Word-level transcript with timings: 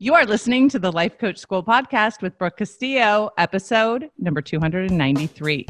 You 0.00 0.14
are 0.14 0.24
listening 0.24 0.68
to 0.68 0.78
the 0.78 0.92
Life 0.92 1.18
Coach 1.18 1.38
School 1.38 1.64
podcast 1.64 2.22
with 2.22 2.38
Brooke 2.38 2.58
Castillo, 2.58 3.30
episode 3.36 4.10
number 4.16 4.40
293. 4.40 5.66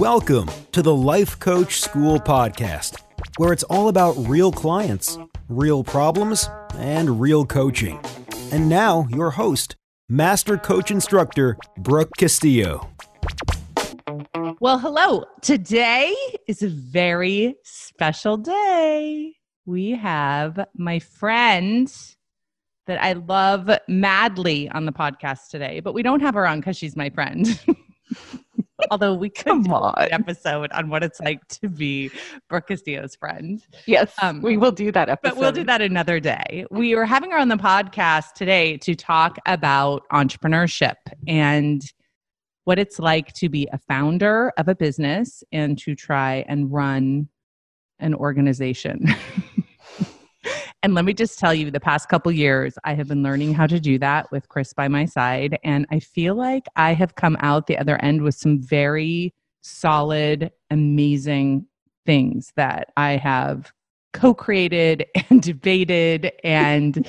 Welcome 0.00 0.50
to 0.72 0.82
the 0.82 0.92
Life 0.92 1.38
Coach 1.38 1.80
School 1.80 2.18
podcast, 2.18 3.00
where 3.36 3.52
it's 3.52 3.62
all 3.62 3.86
about 3.86 4.16
real 4.26 4.50
clients, 4.50 5.16
real 5.48 5.84
problems, 5.84 6.50
and 6.74 7.20
real 7.20 7.46
coaching. 7.46 8.00
And 8.50 8.68
now, 8.68 9.06
your 9.10 9.30
host, 9.30 9.76
Master 10.08 10.58
Coach 10.58 10.90
Instructor 10.90 11.56
Brooke 11.78 12.10
Castillo. 12.18 12.90
Well, 14.58 14.80
hello. 14.80 15.24
Today 15.40 16.12
is 16.48 16.64
a 16.64 16.68
very 16.68 17.54
special 17.62 18.38
day. 18.38 19.36
We 19.66 19.92
have 19.92 20.66
my 20.74 20.98
friend 20.98 21.88
that 22.86 23.02
I 23.02 23.14
love 23.14 23.70
madly 23.88 24.68
on 24.70 24.84
the 24.86 24.92
podcast 24.92 25.48
today, 25.50 25.80
but 25.80 25.94
we 25.94 26.02
don't 26.02 26.20
have 26.20 26.34
her 26.34 26.46
on 26.46 26.60
because 26.60 26.76
she's 26.76 26.96
my 26.96 27.10
friend. 27.10 27.58
Although 28.90 29.14
we 29.14 29.30
could 29.30 29.46
Come 29.46 29.62
do 29.62 29.72
on. 29.72 29.94
an 29.96 30.12
episode 30.12 30.70
on 30.72 30.90
what 30.90 31.02
it's 31.02 31.18
like 31.20 31.46
to 31.48 31.68
be 31.68 32.10
Brooke 32.50 32.66
Castillo's 32.68 33.14
friend. 33.16 33.62
Yes, 33.86 34.12
Um, 34.20 34.42
we 34.42 34.56
will 34.58 34.72
do 34.72 34.92
that 34.92 35.08
episode. 35.08 35.34
But 35.36 35.40
we'll 35.40 35.52
do 35.52 35.64
that 35.64 35.80
another 35.80 36.20
day. 36.20 36.66
We 36.70 36.94
are 36.94 37.06
having 37.06 37.30
her 37.30 37.38
on 37.38 37.48
the 37.48 37.56
podcast 37.56 38.32
today 38.34 38.76
to 38.78 38.94
talk 38.94 39.38
about 39.46 40.02
entrepreneurship 40.12 40.96
and 41.26 41.82
what 42.64 42.78
it's 42.78 42.98
like 42.98 43.32
to 43.34 43.48
be 43.48 43.68
a 43.72 43.78
founder 43.78 44.52
of 44.58 44.68
a 44.68 44.74
business 44.74 45.42
and 45.52 45.78
to 45.78 45.94
try 45.94 46.44
and 46.48 46.70
run 46.72 47.28
an 48.00 48.14
organization. 48.14 49.06
and 50.84 50.94
let 50.94 51.06
me 51.06 51.14
just 51.14 51.38
tell 51.38 51.54
you 51.54 51.70
the 51.70 51.80
past 51.80 52.10
couple 52.10 52.30
years 52.30 52.76
I 52.84 52.92
have 52.92 53.08
been 53.08 53.22
learning 53.22 53.54
how 53.54 53.66
to 53.66 53.80
do 53.80 53.98
that 54.00 54.30
with 54.30 54.50
Kris 54.50 54.74
by 54.74 54.86
my 54.86 55.06
side 55.06 55.58
and 55.64 55.86
I 55.90 55.98
feel 55.98 56.34
like 56.34 56.66
I 56.76 56.92
have 56.92 57.14
come 57.14 57.38
out 57.40 57.66
the 57.66 57.78
other 57.78 57.96
end 58.04 58.20
with 58.20 58.34
some 58.34 58.60
very 58.60 59.32
solid 59.62 60.52
amazing 60.70 61.66
things 62.04 62.52
that 62.56 62.92
I 62.98 63.12
have 63.12 63.72
co-created 64.12 65.06
and 65.30 65.40
debated 65.40 66.30
and 66.44 67.06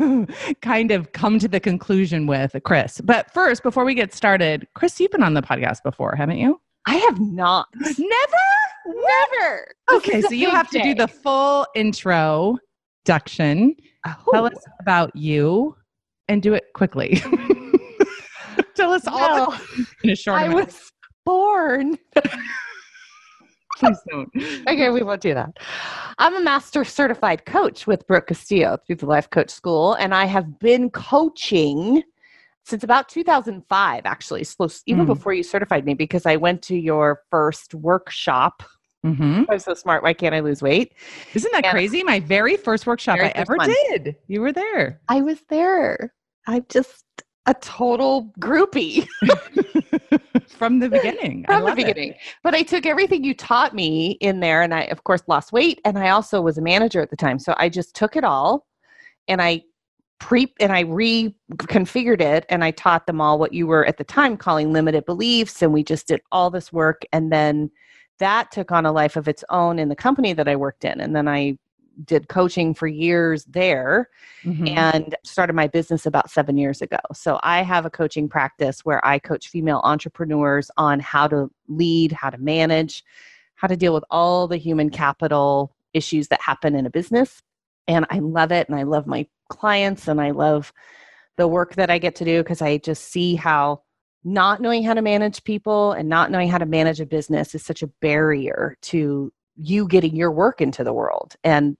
kind 0.62 0.90
of 0.90 1.12
come 1.12 1.38
to 1.40 1.46
the 1.46 1.60
conclusion 1.60 2.26
with 2.26 2.56
Kris. 2.64 3.02
But 3.02 3.30
first, 3.34 3.62
before 3.62 3.84
we 3.84 3.92
get 3.92 4.14
started, 4.14 4.66
Kris, 4.74 4.98
you've 4.98 5.10
been 5.10 5.22
on 5.22 5.34
the 5.34 5.42
podcast 5.42 5.82
before, 5.82 6.16
haven't 6.16 6.38
you? 6.38 6.58
I 6.86 6.96
have 6.96 7.20
not. 7.20 7.68
Never? 7.74 8.44
Never. 8.86 9.74
Okay, 9.92 10.22
so 10.22 10.30
you 10.30 10.50
have 10.50 10.70
to 10.70 10.82
do 10.82 10.94
the 10.94 11.08
full 11.08 11.66
intro 11.74 12.58
introduction. 13.04 13.76
Tell 14.32 14.46
us 14.46 14.54
about 14.80 15.14
you 15.14 15.76
and 16.28 16.42
do 16.42 16.54
it 16.54 16.64
quickly. 16.74 17.16
Tell 18.74 18.92
us 18.92 19.06
all 19.06 19.54
in 20.02 20.10
a 20.10 20.16
short 20.16 20.40
I 20.40 20.46
amount. 20.46 20.66
was 20.66 20.92
born. 21.24 21.98
Please 23.76 23.98
don't. 24.10 24.30
Okay, 24.68 24.88
we 24.90 25.02
won't 25.02 25.20
do 25.20 25.34
that. 25.34 25.58
I'm 26.18 26.34
a 26.36 26.40
master 26.40 26.84
certified 26.84 27.44
coach 27.44 27.86
with 27.86 28.06
Brooke 28.06 28.28
Castillo 28.28 28.78
through 28.86 28.96
the 28.96 29.06
Life 29.06 29.28
Coach 29.30 29.50
School, 29.50 29.94
and 29.94 30.14
I 30.14 30.24
have 30.26 30.58
been 30.58 30.90
coaching 30.90 32.02
since 32.64 32.84
about 32.84 33.08
2005, 33.10 34.06
actually, 34.06 34.44
so 34.44 34.68
even 34.86 35.04
Mm. 35.04 35.08
before 35.08 35.34
you 35.34 35.42
certified 35.42 35.84
me, 35.84 35.92
because 35.92 36.24
I 36.24 36.36
went 36.36 36.62
to 36.62 36.76
your 36.76 37.20
first 37.30 37.74
workshop. 37.74 38.62
Hmm 39.04 39.42
I'm 39.50 39.58
so 39.58 39.74
smart. 39.74 40.02
Why 40.02 40.14
can't 40.14 40.34
I 40.34 40.40
lose 40.40 40.62
weight? 40.62 40.94
Isn't 41.34 41.52
that 41.52 41.64
And- 41.66 41.72
crazy? 41.72 42.02
My 42.02 42.20
very 42.20 42.56
first 42.56 42.86
workshop 42.86 43.18
Very 43.18 43.28
I 43.28 43.32
first 43.44 43.50
ever 43.50 43.56
one. 43.58 43.74
did. 43.90 44.16
You 44.28 44.40
were 44.40 44.52
there. 44.52 45.00
I 45.08 45.20
was 45.20 45.40
there. 45.50 46.14
I'm 46.46 46.64
just 46.68 47.04
a 47.46 47.54
total 47.54 48.32
groupie. 48.40 49.06
From 50.48 50.78
the 50.78 50.88
beginning. 50.88 51.44
From 51.44 51.60
the 51.60 51.66
love 51.66 51.78
it. 51.78 51.86
beginning. 51.86 52.14
But 52.42 52.54
I 52.54 52.62
took 52.62 52.86
everything 52.86 53.24
you 53.24 53.34
taught 53.34 53.74
me 53.74 54.12
in 54.20 54.40
there, 54.40 54.62
and 54.62 54.72
I, 54.72 54.82
of 54.84 55.04
course, 55.04 55.22
lost 55.26 55.52
weight. 55.52 55.80
And 55.84 55.98
I 55.98 56.10
also 56.10 56.40
was 56.40 56.56
a 56.58 56.62
manager 56.62 57.00
at 57.02 57.10
the 57.10 57.16
time, 57.16 57.38
so 57.38 57.54
I 57.58 57.68
just 57.68 57.94
took 57.94 58.16
it 58.16 58.24
all, 58.24 58.66
and 59.28 59.42
I 59.42 59.62
pre 60.20 60.52
and 60.60 60.72
I 60.72 60.84
reconfigured 60.84 62.20
it, 62.20 62.46
and 62.48 62.64
I 62.64 62.70
taught 62.70 63.06
them 63.06 63.20
all 63.20 63.38
what 63.38 63.52
you 63.52 63.66
were 63.66 63.84
at 63.84 63.98
the 63.98 64.04
time 64.04 64.36
calling 64.38 64.72
limited 64.72 65.04
beliefs, 65.04 65.60
and 65.60 65.72
we 65.72 65.82
just 65.84 66.06
did 66.08 66.20
all 66.32 66.50
this 66.50 66.72
work, 66.72 67.02
and 67.12 67.30
then 67.32 67.70
that 68.18 68.50
took 68.50 68.72
on 68.72 68.86
a 68.86 68.92
life 68.92 69.16
of 69.16 69.28
its 69.28 69.44
own 69.50 69.78
in 69.78 69.88
the 69.88 69.96
company 69.96 70.32
that 70.32 70.48
I 70.48 70.56
worked 70.56 70.84
in, 70.84 71.00
and 71.00 71.14
then 71.14 71.28
I 71.28 71.58
did 72.04 72.28
coaching 72.28 72.74
for 72.74 72.88
years 72.88 73.44
there 73.44 74.08
Mhm. 74.44 74.76
and 74.76 75.14
started 75.22 75.52
my 75.52 75.68
business 75.68 76.06
about 76.06 76.28
seven 76.28 76.56
years 76.58 76.82
ago. 76.82 76.98
So 77.12 77.38
I 77.42 77.62
have 77.62 77.86
a 77.86 77.90
coaching 77.90 78.28
practice 78.28 78.84
where 78.84 79.04
I 79.06 79.20
coach 79.20 79.48
female 79.48 79.80
entrepreneurs 79.84 80.72
on 80.76 80.98
how 80.98 81.28
to 81.28 81.50
lead, 81.68 82.10
how 82.10 82.30
to 82.30 82.38
manage, 82.38 83.04
how 83.54 83.68
to 83.68 83.76
deal 83.76 83.94
with 83.94 84.04
all 84.10 84.48
the 84.48 84.56
human 84.56 84.90
capital 84.90 85.74
issues 85.92 86.28
that 86.28 86.40
happen 86.42 86.74
in 86.74 86.84
a 86.84 86.90
business. 86.90 87.42
And 87.86 88.06
I 88.10 88.18
love 88.18 88.50
it. 88.50 88.68
And 88.68 88.76
I 88.76 88.82
love 88.82 89.06
my 89.06 89.28
clients 89.48 90.08
and 90.08 90.20
I 90.20 90.32
love 90.32 90.72
the 91.36 91.46
work 91.46 91.76
that 91.76 91.90
I 91.90 91.98
get 91.98 92.16
to 92.16 92.24
do 92.24 92.42
because 92.42 92.60
I 92.60 92.78
just 92.78 93.04
see 93.04 93.36
how 93.36 93.82
not 94.24 94.60
knowing 94.60 94.82
how 94.82 94.94
to 94.94 95.02
manage 95.02 95.44
people 95.44 95.92
and 95.92 96.08
not 96.08 96.30
knowing 96.30 96.48
how 96.48 96.58
to 96.58 96.66
manage 96.66 97.00
a 97.00 97.06
business 97.06 97.54
is 97.54 97.64
such 97.64 97.82
a 97.82 97.86
barrier 98.00 98.76
to 98.80 99.32
you 99.56 99.86
getting 99.86 100.16
your 100.16 100.32
work 100.32 100.60
into 100.60 100.82
the 100.82 100.92
world. 100.92 101.36
And 101.44 101.76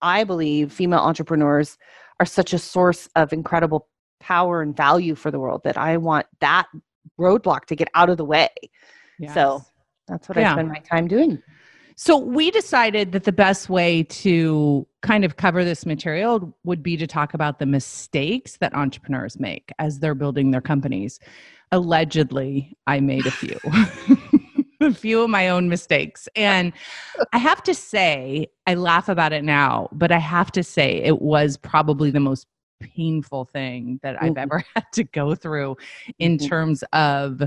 I 0.00 0.24
believe 0.24 0.72
female 0.72 1.00
entrepreneurs 1.00 1.78
are 2.18 2.26
such 2.26 2.52
a 2.52 2.58
source 2.58 3.08
of 3.14 3.32
incredible 3.32 3.88
power 4.20 4.62
and 4.62 4.76
value 4.76 5.14
for 5.14 5.30
the 5.30 5.38
world 5.38 5.62
that 5.64 5.76
I 5.76 5.96
want 5.98 6.26
that 6.40 6.66
roadblock 7.20 7.66
to 7.66 7.76
get 7.76 7.88
out 7.94 8.08
of 8.08 8.16
the 8.16 8.24
way. 8.24 8.48
So 9.34 9.62
that's 10.08 10.28
what 10.28 10.38
Yeah. 10.38 10.50
I 10.50 10.54
spend 10.54 10.68
my 10.68 10.78
time 10.80 11.06
doing. 11.06 11.42
So 12.04 12.18
we 12.18 12.50
decided 12.50 13.12
that 13.12 13.22
the 13.22 13.30
best 13.30 13.68
way 13.68 14.02
to 14.02 14.84
kind 15.02 15.24
of 15.24 15.36
cover 15.36 15.64
this 15.64 15.86
material 15.86 16.52
would 16.64 16.82
be 16.82 16.96
to 16.96 17.06
talk 17.06 17.32
about 17.32 17.60
the 17.60 17.66
mistakes 17.66 18.56
that 18.56 18.74
entrepreneurs 18.74 19.38
make 19.38 19.70
as 19.78 20.00
they're 20.00 20.16
building 20.16 20.50
their 20.50 20.60
companies. 20.60 21.20
Allegedly, 21.70 22.76
I 22.88 22.98
made 22.98 23.28
a 23.28 23.30
few. 23.30 23.56
a 24.80 24.92
few 24.92 25.22
of 25.22 25.30
my 25.30 25.48
own 25.48 25.68
mistakes. 25.68 26.28
And 26.34 26.72
I 27.32 27.38
have 27.38 27.62
to 27.62 27.72
say, 27.72 28.48
I 28.66 28.74
laugh 28.74 29.08
about 29.08 29.32
it 29.32 29.44
now, 29.44 29.88
but 29.92 30.10
I 30.10 30.18
have 30.18 30.50
to 30.52 30.64
say 30.64 30.96
it 31.04 31.22
was 31.22 31.56
probably 31.56 32.10
the 32.10 32.18
most 32.18 32.48
painful 32.80 33.44
thing 33.44 34.00
that 34.02 34.20
I've 34.20 34.32
Mhm. 34.32 34.38
ever 34.38 34.64
had 34.74 34.86
to 34.94 35.04
go 35.04 35.36
through 35.36 35.76
in 36.18 36.36
Mhm. 36.36 36.48
terms 36.48 36.82
of 36.92 37.42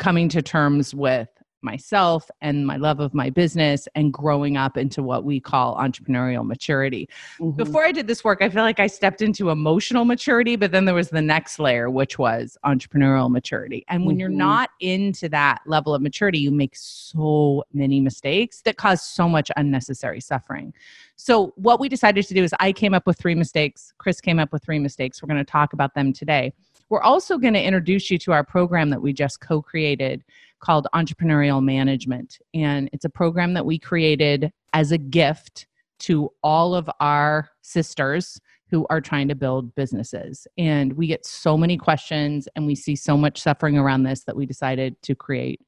coming 0.00 0.28
to 0.30 0.42
terms 0.42 0.92
with 0.92 1.28
myself 1.62 2.30
and 2.40 2.66
my 2.66 2.76
love 2.76 3.00
of 3.00 3.14
my 3.14 3.30
business 3.30 3.88
and 3.94 4.12
growing 4.12 4.56
up 4.56 4.76
into 4.76 5.02
what 5.02 5.24
we 5.24 5.40
call 5.40 5.76
entrepreneurial 5.76 6.44
maturity. 6.46 7.08
Mhm. 7.40 7.56
Before 7.56 7.84
I 7.84 7.92
did 7.92 8.06
this 8.06 8.24
work, 8.24 8.42
I 8.42 8.48
feel 8.48 8.62
like 8.62 8.80
I 8.80 8.86
stepped 8.86 9.22
into 9.22 9.50
emotional 9.50 10.04
maturity, 10.04 10.56
but 10.56 10.72
then 10.72 10.84
there 10.84 10.94
was 10.94 11.10
the 11.10 11.22
next 11.22 11.58
layer, 11.58 11.90
which 11.90 12.18
was 12.18 12.56
entrepreneurial 12.64 13.30
maturity. 13.30 13.84
And 13.88 14.06
when 14.06 14.18
you're 14.18 14.30
Mhm. 14.30 14.34
not 14.34 14.70
into 14.80 15.28
that 15.30 15.60
level 15.66 15.94
of 15.94 16.02
maturity, 16.02 16.38
you 16.38 16.50
make 16.50 16.74
so 16.74 17.64
many 17.72 18.00
mistakes 18.00 18.62
that 18.62 18.76
cause 18.76 19.02
so 19.02 19.28
much 19.28 19.50
unnecessary 19.56 20.20
suffering. 20.20 20.72
So, 21.16 21.52
what 21.56 21.78
we 21.78 21.88
decided 21.88 22.26
to 22.26 22.34
do 22.34 22.42
is 22.42 22.54
I 22.58 22.72
came 22.72 22.94
up 22.94 23.06
with 23.06 23.16
three 23.18 23.34
mistakes. 23.34 23.92
Kris 23.98 24.20
came 24.20 24.38
up 24.38 24.52
with 24.52 24.64
three 24.64 24.78
mistakes. 24.78 25.22
We're 25.22 25.28
going 25.28 25.44
to 25.44 25.50
talk 25.50 25.72
about 25.72 25.94
them 25.94 26.12
today. 26.12 26.52
We're 26.92 27.00
also 27.00 27.38
going 27.38 27.54
to 27.54 27.62
introduce 27.62 28.10
you 28.10 28.18
to 28.18 28.32
our 28.32 28.44
program 28.44 28.90
that 28.90 29.00
we 29.00 29.14
just 29.14 29.40
co 29.40 29.62
created 29.62 30.22
called 30.60 30.86
Entrepreneurial 30.94 31.64
Management. 31.64 32.38
And 32.52 32.90
it's 32.92 33.06
a 33.06 33.08
program 33.08 33.54
that 33.54 33.64
we 33.64 33.78
created 33.78 34.52
as 34.74 34.92
a 34.92 34.98
gift 34.98 35.68
to 36.00 36.30
all 36.42 36.74
of 36.74 36.90
our 37.00 37.48
sisters 37.62 38.38
who 38.70 38.86
are 38.90 39.00
trying 39.00 39.28
to 39.28 39.34
build 39.34 39.74
businesses. 39.74 40.46
And 40.58 40.92
we 40.92 41.06
get 41.06 41.24
so 41.24 41.56
many 41.56 41.78
questions 41.78 42.46
and 42.56 42.66
we 42.66 42.74
see 42.74 42.94
so 42.94 43.16
much 43.16 43.40
suffering 43.40 43.78
around 43.78 44.02
this 44.02 44.24
that 44.24 44.36
we 44.36 44.44
decided 44.44 45.00
to 45.00 45.14
create 45.14 45.62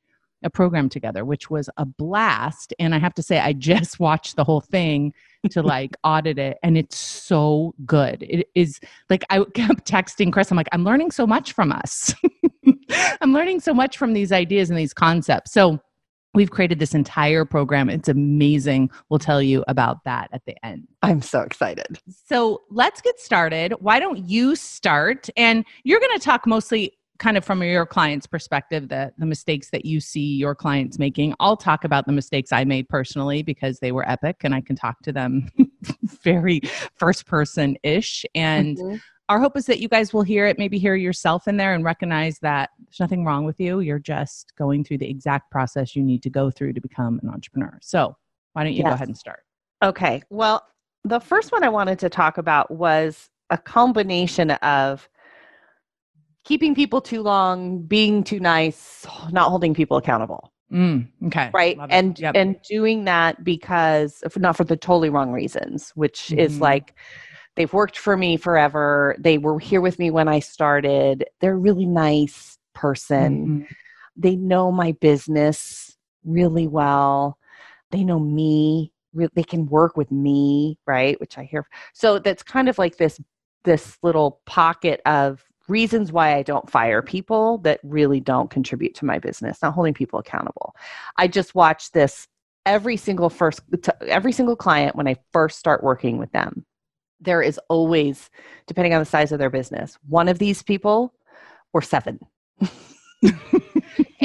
a 0.45 0.51
program 0.51 0.89
together, 0.89 1.25
which 1.25 1.51
was 1.51 1.69
a 1.77 1.85
blast. 1.85 2.73
And 2.79 2.95
I 2.95 2.99
have 2.99 3.15
to 3.15 3.23
say, 3.23 3.41
I 3.41 3.53
just 3.65 3.99
watched 3.99 4.37
the 4.37 4.45
whole 4.45 4.61
thing 4.61 5.13
to 5.51 5.63
like 5.63 5.97
audit 6.05 6.39
it, 6.39 6.59
and 6.63 6.79
it's 6.79 6.97
so 6.97 7.75
good. 7.85 8.23
It 8.23 8.49
is 8.55 8.81
like 9.11 9.25
I 9.31 9.45
kept 9.55 9.91
texting 9.91 10.33
Kris, 10.33 10.51
I'm 10.51 10.57
like, 10.57 10.69
I'm 10.73 10.85
learning 10.85 11.11
so 11.11 11.27
much 11.27 11.53
from 11.53 11.73
us. 11.73 12.15
I'm 13.21 13.33
learning 13.33 13.61
so 13.61 13.75
much 13.75 13.99
from 13.99 14.13
these 14.13 14.33
ideas 14.33 14.71
and 14.71 14.79
these 14.79 14.95
concepts. 14.95 15.53
So 15.53 15.81
we've 16.35 16.51
created 16.51 16.79
this 16.79 16.95
entire 16.95 17.45
program. 17.45 17.89
It's 17.89 18.09
amazing. 18.09 18.91
We'll 19.09 19.19
tell 19.19 19.41
you 19.41 19.65
about 19.69 20.05
that 20.05 20.29
at 20.33 20.43
the 20.47 20.55
end. 20.65 20.87
I'm 21.03 21.23
so 21.23 21.41
excited. 21.41 21.99
So 22.27 22.63
let's 22.71 23.01
get 23.01 23.19
started. 23.21 23.73
Why 23.81 24.01
don't 24.01 24.29
you 24.29 24.57
start? 24.57 25.31
And 25.37 25.65
you're 25.85 26.01
going 26.01 26.19
to 26.19 26.25
talk 26.25 26.47
mostly 26.47 26.93
kind 27.19 27.37
of 27.37 27.45
from 27.45 27.63
your 27.63 27.87
client's 27.87 28.27
perspective, 28.27 28.89
the, 28.89 29.13
the 29.19 29.27
mistakes 29.27 29.71
that 29.71 29.85
you 29.85 30.01
see 30.01 30.35
your 30.37 30.55
clients 30.55 30.99
making. 30.99 31.35
I'll 31.39 31.57
talk 31.57 31.85
about 31.85 32.07
the 32.07 32.13
mistakes 32.13 32.53
I 32.53 32.65
made 32.65 32.89
personally 32.89 33.43
because 33.43 33.79
they 33.79 33.93
were 33.93 34.09
epic 34.09 34.39
and 34.43 34.55
I 34.55 34.61
can 34.61 34.77
talk 34.77 35.01
to 35.03 35.13
them 35.13 35.49
very 36.03 36.61
first 36.97 37.27
person 37.27 37.77
ish. 37.83 38.25
And 38.35 38.77
Mhm. 38.77 39.01
our 39.29 39.41
hope 39.41 39.57
is 39.57 39.67
that 39.67 39.81
you 39.81 39.89
guys 39.89 40.13
will 40.13 40.23
hear 40.23 40.47
it, 40.47 40.59
maybe 40.59 40.79
hear 40.79 40.97
yourself 40.97 41.49
in 41.49 41.57
there 41.57 41.73
and 41.73 41.85
recognize 41.85 42.39
that 42.41 42.71
there's 42.85 43.01
nothing 43.01 43.25
wrong 43.25 43.45
with 43.45 43.59
you. 43.61 43.81
You're 43.81 43.99
just 43.99 44.53
going 44.57 44.85
through 44.85 44.99
the 44.99 45.09
exact 45.09 45.51
process 45.51 45.97
you 45.97 46.03
need 46.03 46.23
to 46.25 46.31
go 46.31 46.51
through 46.51 46.75
to 46.75 46.81
become 46.81 47.21
an 47.23 47.31
entrepreneur. 47.31 47.79
So 47.81 48.17
why 48.53 48.65
don't 48.65 48.75
you 48.75 48.83
go 48.85 48.91
ahead 48.91 49.09
and 49.09 49.17
start? 49.17 49.45
Okay. 49.83 50.23
Well, 50.31 50.67
the 51.05 51.21
first 51.21 51.53
one 51.53 51.63
I 51.65 51.69
wanted 51.69 51.99
to 52.01 52.09
talk 52.09 52.39
about 52.39 52.71
was 52.71 53.31
a 53.51 53.59
combination 53.59 54.51
of 54.51 55.09
keeping 56.45 56.75
people 56.75 57.01
too 57.01 57.23
long, 57.23 57.83
being 57.83 58.23
too 58.23 58.41
nice, 58.41 59.07
not 59.31 59.49
holding 59.49 59.75
people 59.75 59.97
accountable, 59.97 60.53
Mm, 60.73 61.09
okay. 61.27 61.51
right? 61.53 61.77
Love. 61.79 61.89
And 61.91 62.19
Yep. 62.19 62.35
and 62.37 62.57
doing 62.69 63.05
that 63.05 63.43
because 63.45 64.23
if 64.25 64.37
not 64.39 64.57
for 64.57 64.65
the 64.65 64.77
totally 64.77 65.11
wrong 65.11 65.33
reasons, 65.33 65.91
which 65.95 66.33
is 66.33 66.59
Mhm. 66.59 66.61
like 66.61 66.95
they've 67.57 67.73
worked 67.73 67.99
for 67.99 68.17
me 68.17 68.37
forever. 68.37 69.15
They 69.19 69.39
were 69.39 69.59
here 69.59 69.81
with 69.81 69.99
me 69.99 70.11
when 70.11 70.29
I 70.29 70.41
started. 70.41 71.25
They're 71.41 71.55
a 71.55 71.59
really 71.59 71.87
nice 71.87 72.59
person. 72.75 73.47
Mhm. 73.63 73.67
They 74.17 74.37
know 74.37 74.73
my 74.73 74.93
business 74.93 75.97
really 76.25 76.67
well. 76.67 77.39
They 77.91 78.05
know 78.05 78.19
me. 78.19 78.93
They 79.35 79.45
can 79.45 79.67
work 79.67 79.97
with 79.97 80.11
me, 80.11 80.79
right? 80.87 81.19
Which 81.21 81.39
I 81.39 81.45
hear. 81.45 81.69
So 81.93 82.19
that's 82.19 82.43
kind 82.43 82.69
of 82.69 82.79
like 82.79 82.97
this 82.97 83.21
this 83.65 83.97
little 84.03 84.41
pocket 84.45 85.01
of 85.07 85.45
reasons 85.69 86.13
why 86.13 86.35
I 86.35 86.43
don't 86.43 86.71
fire 86.71 87.03
people 87.03 87.59
that 87.59 87.81
really 87.83 88.21
don't 88.21 88.51
contribute 88.51 88.95
to 88.97 89.05
my 89.05 89.19
business. 89.19 89.59
Not 89.63 89.75
holding 89.75 89.95
people 89.95 90.19
accountable. 90.19 90.75
I 91.17 91.29
just 91.29 91.55
watch 91.55 91.93
this 91.93 92.29
every 92.67 92.97
single 92.97 93.31
first 93.31 93.61
every 94.07 94.33
single 94.33 94.57
client 94.57 94.97
when 94.97 95.09
I 95.09 95.17
first 95.33 95.59
start 95.59 95.83
working 95.83 96.19
with 96.19 96.33
them. 96.33 96.65
There 97.21 97.43
is 97.43 97.59
always, 97.69 98.31
depending 98.67 98.93
on 98.93 99.01
the 99.01 99.07
size 99.07 99.33
of 99.33 99.39
their 99.39 99.51
business, 99.51 99.99
one 100.09 100.29
of 100.29 100.39
these 100.39 100.63
people 100.63 101.15
or 101.73 101.81
seven. 101.81 102.21
and 103.23 103.35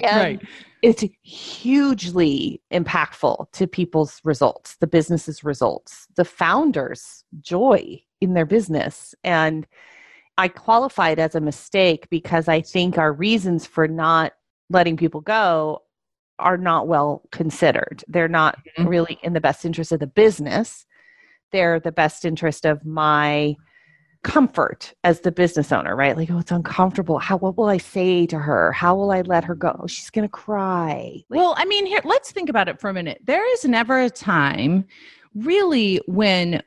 right. 0.04 0.42
it's 0.82 1.04
hugely 1.24 2.62
impactful 2.74 3.52
to 3.54 3.68
people's 3.68 4.20
results, 4.24 4.76
the 4.78 4.88
business's 4.88 5.44
results, 5.44 6.08
the 6.16 6.26
founder's 6.26 7.24
joy 7.40 8.02
in 8.20 8.34
their 8.34 8.46
business. 8.46 9.16
And 9.24 9.66
I 10.40 10.48
qualify 10.48 11.10
it 11.10 11.20
as 11.20 11.36
a 11.36 11.42
mistake 11.42 12.10
because 12.10 12.48
I 12.48 12.62
think 12.62 12.98
our 12.98 13.12
reasons 13.12 13.66
for 13.66 13.90
not 13.90 14.32
letting 14.70 14.96
people 14.96 15.20
go 15.20 15.82
are 16.40 16.58
not 16.58 16.88
well 16.88 17.24
considered. 17.34 18.06
They're 18.08 18.30
not 18.30 18.58
Mhm. 18.78 18.88
really 18.88 19.20
in 19.22 19.34
the 19.34 19.42
best 19.42 19.66
interest 19.66 19.92
of 19.92 20.00
the 20.00 20.08
business. 20.08 20.86
They're 21.52 21.82
the 21.82 21.92
best 21.92 22.24
interest 22.24 22.66
of 22.66 22.86
my 22.86 23.58
comfort 24.24 24.94
as 25.04 25.20
the 25.22 25.32
business 25.34 25.74
owner, 25.74 25.94
right? 25.94 26.16
Like, 26.16 26.32
oh, 26.32 26.40
it's 26.40 26.52
uncomfortable. 26.52 27.20
How 27.20 27.36
what 27.36 27.58
will 27.58 27.68
I 27.68 27.78
say 27.78 28.26
to 28.28 28.40
her? 28.40 28.72
How 28.72 28.96
will 28.96 29.12
I 29.12 29.22
let 29.22 29.44
her 29.44 29.56
go? 29.56 29.78
Oh, 29.78 29.88
she's 29.88 30.10
gonna 30.10 30.30
cry. 30.30 31.22
Like, 31.30 31.38
Well, 31.38 31.54
I 31.58 31.66
mean, 31.66 31.86
here, 31.86 32.00
let's 32.06 32.32
think 32.32 32.48
about 32.48 32.70
it 32.70 32.80
for 32.80 32.90
a 32.90 32.94
minute. 32.94 33.20
There 33.26 33.46
is 33.56 33.66
never 33.66 34.00
a 34.00 34.10
time, 34.10 34.86
really, 35.36 36.00
when 36.08 36.64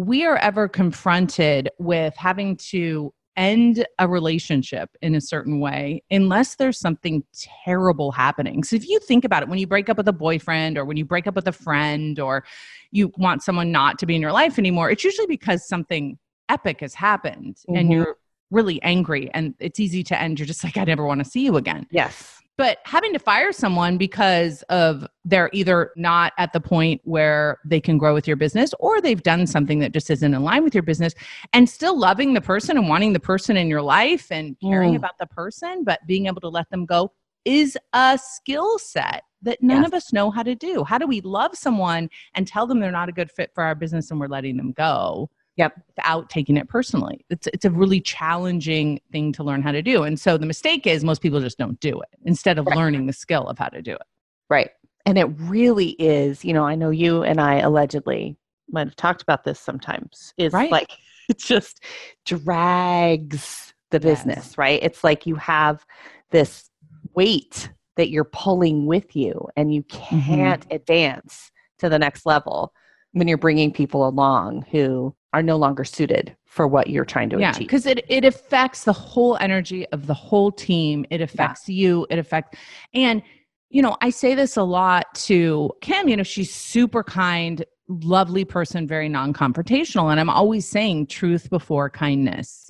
we 0.00 0.24
are 0.24 0.38
ever 0.38 0.66
confronted 0.66 1.68
with 1.78 2.16
having 2.16 2.56
to 2.56 3.12
end 3.36 3.86
a 3.98 4.08
relationship 4.08 4.88
in 5.02 5.14
a 5.14 5.20
certain 5.20 5.60
way 5.60 6.02
unless 6.10 6.56
there's 6.56 6.80
something 6.80 7.22
terrible 7.64 8.10
happening. 8.10 8.64
So 8.64 8.76
if 8.76 8.88
you 8.88 8.98
think 8.98 9.26
about 9.26 9.42
it, 9.42 9.48
when 9.50 9.58
you 9.58 9.66
break 9.66 9.90
up 9.90 9.98
with 9.98 10.08
a 10.08 10.12
boyfriend 10.12 10.78
or 10.78 10.86
when 10.86 10.96
you 10.96 11.04
break 11.04 11.26
up 11.26 11.34
with 11.36 11.46
a 11.46 11.52
friend 11.52 12.18
or 12.18 12.44
you 12.90 13.12
want 13.18 13.42
someone 13.42 13.70
not 13.70 13.98
to 13.98 14.06
be 14.06 14.16
in 14.16 14.22
your 14.22 14.32
life 14.32 14.58
anymore, 14.58 14.90
it's 14.90 15.04
usually 15.04 15.26
because 15.26 15.68
something 15.68 16.18
epic 16.48 16.80
has 16.80 16.94
happened 16.94 17.58
and 17.68 17.90
Mhm. 17.90 17.92
you're 17.92 18.16
really 18.50 18.82
angry 18.82 19.30
and 19.34 19.54
it's 19.60 19.78
easy 19.78 20.02
to 20.04 20.20
end. 20.20 20.38
You're 20.38 20.46
just 20.46 20.64
like, 20.64 20.78
I 20.78 20.84
never 20.84 21.04
want 21.04 21.22
to 21.22 21.30
see 21.30 21.44
you 21.44 21.56
again 21.56 21.86
yes. 21.90 22.39
But 22.60 22.76
having 22.84 23.10
to 23.14 23.18
fire 23.18 23.52
someone 23.52 23.96
because 23.96 24.60
of 24.64 25.06
they're 25.24 25.48
either 25.54 25.92
not 25.96 26.34
at 26.36 26.52
the 26.52 26.60
point 26.60 27.00
where 27.04 27.56
they 27.64 27.80
can 27.80 27.96
grow 27.96 28.12
with 28.12 28.26
your 28.28 28.36
business 28.36 28.74
or 28.78 29.00
they've 29.00 29.22
done 29.22 29.46
something 29.46 29.78
that 29.78 29.92
just 29.92 30.10
isn't 30.10 30.34
in 30.34 30.42
line 30.44 30.62
with 30.62 30.74
your 30.74 30.82
business 30.82 31.14
and 31.54 31.70
still 31.70 31.98
loving 31.98 32.34
the 32.34 32.40
person 32.42 32.76
and 32.76 32.86
wanting 32.86 33.14
the 33.14 33.18
person 33.20 33.56
in 33.56 33.68
your 33.68 33.80
life 33.80 34.30
and 34.30 34.58
caring 34.60 34.92
Mm. 34.92 34.96
about 34.96 35.16
the 35.18 35.26
person 35.28 35.84
but 35.84 36.00
being 36.06 36.26
able 36.26 36.42
to 36.42 36.50
let 36.50 36.68
them 36.68 36.84
go 36.84 37.10
is 37.46 37.78
a 37.94 38.18
skill 38.22 38.78
set 38.78 39.22
that 39.40 39.62
none 39.62 39.78
Yes. 39.80 39.86
of 39.88 39.94
us 39.94 40.12
know 40.12 40.30
how 40.30 40.42
to 40.42 40.54
do 40.54 40.84
how 40.84 40.98
do 40.98 41.06
we 41.06 41.22
love 41.22 41.56
someone 41.56 42.10
and 42.34 42.46
tell 42.46 42.66
them 42.66 42.78
they're 42.78 42.90
not 42.92 43.08
a 43.08 43.12
good 43.12 43.30
fit 43.30 43.50
for 43.54 43.64
our 43.64 43.74
business 43.74 44.10
and 44.10 44.20
we're 44.20 44.26
letting 44.26 44.58
them 44.58 44.72
go 44.72 45.30
Yep. 45.56 45.74
without 45.96 46.30
taking 46.30 46.56
it 46.56 46.68
personally. 46.68 47.24
It's 47.28 47.46
it's 47.48 47.64
a 47.64 47.70
really 47.70 48.00
challenging 48.00 49.00
thing 49.12 49.32
to 49.34 49.42
learn 49.44 49.62
how 49.62 49.72
to 49.72 49.82
do. 49.82 50.04
And 50.04 50.18
so 50.18 50.38
the 50.38 50.46
mistake 50.46 50.86
is 50.86 51.04
most 51.04 51.20
people 51.22 51.40
just 51.40 51.58
don't 51.58 51.78
do 51.80 52.00
it 52.00 52.08
instead 52.24 52.58
of 52.58 52.66
Right. 52.66 52.76
learning 52.76 53.06
the 53.06 53.12
skill 53.12 53.46
of 53.48 53.58
how 53.58 53.68
to 53.68 53.82
do 53.82 53.92
it. 53.92 54.02
Right. 54.48 54.70
And 55.06 55.18
it 55.18 55.26
really 55.38 55.90
is, 55.98 56.44
you 56.44 56.52
know, 56.52 56.64
I 56.64 56.74
know 56.74 56.90
you 56.90 57.22
and 57.22 57.40
I 57.40 57.58
allegedly 57.60 58.36
might 58.70 58.86
have 58.86 58.96
talked 58.96 59.22
about 59.22 59.44
this 59.44 59.58
sometimes, 59.58 60.34
is 60.36 60.52
Right. 60.52 60.70
like 60.70 60.90
it 61.28 61.38
just 61.38 61.82
drags 62.26 63.74
the 63.90 64.00
Yes. 64.00 64.00
business, 64.00 64.56
right? 64.58 64.80
It's 64.82 65.02
like 65.04 65.26
you 65.26 65.34
have 65.36 65.84
this 66.30 66.70
weight 67.14 67.70
that 67.96 68.10
you're 68.10 68.24
pulling 68.24 68.86
with 68.86 69.16
you 69.16 69.48
and 69.56 69.74
you 69.74 69.82
Mm-hmm. 70.12 70.50
can't 70.50 70.66
advance 70.70 71.50
to 71.78 71.88
the 71.88 71.98
next 71.98 72.24
level 72.26 72.72
when 73.12 73.28
you're 73.28 73.38
bringing 73.38 73.72
people 73.72 74.06
along 74.06 74.64
who 74.70 75.14
are 75.32 75.42
no 75.42 75.56
longer 75.56 75.84
suited 75.84 76.36
for 76.44 76.66
what 76.66 76.90
you're 76.90 77.04
trying 77.04 77.30
to 77.30 77.38
yeah, 77.38 77.50
achieve. 77.50 77.68
because 77.68 77.86
it 77.86 78.04
it 78.08 78.24
affects 78.24 78.84
the 78.84 78.92
whole 78.92 79.36
energy 79.40 79.86
of 79.88 80.06
the 80.06 80.14
whole 80.14 80.50
team. 80.50 81.06
It 81.10 81.20
affects 81.20 81.68
you. 81.68 82.06
It 82.10 82.18
affects 82.18 82.58
and 82.94 83.22
you 83.70 83.82
know, 83.82 83.96
I 84.00 84.10
say 84.10 84.34
this 84.34 84.56
a 84.56 84.64
lot 84.64 85.14
to 85.26 85.70
Kim, 85.80 86.08
you 86.08 86.16
know, 86.16 86.24
she's 86.24 86.52
super 86.52 87.04
kind, 87.04 87.64
lovely 87.88 88.44
person, 88.44 88.86
very 88.86 89.08
non-confrontational. 89.08 90.10
And 90.10 90.18
I'm 90.18 90.28
always 90.28 90.68
saying 90.68 91.06
truth 91.06 91.48
before 91.50 91.88
kindness. 91.88 92.68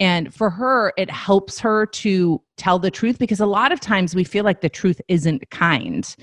And 0.00 0.34
for 0.34 0.48
her, 0.48 0.94
it 0.96 1.10
helps 1.10 1.60
her 1.60 1.84
to 1.86 2.42
tell 2.56 2.78
the 2.78 2.90
truth 2.90 3.18
because 3.18 3.38
a 3.38 3.46
lot 3.46 3.70
of 3.70 3.80
times 3.80 4.14
we 4.14 4.24
feel 4.24 4.44
like 4.44 4.62
the 4.62 4.68
truth 4.70 4.98
isn't 5.08 5.48
kind. 5.50 6.16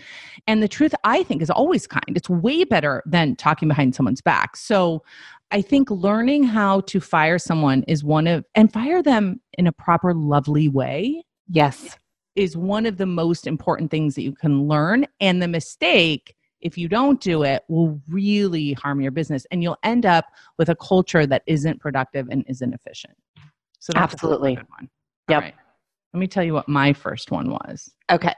And 0.48 0.64
the 0.64 0.68
truth, 0.68 0.96
I 1.04 1.22
think, 1.22 1.44
is 1.44 1.52
always 1.52 1.86
kind. 1.86 2.18
It's 2.18 2.30
way 2.30 2.64
better 2.64 3.04
than 3.06 3.36
talking 3.36 3.68
behind 3.68 3.94
someone's 3.94 4.22
back. 4.22 4.56
So 4.58 5.04
I 5.52 5.62
think 5.62 5.92
learning 5.92 6.44
how 6.44 6.82
to 6.82 7.00
fire 7.00 7.38
someone 7.38 7.84
is 7.84 8.04
one 8.04 8.26
of, 8.26 8.44
and 8.56 8.74
fire 8.74 9.04
them 9.04 9.40
in 9.54 9.68
a 9.68 9.72
proper, 9.72 10.14
lovely 10.14 10.68
way 10.68 11.24
Yes. 11.48 11.98
is 12.36 12.58
one 12.58 12.86
of 12.88 12.98
the 12.98 13.06
most 13.06 13.46
important 13.46 13.92
things 13.92 14.16
that 14.16 14.24
you 14.24 14.34
can 14.34 14.68
learn. 14.68 15.06
And 15.22 15.42
the 15.42 15.48
mistake, 15.48 16.36
if 16.62 16.78
you 16.78 16.90
don't 16.90 17.22
do 17.22 17.44
it, 17.44 17.64
will 17.70 18.02
really 18.10 18.74
harm 18.74 19.02
your 19.02 19.12
business. 19.12 19.46
And 19.52 19.62
you'll 19.62 19.78
end 19.84 20.06
up 20.06 20.26
with 20.58 20.68
a 20.68 20.76
culture 20.76 21.28
that 21.28 21.44
isn't 21.46 21.80
productive 21.80 22.28
and 22.30 22.44
isn't 22.48 22.74
efficient. 22.74 23.14
So 23.80 23.94
that's 23.94 24.14
a 24.14 24.16
Absolutely. 24.16 24.56
good 24.56 24.66
one. 24.70 24.90
Yep. 25.30 25.38
All 25.38 25.42
right. 25.42 25.56
Let 26.14 26.20
me 26.20 26.28
tell 26.28 26.44
you 26.44 26.54
what 26.54 26.68
my 26.70 26.94
first 26.94 27.32
one 27.32 27.50
was 27.50 27.92
Okay. 28.12 28.34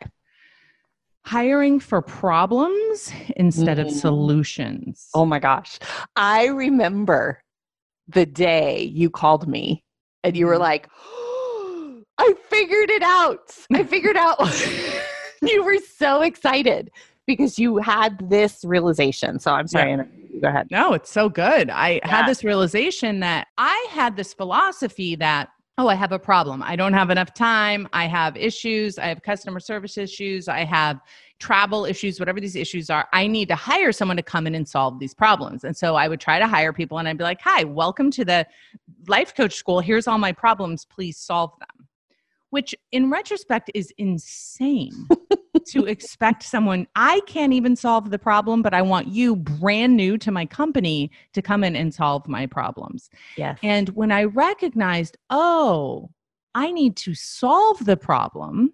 hiring 1.25 1.79
for 1.79 2.01
problems 2.01 3.11
instead 3.35 3.79
of 3.79 3.87
Mm. 3.87 3.91
solutions. 3.91 5.09
Oh 5.13 5.25
my 5.25 5.39
gosh. 5.39 5.79
I 6.15 6.47
remember 6.47 7.41
the 8.07 8.25
day 8.25 8.83
you 8.83 9.09
called 9.09 9.47
me 9.47 9.83
and 10.23 10.35
you 10.35 10.47
were 10.47 10.55
Mhm. 10.55 10.59
like, 10.59 10.89
I 12.17 12.33
figured 12.49 12.89
it 12.89 13.03
out. 13.03 13.55
I 13.73 13.83
figured 13.83 14.17
out. 14.17 14.39
you 15.41 15.63
were 15.63 15.77
so 15.97 16.21
excited 16.21 16.91
because 17.29 17.59
you 17.59 17.77
had 17.77 18.27
this 18.27 18.65
realization. 18.65 19.37
So 19.37 19.51
I'm 19.51 19.67
sorry. 19.67 19.91
Anna. 19.91 20.07
Go 20.41 20.47
ahead. 20.47 20.67
No, 20.71 20.93
it's 20.93 21.11
so 21.11 21.29
good. 21.29 21.69
I 21.69 21.99
had 22.01 22.25
this 22.25 22.43
realization 22.43 23.19
that 23.19 23.49
I 23.59 23.87
had 23.91 24.15
this 24.15 24.33
philosophy 24.33 25.15
that, 25.17 25.49
oh, 25.77 25.87
I 25.87 25.93
have 25.93 26.11
a 26.11 26.17
problem. 26.17 26.63
I 26.63 26.75
don't 26.75 26.93
have 26.93 27.11
enough 27.11 27.35
time. 27.35 27.87
I 27.93 28.07
have 28.07 28.35
issues. 28.35 28.97
I 28.97 29.05
have 29.05 29.21
customer 29.21 29.59
service 29.59 29.95
issues. 29.95 30.47
I 30.47 30.63
have 30.63 31.01
travel 31.37 31.85
issues, 31.85 32.19
whatever 32.19 32.39
these 32.39 32.55
issues 32.55 32.89
are. 32.89 33.07
I 33.13 33.27
need 33.27 33.47
to 33.49 33.55
hire 33.55 33.91
someone 33.91 34.17
to 34.17 34.23
come 34.23 34.47
in 34.47 34.55
and 34.55 34.67
solve 34.67 34.97
these 34.97 35.13
problems. 35.13 35.63
And 35.63 35.77
so 35.77 35.95
I 35.95 36.07
would 36.07 36.19
try 36.19 36.39
to 36.39 36.47
hire 36.47 36.73
people 36.73 36.97
and 36.97 37.07
I'd 37.07 37.19
be 37.19 37.23
like, 37.23 37.41
hi, 37.41 37.63
welcome 37.63 38.09
to 38.09 38.25
the 38.25 38.47
life 39.07 39.35
coach 39.35 39.53
school. 39.53 39.81
Here's 39.81 40.07
all 40.07 40.17
my 40.17 40.31
problems. 40.31 40.83
Please 40.83 41.15
solve 41.17 41.51
them. 41.59 41.87
Which 42.49 42.73
in 42.91 43.11
retrospect 43.11 43.69
is 43.75 43.93
insane 43.99 45.07
to 45.67 45.85
expect 45.85 46.43
someone 46.43 46.87
I 46.95 47.21
can't 47.27 47.53
even 47.53 47.75
solve 47.75 48.11
the 48.11 48.19
problem, 48.19 48.61
but 48.61 48.73
I 48.73 48.81
want 48.81 49.07
you 49.07 49.35
brand 49.35 49.95
new 49.95 50.17
to 50.19 50.31
my 50.31 50.45
company 50.45 51.11
to 51.33 51.41
come 51.41 51.63
in 51.63 51.75
and 51.75 51.93
solve 51.93 52.27
my 52.27 52.45
problems. 52.45 53.09
Yes. 53.37 53.59
And 53.63 53.89
when 53.89 54.11
I 54.11 54.23
recognized, 54.23 55.17
oh, 55.29 56.09
I 56.55 56.71
need 56.71 56.95
to 56.97 57.13
solve 57.13 57.85
the 57.85 57.97
problem 57.97 58.73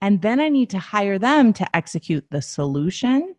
and 0.00 0.20
then 0.20 0.40
I 0.40 0.48
need 0.48 0.68
to 0.70 0.78
hire 0.78 1.18
them 1.18 1.52
to 1.54 1.76
execute 1.76 2.26
the 2.30 2.42
solution, 2.42 3.36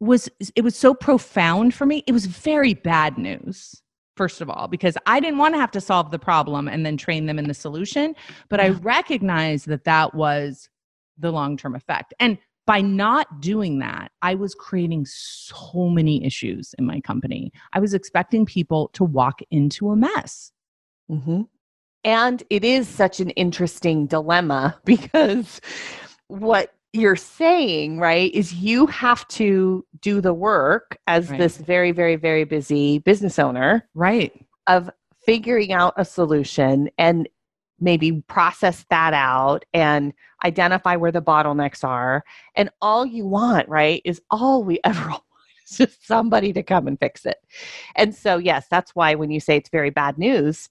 was 0.00 0.28
it 0.56 0.62
was 0.62 0.76
so 0.76 0.94
profound 0.94 1.74
for 1.74 1.84
me. 1.84 2.04
It 2.06 2.12
was 2.12 2.26
very 2.26 2.74
bad 2.74 3.18
news. 3.18 3.82
First 4.16 4.40
of 4.40 4.50
all, 4.50 4.66
because 4.66 4.96
I 5.06 5.20
didn't 5.20 5.38
want 5.38 5.54
to 5.54 5.60
have 5.60 5.70
to 5.72 5.80
solve 5.80 6.10
the 6.10 6.18
problem 6.18 6.66
and 6.66 6.84
then 6.84 6.96
train 6.96 7.26
them 7.26 7.38
in 7.38 7.46
the 7.46 7.54
solution, 7.54 8.16
but 8.48 8.58
I 8.58 8.70
recognized 8.70 9.68
that 9.68 9.84
that 9.84 10.14
was 10.14 10.68
the 11.18 11.30
long-term 11.30 11.74
effect. 11.74 12.14
And 12.20 12.38
by 12.66 12.80
not 12.82 13.40
doing 13.40 13.78
that, 13.78 14.12
I 14.20 14.34
was 14.34 14.54
creating 14.54 15.06
so 15.06 15.88
many 15.88 16.22
issues 16.24 16.74
in 16.78 16.84
my 16.84 17.00
company. 17.00 17.50
I 17.72 17.80
was 17.80 17.94
expecting 17.94 18.44
people 18.44 18.90
to 18.92 19.04
walk 19.04 19.40
into 19.50 19.90
a 19.90 19.96
mess. 19.96 20.52
Mm-hmm. 21.10 21.42
And 22.04 22.42
it 22.50 22.64
is 22.64 22.86
such 22.86 23.20
an 23.20 23.30
interesting 23.30 24.06
dilemma 24.06 24.78
because 24.84 25.60
what 26.28 26.74
you're 26.92 27.16
saying, 27.16 27.98
right, 28.00 28.32
is 28.34 28.54
you 28.54 28.86
have 28.86 29.26
to 29.28 29.84
do 30.00 30.20
the 30.20 30.34
work 30.34 30.98
as 31.06 31.30
Right. 31.30 31.38
this 31.38 31.56
very, 31.56 31.92
very, 31.92 32.16
very 32.16 32.44
busy 32.44 32.98
business 32.98 33.38
owner 33.38 33.88
Right. 33.94 34.32
of 34.66 34.90
figuring 35.24 35.72
out 35.72 35.94
a 35.96 36.04
solution 36.04 36.90
and 36.98 37.28
maybe 37.80 38.22
process 38.28 38.84
that 38.90 39.14
out 39.14 39.64
and 39.72 40.12
identify 40.44 40.96
where 40.96 41.12
the 41.12 41.22
bottlenecks 41.22 41.84
are. 41.84 42.24
And 42.54 42.70
all 42.80 43.04
you 43.04 43.26
want, 43.26 43.68
right, 43.68 44.02
is 44.04 44.20
all 44.30 44.62
we 44.64 44.80
ever 44.84 45.08
want 45.08 45.22
is 45.68 45.78
just 45.78 46.06
somebody 46.06 46.52
to 46.52 46.62
come 46.62 46.86
and 46.86 46.98
fix 46.98 47.26
it. 47.26 47.38
And 47.96 48.14
so, 48.14 48.38
yes, 48.38 48.66
that's 48.70 48.94
why 48.94 49.14
when 49.14 49.30
you 49.30 49.40
say 49.40 49.56
it's 49.56 49.70
very 49.70 49.90
bad 49.90 50.18
news, 50.18 50.68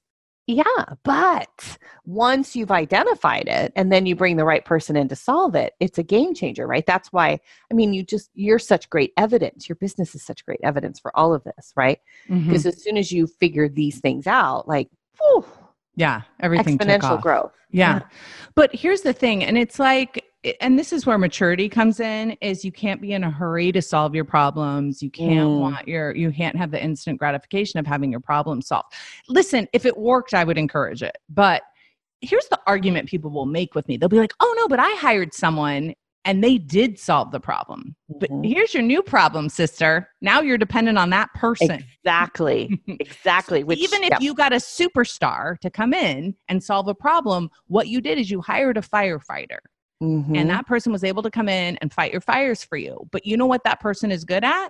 yeah, 0.49 0.63
but 1.03 1.77
once 2.05 2.55
you've 2.55 2.71
identified 2.71 3.49
it 3.49 3.73
and 3.75 3.91
then 3.91 4.05
you 4.05 4.15
bring 4.15 4.37
the 4.37 4.45
right 4.45 4.63
person 4.63 4.95
in 4.95 5.09
to 5.09 5.15
solve 5.15 5.55
it, 5.55 5.73
it's 5.81 5.97
a 5.97 6.03
game 6.03 6.33
changer, 6.33 6.65
right? 6.65 6.85
That's 6.85 7.11
why, 7.11 7.41
I 7.69 7.73
mean, 7.73 7.93
you 7.93 8.01
just, 8.01 8.29
you're 8.33 8.57
such 8.57 8.89
great 8.89 9.11
evidence. 9.17 9.67
Your 9.67 9.75
business 9.75 10.15
is 10.15 10.23
such 10.23 10.45
great 10.45 10.61
evidence 10.63 11.01
for 11.01 11.11
all 11.19 11.33
of 11.33 11.43
this, 11.43 11.73
right? 11.75 11.99
Mhm. 12.29 12.45
because 12.47 12.65
as 12.65 12.81
soon 12.81 12.95
as 12.95 13.11
you 13.11 13.27
figure 13.27 13.67
these 13.67 13.99
things 13.99 14.25
out 14.25 14.69
like 14.69 14.89
whew, 15.19 15.45
Yeah. 15.97 16.21
Everything 16.39 16.77
exponential 16.77 17.21
growth 17.21 17.51
Yeah. 17.71 18.01
But 18.55 18.73
here's 18.73 19.01
the 19.01 19.13
thing, 19.13 19.43
and 19.43 19.57
it's 19.57 19.77
like, 19.79 20.23
and 20.61 20.79
this 20.79 20.93
is 20.93 21.05
where 21.05 21.17
maturity 21.17 21.67
comes 21.67 21.99
in 21.99 22.31
is 22.39 22.63
you 22.63 22.71
can't 22.71 23.01
be 23.01 23.11
in 23.11 23.23
a 23.23 23.29
hurry 23.29 23.71
to 23.71 23.81
solve 23.81 24.15
your 24.15 24.23
problems 24.23 25.01
you 25.01 25.09
can't 25.09 25.49
Mm. 25.49 25.59
want 25.59 25.87
your 25.87 26.15
you 26.15 26.31
can't 26.31 26.55
have 26.55 26.71
the 26.71 26.81
instant 26.81 27.19
gratification 27.19 27.79
of 27.79 27.87
having 27.87 28.11
your 28.11 28.19
problem 28.21 28.61
solved 28.61 28.93
listen 29.27 29.67
if 29.73 29.85
it 29.85 29.97
worked 29.97 30.33
i 30.33 30.43
would 30.45 30.57
encourage 30.57 31.01
it 31.03 31.17
but 31.27 31.63
here's 32.21 32.47
the 32.49 32.59
argument 32.67 33.09
people 33.09 33.29
will 33.31 33.47
make 33.47 33.75
with 33.75 33.87
me 33.89 33.97
they'll 33.97 34.07
be 34.07 34.19
like 34.19 34.33
oh 34.39 34.53
no 34.57 34.67
but 34.69 34.79
i 34.79 34.89
hired 34.95 35.33
someone 35.33 35.93
and 36.27 36.43
they 36.43 36.57
did 36.57 36.99
solve 36.99 37.31
the 37.31 37.39
problem 37.39 37.95
but 38.19 38.29
Mhm. 38.31 38.45
here's 38.45 38.73
your 38.73 38.83
new 38.83 39.01
problem 39.01 39.49
sister 39.49 40.09
now 40.21 40.41
you're 40.41 40.57
dependent 40.57 40.97
on 40.97 41.09
that 41.09 41.33
person 41.33 41.83
exactly 42.03 42.79
exactly 42.99 43.63
which 43.63 43.79
even 43.79 44.03
if 44.03 44.11
yeah. 44.11 44.19
you 44.19 44.33
got 44.33 44.53
a 44.53 44.57
superstar 44.57 45.57
to 45.59 45.69
come 45.69 45.93
in 45.93 46.35
and 46.47 46.63
solve 46.63 46.87
a 46.87 46.95
problem, 46.95 47.49
what 47.67 47.87
you 47.87 48.01
did 48.01 48.17
is 48.17 48.29
you 48.29 48.41
hired 48.41 48.77
a 48.77 48.81
firefighter 48.81 49.59
Mhm. 50.01 50.37
and 50.37 50.49
that 50.49 50.67
person 50.67 50.91
was 50.91 51.03
able 51.03 51.23
to 51.23 51.31
come 51.31 51.49
in 51.49 51.77
and 51.81 51.91
fight 51.91 52.11
your 52.11 52.21
fires 52.21 52.63
for 52.63 52.77
you. 52.77 53.07
But 53.11 53.25
you 53.25 53.37
know 53.37 53.45
what 53.47 53.63
that 53.63 53.79
person 53.79 54.11
is 54.11 54.23
good 54.25 54.43
at? 54.43 54.69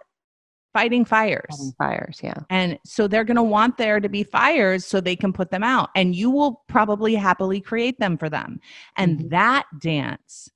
Fighting 0.74 1.06
fires. 1.06 1.46
Having 1.50 1.74
fires 1.78 2.20
yeah 2.24 2.40
And 2.50 2.80
so 2.86 3.08
they're 3.08 3.24
going 3.24 3.38
to 3.38 3.44
want 3.44 3.78
there 3.78 4.00
to 4.00 4.10
be 4.10 4.24
fires 4.24 4.86
so 4.86 5.02
they 5.02 5.16
can 5.16 5.34
put 5.34 5.52
them 5.52 5.64
out. 5.64 5.90
And 5.96 6.16
you 6.16 6.30
will 6.30 6.64
probably 6.68 7.16
happily 7.16 7.60
create 7.62 8.00
them 8.00 8.18
for 8.18 8.30
them. 8.30 8.60
And 8.96 9.20
Mhm. 9.20 9.30
that 9.32 9.66
dance 9.80 10.50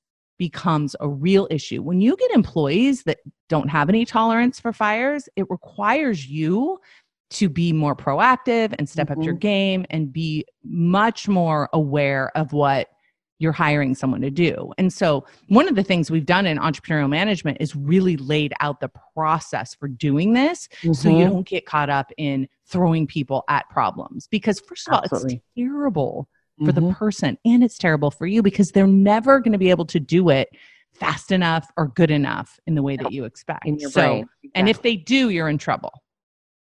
becomes 0.46 0.96
a 1.00 1.08
real 1.08 1.48
issue. 1.52 1.84
When 1.84 2.02
you 2.02 2.18
get 2.18 2.32
employees 2.32 3.04
that 3.04 3.20
don't 3.48 3.70
have 3.70 3.90
any 3.90 4.06
tolerance 4.06 4.60
for 4.60 4.74
fires, 4.74 5.30
it 5.36 5.46
requires 5.52 6.26
you 6.26 6.80
to 7.30 7.48
be 7.48 7.72
more 7.72 7.96
proactive 7.96 8.74
and 8.80 8.90
step 8.90 9.12
up 9.12 9.24
your 9.24 9.36
Mhm. 9.36 9.40
game 9.40 9.86
and 9.92 10.12
be 10.12 10.44
much 10.64 11.28
more 11.28 11.70
aware 11.74 12.36
of 12.36 12.54
what 12.54 12.88
you're 13.38 13.52
hiring 13.52 13.94
someone 13.94 14.22
to 14.22 14.32
do. 14.32 14.74
And 14.80 14.92
so, 14.92 15.26
one 15.48 15.70
of 15.70 15.76
the 15.76 15.84
things 15.84 16.10
we've 16.10 16.26
done 16.26 16.48
in 16.48 16.58
entrepreneurial 16.58 17.10
management 17.10 17.58
is 17.60 17.76
really 17.76 18.18
laid 18.18 18.52
out 18.62 18.80
the 18.80 18.90
process 19.14 19.76
for 19.76 19.88
doing 19.88 20.34
this 20.34 20.68
so 20.92 21.08
you 21.08 21.26
Mhm. 21.26 21.32
don't 21.34 21.48
get 21.48 21.68
caught 21.68 21.92
up 21.92 22.12
in 22.18 22.48
throwing 22.66 23.06
people 23.06 23.44
at 23.48 23.70
problems 23.70 24.28
because 24.28 24.60
first 24.60 24.88
of 24.88 24.94
all 24.96 25.02
Absolutely. 25.04 25.36
it's 25.36 25.44
terrible 25.56 26.28
for 26.66 26.72
the 26.72 26.82
Mhm. 26.82 26.96
person 26.96 27.38
and 27.46 27.64
it's 27.64 27.78
terrible 27.78 28.12
for 28.12 28.28
you 28.28 28.42
because 28.44 28.72
they're 28.72 28.86
never 28.88 29.40
going 29.40 29.52
to 29.54 29.58
be 29.58 29.70
able 29.70 29.86
to 29.86 30.00
do 30.00 30.30
it 30.30 30.50
fast 30.94 31.32
enough 31.32 31.68
or 31.78 31.88
good 31.88 32.12
enough 32.12 32.60
in 32.68 32.76
the 32.76 32.84
way 32.84 32.98
that 32.98 33.12
you 33.12 33.24
expect. 33.26 33.66
So 33.80 34.02
brain 34.02 34.30
and 34.56 34.70
if 34.70 34.82
they 34.82 34.96
do 34.96 35.30
you're 35.30 35.50
in 35.50 35.58
trouble. 35.58 35.92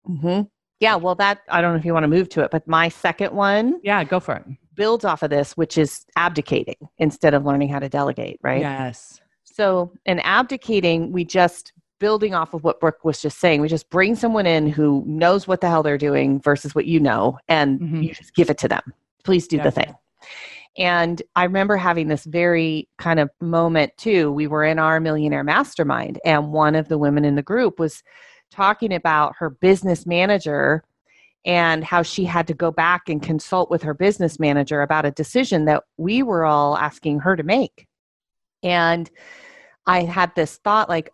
Hmm 0.05 0.41
yeah 0.79 0.95
well 0.95 1.13
that 1.13 1.41
i 1.49 1.61
don't 1.61 1.73
know 1.73 1.77
if 1.79 1.85
you 1.85 1.93
want 1.93 2.03
to 2.05 2.07
move 2.07 2.27
to 2.27 2.41
it 2.41 2.49
but 2.49 2.67
my 2.67 2.89
second 2.89 3.31
one 3.35 3.79
yeah 3.83 4.03
go 4.03 4.19
for 4.19 4.37
it. 4.37 4.45
builds 4.73 5.05
off 5.05 5.21
of 5.21 5.29
this 5.29 5.55
which 5.55 5.77
is 5.77 6.05
abdicating 6.15 6.73
instead 6.97 7.35
of 7.35 7.45
learning 7.45 7.69
how 7.69 7.77
to 7.77 7.87
delegate 7.87 8.39
right? 8.41 8.61
Yes. 8.61 9.19
So, 9.43 9.91
in 10.05 10.19
abdicating, 10.21 11.11
we 11.11 11.25
just 11.25 11.73
building 11.99 12.33
off 12.33 12.53
of 12.55 12.63
what 12.63 12.79
Brooke 12.79 13.03
was 13.03 13.21
just 13.21 13.37
saying, 13.39 13.59
we 13.61 13.67
just 13.67 13.89
bring 13.91 14.15
someone 14.15 14.47
in 14.47 14.65
who 14.67 15.03
knows 15.05 15.45
what 15.47 15.59
the 15.61 15.67
hell 15.69 15.83
they're 15.83 15.97
doing 15.99 16.39
versus 16.41 16.73
what 16.73 16.85
you 16.85 16.99
know, 17.01 17.37
and 17.49 17.79
Mhm. 17.81 18.03
you 18.05 18.13
just 18.13 18.33
give 18.33 18.49
it 18.49 18.57
to 18.59 18.67
them. 18.69 18.81
Please 19.23 19.47
do 19.47 19.57
Yeah. 19.57 19.63
the 19.63 19.71
thing. 19.71 19.95
And 20.77 21.21
I 21.35 21.43
remember 21.43 21.75
having 21.75 22.07
this 22.07 22.23
very 22.23 22.87
kind 22.97 23.19
of 23.19 23.29
moment 23.41 23.91
too. 23.97 24.31
We 24.31 24.47
were 24.47 24.63
in 24.63 24.79
our 24.79 24.99
millionaire 24.99 25.43
mastermind, 25.43 26.19
and 26.23 26.53
one 26.53 26.75
of 26.75 26.87
the 26.87 26.97
women 26.97 27.25
in 27.25 27.35
the 27.35 27.41
group 27.41 27.79
was 27.79 28.03
talking 28.51 28.93
about 28.93 29.35
her 29.37 29.49
business 29.49 30.05
manager 30.05 30.83
and 31.43 31.83
how 31.83 32.03
she 32.03 32.23
had 32.23 32.47
to 32.47 32.53
go 32.53 32.71
back 32.71 33.09
and 33.09 33.21
consult 33.21 33.69
with 33.69 33.81
her 33.83 33.93
business 33.93 34.39
manager 34.39 34.81
about 34.81 35.05
a 35.05 35.11
decision 35.11 35.65
that 35.65 35.83
we 35.97 36.21
were 36.21 36.45
all 36.45 36.77
asking 36.77 37.19
her 37.19 37.35
to 37.35 37.43
make. 37.43 37.87
And 38.63 39.09
I 39.87 40.03
had 40.03 40.33
this 40.35 40.57
thought 40.57 40.87
like, 40.87 41.09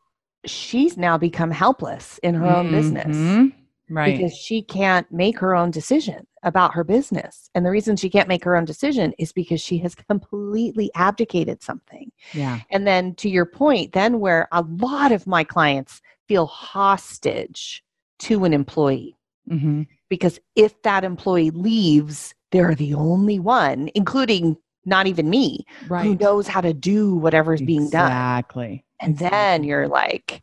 she's 0.46 0.98
now 0.98 1.18
become 1.18 1.50
helpless 1.50 2.20
in 2.24 2.36
her 2.36 2.46
own 2.46 2.72
business 2.72 3.16
Mhm. 3.16 3.54
Right. 3.90 4.18
because 4.18 4.36
she 4.36 4.62
can't 4.62 5.12
make 5.12 5.40
her 5.40 5.56
own 5.56 5.72
decision 5.72 6.26
about 6.44 6.74
her 6.74 6.84
business. 6.84 7.50
And 7.56 7.66
the 7.66 7.72
reason 7.72 7.96
she 7.96 8.10
can't 8.10 8.28
make 8.28 8.44
her 8.44 8.56
own 8.56 8.66
decision 8.66 9.14
is 9.18 9.34
because 9.34 9.62
she 9.62 9.78
has 9.80 9.96
completely 9.96 10.92
abdicated 10.96 11.62
something. 11.62 12.12
yeah. 12.34 12.62
And 12.72 12.88
then 12.88 13.16
to 13.16 13.30
your 13.30 13.46
point, 13.46 13.94
then 13.94 14.20
where 14.20 14.48
a 14.52 14.62
lot 14.62 15.12
of 15.12 15.28
my 15.28 15.44
clients 15.44 16.02
feel 16.28 16.46
hostage 16.46 17.84
to 18.20 18.46
an 18.46 18.54
employee. 18.54 19.16
Hmm 19.48 19.84
because 20.10 20.40
if 20.56 20.82
that 20.84 21.04
employee 21.04 21.52
leaves, 21.52 22.34
they're 22.52 22.76
the 22.76 22.94
only 22.94 23.40
one, 23.40 23.90
including 23.94 24.58
not 24.86 25.08
even 25.08 25.30
me, 25.30 25.66
who 25.88 26.16
knows 26.16 26.48
how 26.48 26.62
to 26.62 26.74
do 26.74 27.16
whatever 27.16 27.54
is 27.54 27.62
being 27.62 27.90
done. 27.90 28.08
exactly. 28.08 28.86
And 29.02 29.18
then 29.18 29.64
you're 29.64 29.88
like 29.88 30.42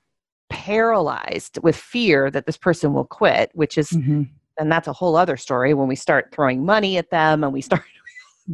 paralyzed 0.54 1.58
with 1.62 1.76
fear 1.76 2.30
that 2.30 2.46
this 2.46 2.56
person 2.56 2.94
will 2.94 3.04
quit, 3.04 3.50
which 3.54 3.76
is, 3.76 3.90
Mhm. 3.90 4.28
and 4.58 4.70
that's 4.73 4.88
a 4.88 4.92
whole 4.92 5.16
other 5.16 5.37
story 5.37 5.75
when 5.75 5.88
we 5.88 5.96
start 5.96 6.30
throwing 6.32 6.64
money 6.64 6.96
at 6.96 7.11
them 7.11 7.42
and 7.42 7.52
we 7.52 7.61
start 7.61 7.82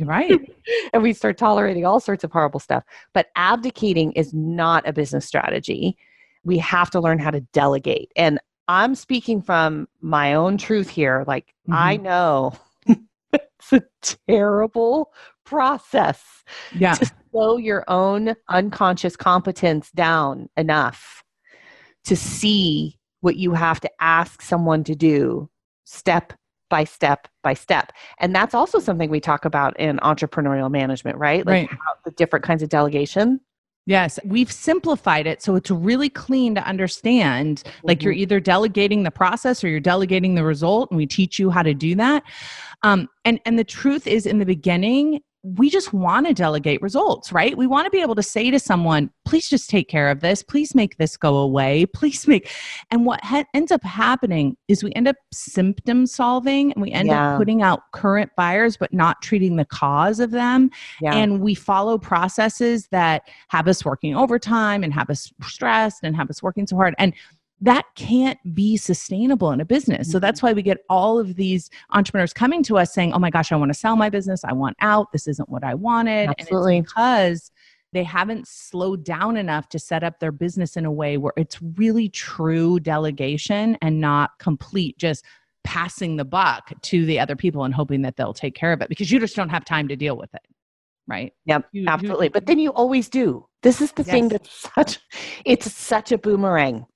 right 0.05 0.41
and 0.95 1.03
we 1.03 1.13
start 1.13 1.37
tolerating 1.37 1.85
all 1.85 2.01
sorts 2.01 2.25
of 2.25 2.33
horrible 2.33 2.61
stuff. 2.61 2.85
But 3.13 3.27
abdicating 3.37 4.13
is 4.13 4.33
not 4.33 4.89
a 4.89 4.93
business 4.93 5.27
strategy. 5.27 5.97
We 6.43 6.59
have 6.59 6.91
to 6.91 7.01
learn 7.01 7.19
how 7.19 7.31
to 7.31 7.41
delegate. 7.53 8.11
And 8.17 8.41
I'm 8.67 8.95
speaking 8.95 9.43
from 9.43 9.89
my 10.01 10.33
own 10.35 10.57
truth 10.57 10.89
here. 10.89 11.25
Like, 11.27 11.53
I 11.71 11.97
know 11.97 12.53
it's 13.33 13.73
a 13.73 13.83
terrible 14.01 15.13
process 15.45 16.23
yeah 16.77 16.95
to 16.95 17.11
slow 17.33 17.57
your 17.57 17.85
own 17.89 18.37
unconscious 18.49 19.17
competence 19.17 19.91
down 19.91 20.49
enough 20.57 21.25
to 22.05 22.17
see 22.17 22.99
what 23.21 23.37
you 23.37 23.53
have 23.53 23.81
to 23.81 23.91
ask 24.01 24.43
someone 24.43 24.85
to 24.85 24.95
do 24.95 25.49
step 25.85 26.33
by 26.71 26.85
step 26.85 27.29
by 27.43 27.53
step. 27.53 27.93
And 28.19 28.35
that's 28.35 28.55
also 28.55 28.79
something 28.79 29.11
we 29.11 29.21
talk 29.21 29.45
about 29.45 29.79
in 29.79 29.99
entrepreneurial 29.99 30.71
management, 30.71 31.19
right? 31.19 31.45
Like 31.45 31.71
Right. 31.71 31.79
the 32.05 32.13
different 32.13 32.45
kinds 32.45 32.63
of 32.63 32.69
delegation. 32.69 33.41
Yes, 33.87 34.21
we've 34.25 34.53
simplified 34.53 35.27
it 35.27 35.43
so 35.43 35.57
it's 35.57 35.71
really 35.71 36.09
clean 36.09 36.55
to 36.55 36.65
understand. 36.65 37.65
Like 37.83 38.03
you're 38.03 38.13
either 38.13 38.39
delegating 38.39 39.03
the 39.03 39.11
process 39.11 39.65
or 39.65 39.69
you're 39.69 39.81
delegating 39.81 40.35
the 40.37 40.45
result, 40.45 40.91
and 40.91 40.97
we 40.97 41.07
teach 41.07 41.39
you 41.39 41.51
how 41.51 41.63
to 41.63 41.75
do 41.75 41.95
that. 41.97 42.23
Um, 42.83 43.09
and 43.25 43.41
and 43.47 43.59
the 43.59 43.65
truth 43.65 44.07
is, 44.07 44.27
in 44.27 44.39
the 44.39 44.47
beginning, 44.47 45.23
we 45.43 45.71
just 45.71 45.95
want 45.95 46.27
to 46.27 46.35
delegate 46.35 46.83
results, 46.83 47.33
right? 47.33 47.57
We 47.57 47.67
want 47.67 47.87
to 47.87 47.91
be 47.91 48.03
able 48.03 48.15
to 48.15 48.23
say 48.23 48.51
to 48.51 48.59
someone, 48.59 49.11
please 49.25 49.49
just 49.49 49.71
take 49.71 49.89
care 49.89 50.11
of 50.11 50.21
this. 50.21 50.43
Please 50.43 50.75
make 50.75 50.99
this 50.99 51.17
go 51.17 51.37
away. 51.37 51.87
Please 51.95 52.29
make. 52.29 52.51
And 52.91 53.07
what 53.07 53.25
ha- 53.25 53.45
ends 53.55 53.73
up 53.73 53.83
happening 53.83 54.57
is 54.69 54.85
we 54.85 54.93
end 54.93 55.09
up 55.09 55.17
symptom 55.33 56.07
solving 56.07 56.73
and 56.73 56.83
we 56.83 56.91
end 56.93 57.09
Yeah. 57.09 57.33
up 57.33 57.39
putting 57.39 57.63
out 57.63 57.81
current 57.93 58.31
fires, 58.37 58.77
but 58.77 58.93
not 58.93 59.23
treating 59.23 59.57
the 59.57 59.65
cause 59.65 60.21
of 60.21 60.31
them. 60.31 60.71
Yeah. 61.01 61.15
And 61.15 61.41
we 61.41 61.55
follow 61.55 61.97
processes 61.97 62.89
that 62.89 63.23
have 63.49 63.67
us 63.67 63.85
working 63.85 64.15
overtime 64.15 64.85
and 64.85 64.93
have 64.93 65.09
us 65.09 65.33
stressed 65.43 66.01
and 66.03 66.15
have 66.17 66.29
us 66.29 66.43
working 66.43 66.67
so 66.67 66.77
hard. 66.77 66.95
And 66.99 67.15
that 67.63 67.85
can't 67.95 68.39
be 68.55 68.77
sustainable 68.77 69.51
in 69.53 69.61
a 69.61 69.65
business. 69.65 70.09
So 70.11 70.17
Mm-hmm. 70.17 70.23
that's 70.23 70.43
why 70.43 70.53
we 70.53 70.63
get 70.63 70.79
all 70.89 71.19
of 71.19 71.37
these 71.37 71.69
entrepreneurs 71.91 72.33
coming 72.33 72.63
to 72.65 72.79
us 72.79 72.93
saying, 72.95 73.13
Oh 73.13 73.19
my 73.19 73.31
gosh, 73.31 73.53
I 73.53 73.57
want 73.57 73.71
to 73.73 73.79
sell 73.79 73.97
my 73.97 74.09
business. 74.09 74.45
I 74.45 74.53
want 74.53 74.77
out. 74.81 75.13
This 75.13 75.27
isn't 75.29 75.49
what 75.49 75.63
I 75.65 75.75
wanted. 75.75 76.31
Absolutely. 76.39 76.77
And 76.79 76.85
it's 76.87 76.93
because 76.93 77.51
they 77.93 78.05
haven't 78.05 78.47
slowed 78.49 79.05
down 79.05 79.37
enough 79.37 79.69
to 79.71 79.79
set 79.79 80.03
up 80.05 80.21
their 80.21 80.33
business 80.33 80.77
in 80.77 80.85
a 80.87 80.93
way 80.93 81.17
where 81.19 81.33
it's 81.37 81.61
really 81.77 82.09
true 82.09 82.79
delegation 82.81 83.77
and 83.83 84.01
not 84.01 84.39
complete 84.39 84.97
just 84.97 85.25
passing 85.65 86.17
the 86.17 86.25
buck 86.25 86.73
to 86.83 87.05
the 87.05 87.19
other 87.21 87.37
people 87.37 87.65
and 87.65 87.75
hoping 87.75 88.01
that 88.03 88.17
they'll 88.17 88.33
take 88.33 88.55
care 88.55 88.73
of 88.73 88.81
it 88.81 88.89
because 88.89 89.11
you 89.11 89.19
just 89.21 89.37
don't 89.37 89.49
have 89.51 89.65
time 89.65 89.89
to 89.89 89.97
deal 89.97 90.17
with 90.17 90.33
it. 90.35 90.41
Right. 91.09 91.33
Yep, 91.47 91.67
You- 91.73 91.83
you- 91.83 91.89
absolutely. 91.89 92.29
But 92.29 92.47
then 92.47 92.59
you 92.61 92.71
always 92.71 93.09
do. 93.09 93.45
This 93.63 93.81
is 93.83 93.93
the 93.93 94.05
thing 94.05 94.31
Yes. 94.31 94.41
that's 94.41 94.71
such 94.75 94.99
it's 95.45 95.71
such 95.73 96.13
a 96.13 96.17
boomerang. 96.19 96.87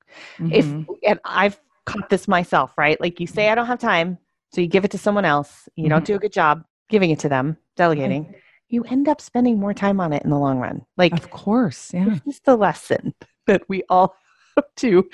If 0.51 0.67
Mhm. 0.67 0.87
and 1.07 1.21
I've 1.25 1.61
caught 1.87 2.09
this 2.11 2.27
myself, 2.29 2.73
right? 2.79 3.01
Like 3.01 3.21
you 3.21 3.27
say 3.27 3.49
I 3.51 3.55
don't 3.55 3.67
have 3.67 3.79
time, 3.79 4.19
so 4.53 4.61
you 4.61 4.67
give 4.67 4.85
it 4.85 4.91
to 4.93 4.99
someone 4.99 5.25
else. 5.25 5.69
You 5.77 5.89
don't 5.89 6.03
Mhm. 6.03 6.07
do 6.07 6.15
a 6.17 6.19
good 6.19 6.33
job 6.33 6.65
giving 6.89 7.11
it 7.11 7.19
to 7.21 7.29
them, 7.29 7.57
delegating. 7.77 8.35
You 8.69 8.85
end 8.85 9.09
up 9.09 9.21
spending 9.21 9.59
more 9.59 9.75
time 9.75 10.01
on 10.01 10.13
it 10.13 10.23
in 10.23 10.31
the 10.31 10.39
long 10.39 10.59
run. 10.59 10.83
Like 10.97 11.13
of 11.13 11.31
course. 11.31 11.93
Yeah. 11.95 12.05
this 12.25 12.37
is 12.37 12.41
the 12.41 12.57
lesson 12.57 13.15
that 13.47 13.63
we 13.69 13.83
all 13.89 14.17
have 14.57 14.65
to 14.77 15.09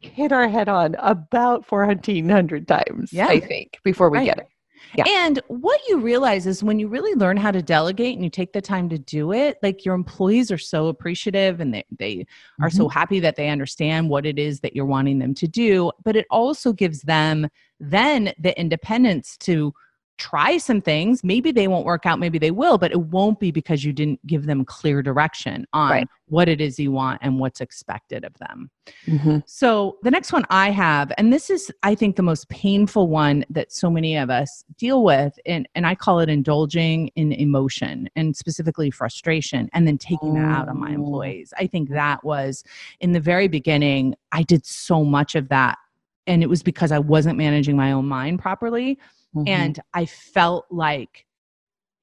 hit 0.00 0.32
our 0.32 0.48
head 0.48 0.68
on 0.68 0.94
about 0.98 1.64
400 1.66 2.66
times, 2.68 3.12
Yeah. 3.12 3.26
I 3.28 3.40
think, 3.40 3.78
before 3.84 4.10
we 4.10 4.18
Right. 4.18 4.24
get 4.26 4.38
it. 4.38 4.48
Yeah. 4.96 5.04
And 5.06 5.40
what 5.48 5.80
you 5.88 5.98
realize 5.98 6.46
is 6.46 6.62
when 6.62 6.78
you 6.78 6.88
really 6.88 7.14
learn 7.14 7.36
how 7.36 7.50
to 7.50 7.62
delegate 7.62 8.14
and 8.14 8.24
you 8.24 8.30
take 8.30 8.52
the 8.52 8.60
time 8.60 8.88
to 8.88 8.98
do 8.98 9.32
it, 9.32 9.58
like 9.62 9.84
your 9.84 9.94
employees 9.94 10.50
are 10.50 10.58
so 10.58 10.88
appreciative 10.88 11.60
and 11.60 11.72
they, 11.72 11.84
they 11.98 12.26
are 12.60 12.70
so 12.70 12.84
mm-hmm. 12.84 12.98
happy 12.98 13.20
that 13.20 13.36
they 13.36 13.48
understand 13.48 14.08
what 14.08 14.26
it 14.26 14.38
is 14.38 14.60
that 14.60 14.74
you're 14.74 14.84
wanting 14.84 15.18
them 15.18 15.34
to 15.34 15.46
do. 15.46 15.92
But 16.04 16.16
it 16.16 16.26
also 16.30 16.72
gives 16.72 17.02
them 17.02 17.48
then 17.78 18.32
the 18.38 18.58
independence 18.58 19.36
to 19.38 19.72
try 20.20 20.58
some 20.58 20.82
things. 20.82 21.24
Maybe 21.24 21.50
they 21.50 21.66
won't 21.66 21.86
work 21.86 22.04
out, 22.04 22.18
maybe 22.18 22.38
they 22.38 22.50
will, 22.50 22.76
but 22.76 22.90
it 22.92 23.00
won't 23.00 23.40
be 23.40 23.50
because 23.50 23.84
you 23.84 23.92
didn't 23.92 24.24
give 24.26 24.44
them 24.44 24.64
clear 24.66 25.00
direction 25.02 25.66
on 25.72 25.90
Right. 25.90 26.08
what 26.28 26.46
it 26.46 26.60
is 26.60 26.78
you 26.78 26.92
want 26.92 27.20
and 27.22 27.40
what's 27.40 27.62
expected 27.62 28.22
of 28.24 28.34
them. 28.38 28.70
Mhm. 29.06 29.42
So 29.46 29.96
the 30.02 30.10
next 30.10 30.30
one 30.30 30.44
I 30.50 30.70
have, 30.70 31.10
and 31.16 31.32
this 31.32 31.48
is, 31.48 31.72
I 31.82 31.94
think, 31.94 32.16
the 32.16 32.22
most 32.22 32.50
painful 32.50 33.08
one 33.08 33.46
that 33.48 33.72
so 33.72 33.88
many 33.90 34.14
of 34.16 34.28
us 34.28 34.62
deal 34.76 35.02
with, 35.02 35.38
and, 35.46 35.66
and 35.74 35.86
I 35.86 35.94
call 35.94 36.20
it 36.20 36.28
indulging 36.28 37.08
in 37.16 37.32
emotion 37.32 38.10
and 38.14 38.36
specifically 38.36 38.90
frustration, 38.90 39.70
and 39.72 39.88
then 39.88 39.96
taking 39.96 40.34
that 40.34 40.44
out 40.44 40.68
on 40.68 40.78
my 40.78 40.90
Mm. 40.90 40.96
employees. 40.96 41.54
I 41.58 41.66
think 41.66 41.88
that 41.88 42.22
was 42.22 42.62
in 43.00 43.12
the 43.12 43.20
very 43.20 43.48
beginning, 43.48 44.14
I 44.32 44.42
did 44.42 44.66
so 44.66 45.02
much 45.02 45.34
of 45.34 45.48
that. 45.48 45.78
And 46.26 46.42
it 46.42 46.48
was 46.50 46.62
because 46.62 46.92
I 46.92 46.98
wasn't 46.98 47.38
managing 47.38 47.76
my 47.76 47.90
own 47.90 48.06
mind 48.06 48.38
properly. 48.38 48.98
Mhm. 49.34 49.44
And 49.46 49.80
I 49.94 50.06
felt 50.06 50.66
like 50.70 51.26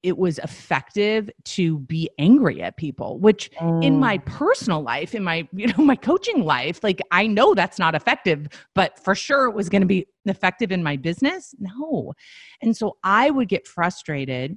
it 0.02 0.16
was 0.16 0.38
effective 0.38 1.28
to 1.44 1.80
be 1.80 2.08
angry 2.18 2.62
at 2.62 2.76
people, 2.76 3.18
which 3.18 3.50
in 3.82 3.94
Mm. 3.94 3.98
my 3.98 4.18
personal 4.18 4.80
life 4.80 5.14
in 5.14 5.24
my 5.24 5.48
you 5.52 5.66
know 5.66 5.74
my 5.84 5.96
coaching 5.96 6.44
life 6.44 6.82
like 6.82 7.00
i 7.12 7.26
know 7.26 7.54
that's 7.54 7.78
not 7.78 7.94
effective 7.94 8.48
but 8.74 8.98
for 8.98 9.14
sure 9.14 9.46
it 9.46 9.54
was 9.54 9.68
going 9.68 9.80
to 9.82 9.86
be 9.86 10.06
effective 10.24 10.72
in 10.72 10.82
my 10.82 10.96
business 10.96 11.54
no 11.58 12.12
and 12.60 12.76
so 12.76 12.96
i 13.04 13.30
would 13.30 13.48
get 13.48 13.66
frustrated 13.68 14.56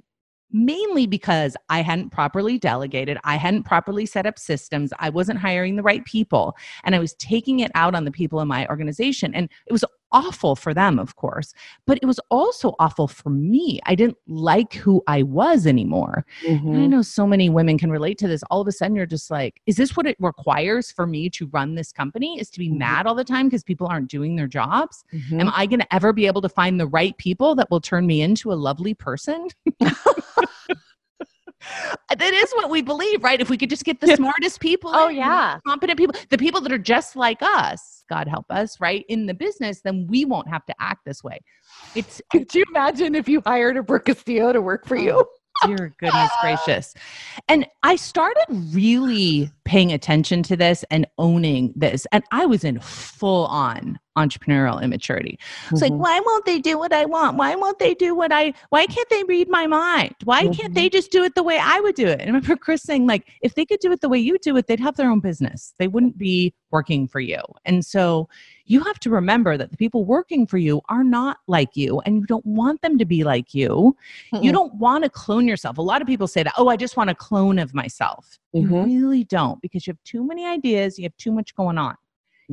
mainly 0.50 1.06
because 1.06 1.56
i 1.68 1.82
hadn't 1.82 2.10
properly 2.10 2.58
delegated 2.58 3.16
i 3.24 3.36
hadn't 3.36 3.62
properly 3.62 4.06
set 4.06 4.26
up 4.26 4.38
systems 4.38 4.92
i 4.98 5.08
wasn't 5.08 5.38
hiring 5.38 5.76
the 5.76 5.82
right 5.82 6.04
people 6.04 6.56
and 6.84 6.94
i 6.94 6.98
was 6.98 7.14
taking 7.14 7.60
it 7.60 7.70
out 7.76 7.94
on 7.94 8.04
the 8.04 8.10
people 8.10 8.40
in 8.40 8.48
my 8.48 8.66
organization 8.68 9.32
and 9.34 9.48
it 9.66 9.72
was 9.72 9.84
awful 10.12 10.54
for 10.56 10.72
them 10.74 10.98
of 10.98 11.16
course 11.16 11.52
but 11.86 11.98
it 12.02 12.06
was 12.06 12.20
also 12.30 12.74
awful 12.78 13.08
for 13.08 13.30
me 13.30 13.80
i 13.86 13.94
didn't 13.94 14.16
like 14.26 14.74
who 14.74 15.02
i 15.06 15.22
was 15.22 15.66
anymore 15.66 16.24
and 16.46 16.76
I 16.82 16.86
know 16.86 17.02
so 17.02 17.26
many 17.26 17.48
women 17.50 17.78
can 17.78 17.90
relate 17.90 18.18
to 18.18 18.28
this. 18.28 18.42
All 18.50 18.60
of 18.60 18.66
a 18.68 18.72
sudden, 18.72 18.96
you're 18.96 19.06
just 19.06 19.30
like, 19.30 19.60
is 19.66 19.76
this 19.76 19.96
what 19.96 20.06
it 20.06 20.16
requires 20.20 20.90
for 20.90 21.06
me 21.06 21.28
to 21.30 21.46
run 21.48 21.74
this 21.74 21.92
company? 21.92 22.38
Is 22.40 22.50
to 22.50 22.58
be 22.58 22.68
Mhm. 22.70 22.78
mad 22.78 23.06
all 23.06 23.14
the 23.14 23.24
time 23.24 23.46
because 23.46 23.62
people 23.62 23.86
aren't 23.86 24.08
doing 24.10 24.36
their 24.36 24.46
jobs? 24.46 25.04
Mhm. 25.12 25.40
Am 25.40 25.52
I 25.54 25.66
going 25.66 25.80
to 25.80 25.94
ever 25.94 26.12
be 26.12 26.26
able 26.26 26.40
to 26.42 26.48
find 26.48 26.80
the 26.80 26.86
right 26.86 27.16
people 27.18 27.54
that 27.56 27.70
will 27.70 27.80
turn 27.80 28.06
me 28.06 28.22
into 28.22 28.52
a 28.52 28.54
lovely 28.54 28.94
person? 28.94 29.48
that 32.08 32.32
is 32.34 32.52
what 32.52 32.70
we 32.70 32.82
believe, 32.82 33.22
right? 33.22 33.40
If 33.40 33.50
we 33.50 33.56
could 33.56 33.70
just 33.70 33.84
get 33.84 34.00
the 34.00 34.16
smartest 34.16 34.60
people, 34.60 34.90
Oh, 34.94 35.08
in, 35.08 35.16
yeah. 35.16 35.58
competent 35.66 35.98
people, 35.98 36.14
the 36.30 36.38
people 36.38 36.60
that 36.60 36.72
are 36.72 36.78
just 36.78 37.16
like 37.16 37.38
us, 37.42 38.04
God 38.08 38.28
help 38.28 38.46
us, 38.50 38.80
right, 38.80 39.04
in 39.08 39.26
the 39.26 39.34
business, 39.34 39.80
then 39.82 40.06
we 40.08 40.24
won't 40.24 40.48
have 40.48 40.64
to 40.66 40.74
act 40.80 41.04
this 41.04 41.22
way. 41.22 41.40
It's 41.94 42.20
Could 42.32 42.54
you 42.54 42.64
imagine 42.70 43.14
if 43.14 43.28
you 43.28 43.42
hired 43.44 43.76
a 43.76 43.82
Brooke 43.82 44.06
Castillo 44.06 44.52
to 44.52 44.60
work 44.60 44.86
for 44.86 44.96
you? 44.96 45.24
Oh, 45.64 45.66
dear 45.66 45.94
goodness 45.98 46.30
gracious. 46.40 46.94
And 47.48 47.66
I 47.82 47.96
started 47.96 48.44
really 48.72 49.50
paying 49.64 49.92
attention 49.92 50.42
to 50.44 50.56
this 50.56 50.84
and 50.90 51.06
owning 51.18 51.72
this. 51.76 52.06
And 52.10 52.24
I 52.32 52.46
was 52.46 52.64
in 52.64 52.80
full 52.80 53.46
on 53.46 53.98
entrepreneurial 54.16 54.82
immaturity. 54.82 55.38
It's 55.70 55.80
like, 55.80 55.92
Mhm. 55.92 55.98
why 55.98 56.20
won't 56.20 56.44
they 56.44 56.58
do 56.58 56.78
what 56.78 56.92
I 56.92 57.04
want? 57.06 57.36
Why 57.36 57.54
won't 57.54 57.78
they 57.78 57.94
do 57.94 58.14
what 58.14 58.30
I, 58.32 58.52
why 58.70 58.86
can't 58.86 59.08
they 59.08 59.24
read 59.24 59.48
my 59.48 59.66
mind? 59.66 60.14
Why 60.24 60.42
can't 60.48 60.72
Mhm. 60.72 60.74
they 60.74 60.88
just 60.90 61.10
do 61.10 61.24
it 61.24 61.34
the 61.34 61.42
way 61.42 61.58
I 61.58 61.80
would 61.80 61.94
do 61.94 62.06
it? 62.06 62.20
And 62.20 62.22
I 62.22 62.26
remember 62.26 62.56
Kris 62.56 62.82
saying, 62.82 63.06
like, 63.06 63.26
if 63.40 63.54
they 63.54 63.64
could 63.64 63.80
do 63.80 63.90
it 63.92 64.00
the 64.00 64.08
way 64.08 64.18
you 64.18 64.38
do 64.38 64.56
it, 64.56 64.66
they'd 64.66 64.80
have 64.80 64.96
their 64.96 65.10
own 65.10 65.20
business. 65.20 65.74
They 65.78 65.88
wouldn't 65.88 66.18
be 66.18 66.52
working 66.70 67.08
for 67.08 67.20
you. 67.20 67.40
And 67.64 67.84
so 67.84 68.28
you 68.66 68.82
have 68.84 68.98
to 69.00 69.10
remember 69.10 69.56
that 69.56 69.70
the 69.70 69.76
people 69.76 70.04
working 70.04 70.46
for 70.46 70.56
you 70.58 70.80
are 70.88 71.04
not 71.04 71.38
like 71.46 71.76
you 71.76 72.00
and 72.00 72.16
you 72.16 72.26
don't 72.26 72.46
want 72.46 72.80
them 72.80 72.96
to 72.98 73.04
be 73.04 73.24
like 73.24 73.52
you 73.54 73.96
you 74.32 74.50
Mm-mm. 74.50 74.52
don't 74.52 74.74
want 74.76 75.04
to 75.04 75.10
clone 75.10 75.46
yourself. 75.46 75.76
A 75.78 75.82
lot 75.82 76.00
of 76.00 76.06
people 76.06 76.26
say 76.26 76.42
that, 76.42 76.54
oh, 76.56 76.68
I 76.68 76.76
just 76.76 76.96
want 76.96 77.10
a 77.10 77.14
clone 77.14 77.58
of 77.58 77.74
myself. 77.74 78.38
You 78.52 78.62
Mhm. 78.62 78.84
really 78.86 79.24
don't 79.24 79.60
because 79.60 79.86
you 79.86 79.92
have 79.92 80.02
too 80.04 80.24
many 80.24 80.46
ideas, 80.46 80.98
you 80.98 81.04
have 81.04 81.16
too 81.16 81.32
much 81.32 81.54
going 81.54 81.76
on. 81.76 81.96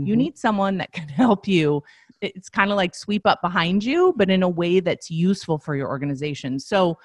You 0.05 0.13
Mhm. 0.15 0.17
need 0.17 0.37
someone 0.37 0.77
that 0.77 0.91
can 0.91 1.07
help 1.09 1.47
you. 1.47 1.83
It's 2.21 2.49
kind 2.49 2.69
of 2.71 2.77
like 2.77 2.95
sweep 2.95 3.25
up 3.25 3.41
behind 3.41 3.83
you, 3.83 4.13
but 4.17 4.29
in 4.29 4.43
a 4.43 4.49
way 4.49 4.79
that's 4.81 5.09
useful 5.09 5.57
for 5.57 5.75
your 5.75 5.87
organization. 5.87 6.59
So 6.59 6.97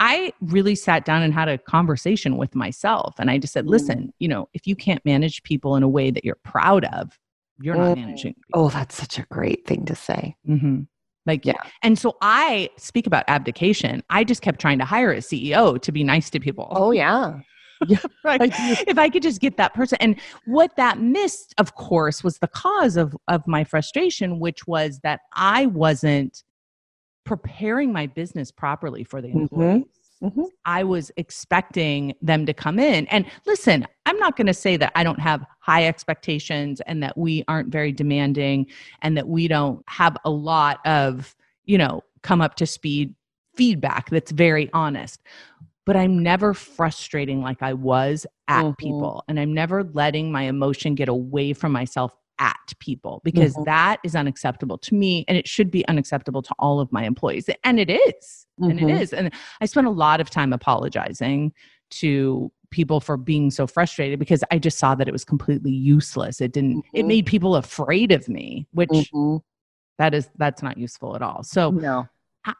I 0.00 0.32
really 0.40 0.74
sat 0.74 1.04
down 1.04 1.22
and 1.22 1.32
had 1.34 1.48
a 1.48 1.58
conversation 1.58 2.36
with 2.36 2.54
myself. 2.54 3.14
And 3.18 3.30
I 3.30 3.38
just 3.38 3.52
said, 3.52 3.66
Mm. 3.66 3.70
listen, 3.70 4.12
you 4.18 4.28
know, 4.28 4.48
if 4.54 4.66
you 4.66 4.74
can't 4.74 5.04
manage 5.04 5.42
people 5.42 5.76
in 5.76 5.82
a 5.82 5.88
way 5.88 6.10
that 6.10 6.24
you're 6.24 6.38
proud 6.42 6.84
of, 6.86 7.18
you're 7.60 7.76
not 7.76 7.96
Mm. 7.96 8.06
managing 8.06 8.34
people. 8.34 8.64
Oh, 8.64 8.68
that's 8.70 8.94
such 8.96 9.18
a 9.18 9.26
great 9.30 9.66
thing 9.66 9.84
to 9.84 9.94
say. 9.94 10.34
Mm-hmm. 10.48 10.80
Like, 11.26 11.44
Yeah. 11.44 11.52
And 11.82 11.98
so 11.98 12.16
I 12.22 12.70
speak 12.78 13.06
about 13.06 13.24
abdication. 13.28 14.02
I 14.08 14.24
just 14.24 14.40
kept 14.40 14.58
trying 14.58 14.78
to 14.78 14.86
hire 14.86 15.12
a 15.12 15.18
CEO 15.20 15.76
to 15.76 15.92
be 15.92 16.02
nice 16.02 16.30
to 16.30 16.40
people. 16.40 16.68
Oh 16.70 16.92
yeah. 16.92 17.40
right. 18.24 18.40
I 18.40 18.84
if 18.86 18.98
I 18.98 19.08
could 19.08 19.22
just 19.22 19.40
get 19.40 19.56
that 19.56 19.74
person. 19.74 19.98
And 20.00 20.20
what 20.44 20.76
that 20.76 21.00
missed, 21.00 21.54
of 21.58 21.74
course, 21.74 22.22
was 22.22 22.38
the 22.38 22.48
cause 22.48 22.96
of, 22.96 23.16
of 23.28 23.46
my 23.46 23.64
frustration, 23.64 24.38
which 24.38 24.66
was 24.66 25.00
that 25.02 25.20
I 25.34 25.66
wasn't 25.66 26.44
preparing 27.24 27.92
my 27.92 28.06
business 28.06 28.50
properly 28.50 29.04
for 29.04 29.20
the 29.20 29.28
Mhm. 29.28 29.42
employees. 29.42 29.84
Mhm. 30.22 30.46
I 30.66 30.84
was 30.84 31.10
expecting 31.16 32.14
them 32.20 32.44
to 32.44 32.52
come 32.52 32.78
in. 32.78 33.06
And 33.06 33.24
listen, 33.46 33.86
I'm 34.04 34.18
not 34.18 34.36
going 34.36 34.48
to 34.48 34.54
say 34.54 34.76
that 34.76 34.92
I 34.94 35.02
don't 35.02 35.20
have 35.20 35.44
high 35.60 35.86
expectations 35.86 36.80
and 36.82 37.02
that 37.02 37.16
we 37.16 37.44
aren't 37.48 37.70
very 37.70 37.92
demanding 37.92 38.66
and 39.00 39.16
that 39.16 39.28
we 39.28 39.48
don't 39.48 39.82
have 39.88 40.16
a 40.24 40.30
lot 40.30 40.84
of, 40.86 41.34
you 41.64 41.78
know, 41.78 42.02
come 42.22 42.42
up 42.42 42.56
to 42.56 42.66
speed 42.66 43.14
feedback 43.56 44.10
that's 44.10 44.30
very 44.30 44.68
honest. 44.72 45.20
But 45.86 45.96
I'm 45.96 46.22
never 46.22 46.54
frustrating 46.54 47.40
like 47.40 47.62
I 47.62 47.72
was 47.72 48.26
at 48.48 48.64
Mhm. 48.64 48.78
people. 48.78 49.24
And 49.28 49.40
I'm 49.40 49.52
never 49.54 49.82
letting 49.84 50.30
my 50.30 50.42
emotion 50.42 50.94
get 50.94 51.08
away 51.08 51.52
from 51.52 51.72
myself 51.72 52.12
at 52.38 52.56
people 52.78 53.20
because 53.24 53.54
Mhm. 53.54 53.64
that 53.66 53.98
is 54.02 54.14
unacceptable 54.16 54.78
to 54.78 54.94
me 54.94 55.24
and 55.28 55.36
it 55.36 55.46
should 55.46 55.70
be 55.70 55.86
unacceptable 55.88 56.42
to 56.42 56.54
all 56.58 56.80
of 56.80 56.90
my 56.90 57.04
employees. 57.04 57.48
And 57.64 57.78
it 57.78 57.90
is. 57.90 58.46
And 58.58 58.78
it 58.80 58.84
Mhm. 58.86 59.00
is. 59.00 59.12
And 59.12 59.30
I 59.60 59.66
spent 59.66 59.86
a 59.86 59.90
lot 59.90 60.20
of 60.20 60.30
time 60.30 60.52
apologizing 60.52 61.52
to 61.90 62.50
people 62.70 63.00
for 63.00 63.16
being 63.16 63.50
so 63.50 63.66
frustrated 63.66 64.18
because 64.18 64.44
I 64.50 64.58
just 64.58 64.78
saw 64.78 64.94
that 64.94 65.08
it 65.08 65.12
was 65.12 65.24
completely 65.24 65.72
useless. 65.72 66.40
It 66.40 66.52
didn't 66.52 66.84
it 66.94 67.04
Mhm. 67.04 67.08
made 67.08 67.26
people 67.26 67.56
afraid 67.56 68.12
of 68.12 68.28
me, 68.28 68.66
which 68.72 68.88
Mhm. 68.90 69.42
that 69.98 70.14
is 70.14 70.30
that's 70.36 70.62
not 70.62 70.78
useful 70.78 71.16
at 71.16 71.22
all. 71.22 71.42
So 71.42 71.70
No. 71.72 72.08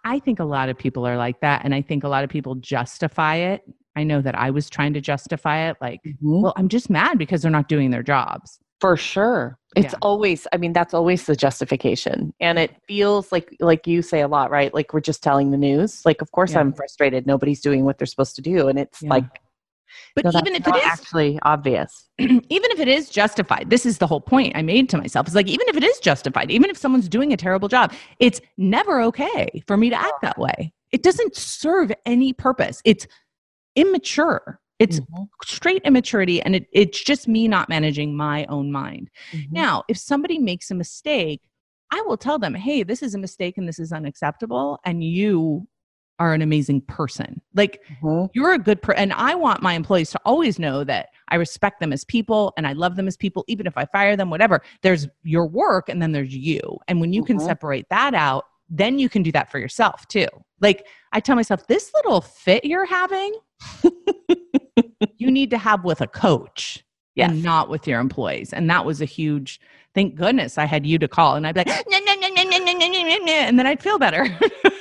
I, 0.04 0.18
think 0.18 0.40
a 0.40 0.44
lot 0.44 0.68
of 0.68 0.76
people 0.78 1.06
are 1.06 1.16
like 1.16 1.40
that. 1.40 1.64
And 1.64 1.74
I 1.74 1.82
think 1.82 2.04
a 2.04 2.08
lot 2.08 2.24
of 2.24 2.30
people 2.30 2.54
justify 2.56 3.36
it. 3.36 3.62
I 3.96 4.04
know 4.04 4.20
that 4.20 4.38
I 4.38 4.50
was 4.50 4.68
trying 4.70 4.94
to 4.94 5.00
justify 5.00 5.68
it 5.68 5.76
like, 5.80 6.00
Mhm. 6.04 6.42
well, 6.42 6.52
I'm 6.56 6.68
just 6.68 6.90
mad 6.90 7.18
because 7.18 7.42
they're 7.42 7.50
not 7.50 7.68
doing 7.68 7.90
their 7.90 8.02
jobs. 8.02 8.58
For 8.80 8.96
sure. 8.96 9.58
It's 9.76 9.92
Yeah. 9.92 9.98
always 10.02 10.46
I 10.52 10.56
mean 10.56 10.72
that's 10.72 10.94
always 10.94 11.26
the 11.26 11.36
justification. 11.36 12.32
And 12.40 12.58
it 12.58 12.72
feels 12.88 13.30
like 13.32 13.54
like 13.60 13.86
you 13.86 14.00
say 14.02 14.20
a 14.20 14.28
lot, 14.28 14.50
right? 14.50 14.72
Like 14.72 14.92
we're 14.94 15.00
just 15.00 15.22
telling 15.22 15.50
the 15.50 15.56
news. 15.58 16.02
Like 16.06 16.22
of 16.22 16.30
course 16.32 16.52
Yeah. 16.52 16.60
I'm 16.60 16.72
frustrated 16.72 17.26
nobody's 17.26 17.60
doing 17.60 17.84
what 17.84 17.98
they're 17.98 18.06
supposed 18.06 18.36
to 18.36 18.42
do 18.42 18.68
and 18.68 18.78
it's 18.78 19.02
Yeah. 19.02 19.10
like 19.10 19.40
But 20.14 20.24
no, 20.24 20.32
even 20.40 20.54
if 20.54 20.66
it 20.66 20.76
is 20.76 20.82
actually 20.84 21.38
obvious. 21.42 22.08
even 22.18 22.42
if 22.48 22.80
it 22.80 22.88
is 22.88 23.08
justified, 23.08 23.70
this 23.70 23.86
is 23.86 23.98
the 23.98 24.06
whole 24.06 24.20
point 24.20 24.56
I 24.56 24.62
made 24.62 24.88
to 24.90 24.98
myself. 24.98 25.26
It's 25.26 25.36
like, 25.36 25.48
even 25.48 25.68
if 25.68 25.76
it 25.76 25.84
is 25.84 25.98
justified, 26.00 26.50
even 26.50 26.70
if 26.70 26.76
someone's 26.76 27.08
doing 27.08 27.32
a 27.32 27.36
terrible 27.36 27.68
job, 27.68 27.92
it's 28.18 28.40
never 28.56 29.00
okay 29.02 29.62
for 29.66 29.76
me 29.76 29.90
to 29.90 29.96
act 29.96 30.22
that 30.22 30.38
way. 30.38 30.72
It 30.92 31.02
doesn't 31.02 31.36
serve 31.36 31.92
any 32.04 32.32
purpose. 32.32 32.82
It's 32.84 33.06
immature. 33.76 34.60
It's 34.78 34.98
Mhm. 34.98 35.28
straight 35.44 35.82
immaturity, 35.84 36.40
and 36.40 36.56
it, 36.56 36.66
it's 36.72 37.02
just 37.02 37.28
me 37.28 37.48
not 37.48 37.68
managing 37.68 38.16
my 38.16 38.46
own 38.46 38.72
mind. 38.72 39.10
Mhm. 39.32 39.52
Now, 39.52 39.84
if 39.88 39.98
somebody 39.98 40.38
makes 40.38 40.70
a 40.70 40.74
mistake, 40.74 41.42
I 41.90 42.00
will 42.02 42.16
tell 42.16 42.38
them, 42.38 42.54
hey, 42.54 42.82
this 42.82 43.02
is 43.02 43.14
a 43.14 43.18
mistake 43.18 43.58
and 43.58 43.68
this 43.68 43.78
is 43.78 43.92
unacceptable, 43.92 44.78
and 44.84 45.04
you 45.04 45.68
are 46.20 46.32
an 46.34 46.42
amazing 46.42 46.82
person. 46.82 47.40
Like, 47.54 47.80
Mhm. 48.02 48.28
you're 48.34 48.52
a 48.52 48.58
good 48.58 48.80
person. 48.82 49.02
and 49.02 49.12
i 49.14 49.34
want 49.34 49.62
my 49.62 49.72
employees 49.72 50.10
to 50.10 50.20
always 50.24 50.58
know 50.58 50.84
that 50.84 51.08
i 51.28 51.34
respect 51.36 51.80
them 51.80 51.92
as 51.92 52.04
people 52.04 52.52
and 52.56 52.66
i 52.66 52.72
love 52.74 52.94
them 52.96 53.08
as 53.08 53.16
people 53.16 53.44
even 53.48 53.66
if 53.66 53.76
i 53.76 53.84
fire 53.86 54.14
them 54.16 54.28
whatever 54.30 54.60
there's 54.82 55.08
your 55.22 55.46
work 55.46 55.88
and 55.88 56.00
then 56.02 56.12
there's 56.12 56.34
you 56.36 56.60
and 56.88 57.00
when 57.00 57.12
you 57.12 57.24
can 57.24 57.38
Mhm. 57.38 57.46
separate 57.46 57.86
that 57.90 58.14
out 58.14 58.44
then 58.68 58.98
you 58.98 59.08
can 59.08 59.22
do 59.22 59.32
that 59.32 59.50
for 59.50 59.58
yourself 59.58 60.06
too 60.08 60.28
like 60.60 60.86
i 61.12 61.18
tell 61.20 61.34
myself 61.36 61.66
this 61.66 61.90
little 61.94 62.20
fit 62.20 62.64
you're 62.64 62.84
having 62.86 63.32
you 65.16 65.30
need 65.30 65.50
to 65.50 65.58
have 65.58 65.84
with 65.84 66.00
a 66.00 66.06
coach 66.06 66.84
Yes. 67.16 67.30
and 67.30 67.42
not 67.42 67.68
with 67.68 67.86
your 67.88 67.98
employees 68.00 68.52
and 68.52 68.70
that 68.70 68.84
was 68.84 69.00
a 69.02 69.04
huge 69.04 69.60
thank 69.94 70.14
goodness 70.14 70.56
i 70.58 70.64
had 70.64 70.86
you 70.86 70.98
to 70.98 71.08
call 71.08 71.34
and 71.34 71.46
i'd 71.46 71.54
be 71.54 71.60
like 71.64 71.68
"No, 71.88 71.98
no, 71.98 72.14
no, 72.14 72.28
no, 72.28 72.42
no, 72.44 72.58
no, 72.58 72.72
no, 72.72 72.88
no, 72.88 73.16
no," 73.24 73.32
and 73.32 73.58
then 73.58 73.66
i'd 73.66 73.82
feel 73.82 73.98
better 73.98 74.26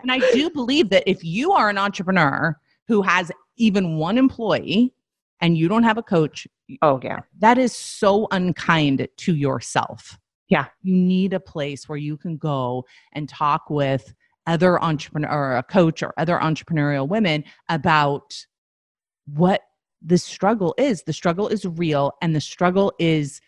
and 0.00 0.10
i 0.12 0.18
do 0.32 0.50
believe 0.50 0.88
that 0.90 1.02
if 1.06 1.22
you 1.24 1.52
are 1.52 1.68
an 1.68 1.78
entrepreneur 1.78 2.56
who 2.88 3.02
has 3.02 3.30
even 3.56 3.96
one 3.96 4.18
employee 4.18 4.92
and 5.40 5.56
you 5.58 5.68
don't 5.68 5.82
have 5.82 5.98
a 5.98 6.02
coach 6.02 6.46
Oh 6.80 7.00
yeah. 7.02 7.20
that 7.40 7.58
is 7.58 7.74
so 7.74 8.26
unkind 8.30 9.06
to 9.18 9.34
yourself 9.34 10.18
Yeah. 10.48 10.66
you 10.82 10.94
need 10.94 11.32
a 11.34 11.40
place 11.40 11.88
where 11.88 11.98
you 11.98 12.16
can 12.16 12.36
go 12.36 12.84
and 13.12 13.28
talk 13.28 13.68
with 13.68 14.14
other 14.46 14.82
entrepreneur 14.82 15.30
or 15.30 15.56
a 15.58 15.62
coach 15.62 16.02
or 16.02 16.12
other 16.16 16.38
entrepreneurial 16.38 17.06
women 17.08 17.44
about 17.68 18.34
what 19.26 19.60
the 20.04 20.18
struggle 20.18 20.74
is 20.78 21.02
the 21.04 21.12
struggle 21.12 21.46
is 21.48 21.64
real 21.64 22.12
and 22.22 22.34
the 22.34 22.40
struggle 22.40 22.92
is 22.98 23.40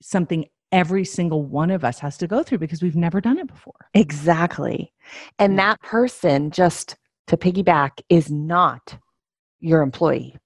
something 0.00 0.44
every 0.72 1.04
single 1.04 1.44
one 1.44 1.70
of 1.70 1.84
us 1.84 1.98
has 2.00 2.16
to 2.18 2.26
go 2.26 2.42
through 2.42 2.58
because 2.58 2.82
we've 2.82 2.96
never 2.96 3.20
done 3.20 3.38
it 3.38 3.46
before 3.46 3.88
Exactly. 3.94 4.92
And 5.38 5.58
that 5.58 5.80
person 5.82 6.50
just 6.50 6.96
to 7.28 7.36
piggyback 7.36 8.00
is 8.08 8.30
not 8.30 8.98
your 9.60 9.82
employee 9.82 10.36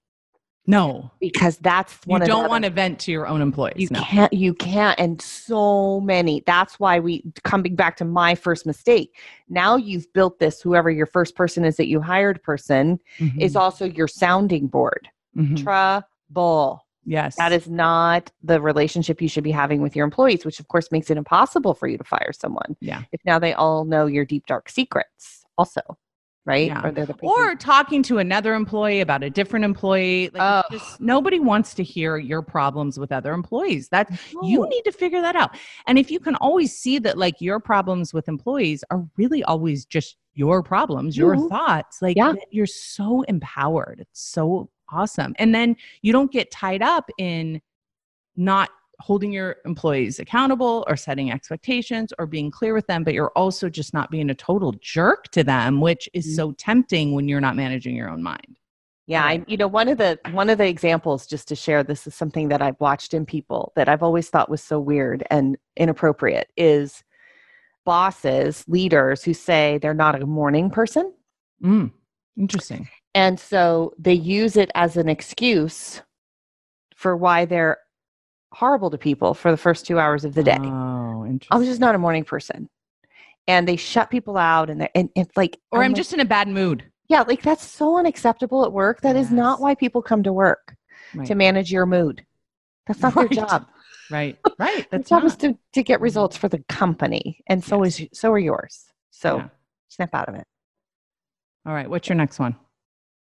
no 0.67 1.09
because 1.21 1.57
that's 1.59 1.93
you 2.05 2.11
one 2.11 2.21
of 2.21 2.27
don't 2.27 2.49
want 2.49 2.63
to 2.65 2.69
vent 2.69 2.99
to 2.99 3.11
your 3.11 3.25
own 3.25 3.41
employees 3.41 3.75
you 3.77 3.87
no. 3.89 3.99
can't 4.01 4.31
you 4.33 4.53
can't 4.53 4.99
and 4.99 5.21
so 5.21 5.99
many 6.01 6.43
that's 6.45 6.79
why 6.79 6.99
we 6.99 7.23
coming 7.43 7.73
back 7.75 7.95
to 7.95 8.05
my 8.05 8.35
first 8.35 8.65
mistake 8.65 9.15
now 9.49 9.75
you've 9.75 10.11
built 10.13 10.37
this 10.39 10.61
whoever 10.61 10.91
your 10.91 11.05
first 11.05 11.35
person 11.35 11.63
is 11.65 11.77
that 11.77 11.87
you 11.87 12.01
hired 12.01 12.43
person 12.43 12.99
is 13.39 13.53
Mhm. 13.53 13.59
also 13.59 13.85
your 13.85 14.07
sounding 14.09 14.67
board 14.67 15.07
Mhm. 15.35 15.57
trouble 15.63 16.85
yes 17.07 17.35
that 17.37 17.51
is 17.51 17.67
not 17.67 18.29
the 18.43 18.61
relationship 18.61 19.21
you 19.21 19.27
should 19.29 19.43
be 19.43 19.51
having 19.51 19.81
with 19.81 19.95
your 19.95 20.03
employees 20.05 20.45
which 20.45 20.59
of 20.59 20.67
course 20.67 20.91
makes 20.91 21.09
it 21.09 21.17
impossible 21.17 21.73
for 21.73 21.87
you 21.87 21.97
to 21.97 22.03
fire 22.03 22.31
someone 22.33 22.75
Yeah. 22.81 23.01
if 23.11 23.21
now 23.25 23.39
they 23.39 23.53
all 23.53 23.85
know 23.85 24.05
your 24.05 24.25
deep 24.25 24.45
dark 24.45 24.69
secrets 24.69 25.43
also 25.57 25.81
right 26.45 26.67
Yeah. 26.67 26.85
or 26.85 26.91
they're 26.91 27.05
the 27.05 27.15
or 27.21 27.55
talking 27.55 28.03
to 28.03 28.17
another 28.19 28.53
employee 28.53 28.99
about 29.01 29.23
a 29.23 29.29
different 29.29 29.65
employee 29.65 30.29
like 30.33 30.41
Oh. 30.41 30.63
just 30.71 30.99
nobody 31.01 31.39
wants 31.39 31.73
to 31.75 31.83
hear 31.83 32.17
your 32.17 32.41
problems 32.41 32.99
with 32.99 33.11
other 33.11 33.33
employees 33.33 33.89
that 33.89 34.09
you 34.43 34.67
need 34.69 34.83
to 34.83 34.91
figure 34.91 35.21
that 35.21 35.35
out 35.35 35.57
and 35.87 35.97
if 35.97 36.11
you 36.11 36.19
can 36.19 36.35
always 36.35 36.77
see 36.77 36.99
that 36.99 37.17
like 37.17 37.39
your 37.41 37.59
problems 37.59 38.13
with 38.13 38.27
employees 38.27 38.83
are 38.91 39.05
really 39.17 39.43
always 39.45 39.85
just 39.85 40.17
your 40.35 40.61
problems 40.61 41.17
your 41.17 41.35
thoughts 41.49 42.01
like 42.01 42.15
Yeah. 42.17 42.33
you're 42.51 42.65
so 42.67 43.23
empowered 43.23 43.99
it's 44.01 44.21
so 44.21 44.69
awesome. 44.91 45.33
And 45.37 45.53
then 45.53 45.75
you 46.01 46.11
don't 46.11 46.31
get 46.31 46.51
tied 46.51 46.81
up 46.81 47.09
in 47.17 47.61
not 48.35 48.69
holding 48.99 49.31
your 49.31 49.57
employees 49.65 50.19
accountable 50.19 50.83
or 50.87 50.95
setting 50.95 51.31
expectations 51.31 52.11
or 52.17 52.25
being 52.25 52.49
clear 52.49 52.73
with 52.73 52.87
them 52.87 53.03
but 53.03 53.13
you're 53.13 53.31
also 53.35 53.69
just 53.69 53.93
not 53.93 54.09
being 54.09 54.29
a 54.31 54.35
total 54.35 54.73
jerk 54.81 55.25
to 55.25 55.43
them 55.43 55.81
which 55.81 56.09
is 56.13 56.25
Mhm. 56.25 56.35
so 56.35 56.51
tempting 56.53 57.13
when 57.13 57.27
you're 57.27 57.41
not 57.41 57.55
managing 57.55 57.95
your 57.95 58.09
own 58.09 58.23
mind. 58.23 58.57
Yeah, 59.09 59.23
I, 59.23 59.45
you 59.47 59.55
know, 59.55 59.67
one 59.67 59.87
of 59.87 59.97
the 59.97 60.19
one 60.31 60.49
of 60.49 60.57
the 60.57 60.67
examples 60.67 61.27
just 61.27 61.47
to 61.47 61.55
share 61.55 61.81
this 61.81 62.07
is 62.07 62.13
something 62.15 62.49
that 62.49 62.61
I've 62.61 62.79
watched 62.81 63.13
in 63.13 63.25
people 63.25 63.71
that 63.77 63.87
I've 63.87 64.03
always 64.03 64.29
thought 64.29 64.49
was 64.49 64.61
so 64.61 64.79
weird 64.81 65.23
and 65.29 65.57
inappropriate 65.77 66.51
is 66.57 67.03
bosses, 67.85 68.65
leaders 68.67 69.23
who 69.23 69.33
say 69.33 69.77
they're 69.81 69.93
not 69.93 70.21
a 70.21 70.25
morning 70.25 70.69
person. 70.69 71.13
Mm, 71.63 71.91
interesting 72.37 72.89
and 73.17 73.39
so 73.39 73.93
they 73.97 74.13
use 74.13 74.57
it 74.57 74.69
as 74.75 74.95
an 74.95 75.09
excuse 75.09 76.03
for 76.95 77.17
why 77.17 77.45
they're 77.45 77.77
horrible 78.53 78.91
to 78.91 78.97
people 78.97 79.33
for 79.33 79.49
the 79.49 79.57
first 79.57 79.87
2 79.87 79.97
hours 79.99 80.23
of 80.23 80.35
the 80.35 80.43
day. 80.43 80.57
oh 80.61 81.25
interesting 81.25 81.47
I 81.51 81.57
was 81.57 81.67
just 81.67 81.81
not 81.81 81.95
a 81.95 81.97
morning 81.97 82.23
person. 82.23 82.69
And 83.47 83.67
they 83.67 83.75
shut 83.75 84.11
people 84.11 84.37
out 84.37 84.69
and 84.69 84.81
they 84.81 84.89
and 84.93 85.09
it's 85.15 85.35
like 85.35 85.57
or 85.71 85.83
i'm 85.83 85.91
like, 85.91 85.97
just 85.97 86.13
in 86.13 86.19
a 86.19 86.25
bad 86.25 86.47
mood 86.47 86.83
yeah, 87.09 87.21
like 87.21 87.41
that's 87.41 87.63
so 87.65 87.97
unacceptable 87.97 88.65
at 88.65 88.73
work. 88.73 88.99
That 89.01 89.15
is 89.15 89.31
not 89.31 89.61
why 89.61 89.75
people 89.75 90.01
come 90.01 90.23
to 90.23 90.33
work. 90.33 90.75
right 91.15 91.25
to 91.27 91.35
manage 91.35 91.71
your 91.71 91.85
mood. 91.85 92.25
That's 92.85 93.01
not 93.01 93.15
Right. 93.15 93.29
their 93.31 93.45
job. 93.45 93.67
right 94.09 94.37
right 94.59 94.75
Their 94.91 94.99
that's 94.99 95.09
job 95.09 95.23
is 95.23 95.35
to, 95.37 95.57
to 95.73 95.83
get 95.83 95.95
mm-hmm. 95.95 96.03
results 96.03 96.35
for 96.37 96.49
the 96.49 96.59
company, 96.69 97.41
and 97.47 97.63
so 97.63 97.83
Yes. 97.83 97.99
is 98.01 98.07
so 98.13 98.31
are 98.31 98.37
yours. 98.39 98.75
So 99.11 99.37
Yeah. 99.37 99.47
snap 99.87 100.13
out 100.13 100.29
of 100.29 100.35
it. 100.35 100.45
all 101.65 101.73
right 101.73 101.89
what's 101.89 102.09
your 102.09 102.17
next 102.17 102.39
one 102.39 102.55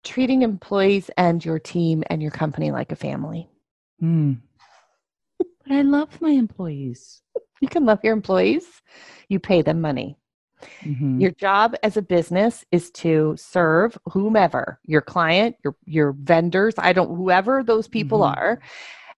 Treating 0.08 0.40
employees 0.40 1.10
and 1.18 1.44
your 1.44 1.58
team 1.58 2.02
and 2.08 2.22
your 2.22 2.30
company 2.30 2.70
like 2.70 2.92
a 2.92 2.96
family. 2.96 3.50
Hmm. 4.00 4.34
but 5.38 5.72
i 5.74 5.82
love 5.82 6.18
my 6.22 6.30
employees 6.30 7.20
You 7.60 7.68
can 7.68 7.84
love 7.84 7.98
your 8.02 8.14
employees. 8.14 8.64
You 9.28 9.38
pay 9.38 9.60
them 9.62 9.80
money. 9.82 10.16
Mhm. 10.82 11.20
Your 11.20 11.32
job 11.32 11.74
as 11.82 11.96
a 11.98 12.02
business 12.02 12.64
is 12.72 12.90
to 13.02 13.34
serve 13.36 13.98
whomever, 14.12 14.80
your 14.84 15.02
client, 15.02 15.56
your 15.62 15.76
your 15.84 16.12
vendors, 16.12 16.74
I 16.78 16.92
don't 16.94 17.14
whoever 17.16 17.62
those 17.62 17.86
people 17.88 18.20
Mhm. 18.20 18.36
are. 18.36 18.60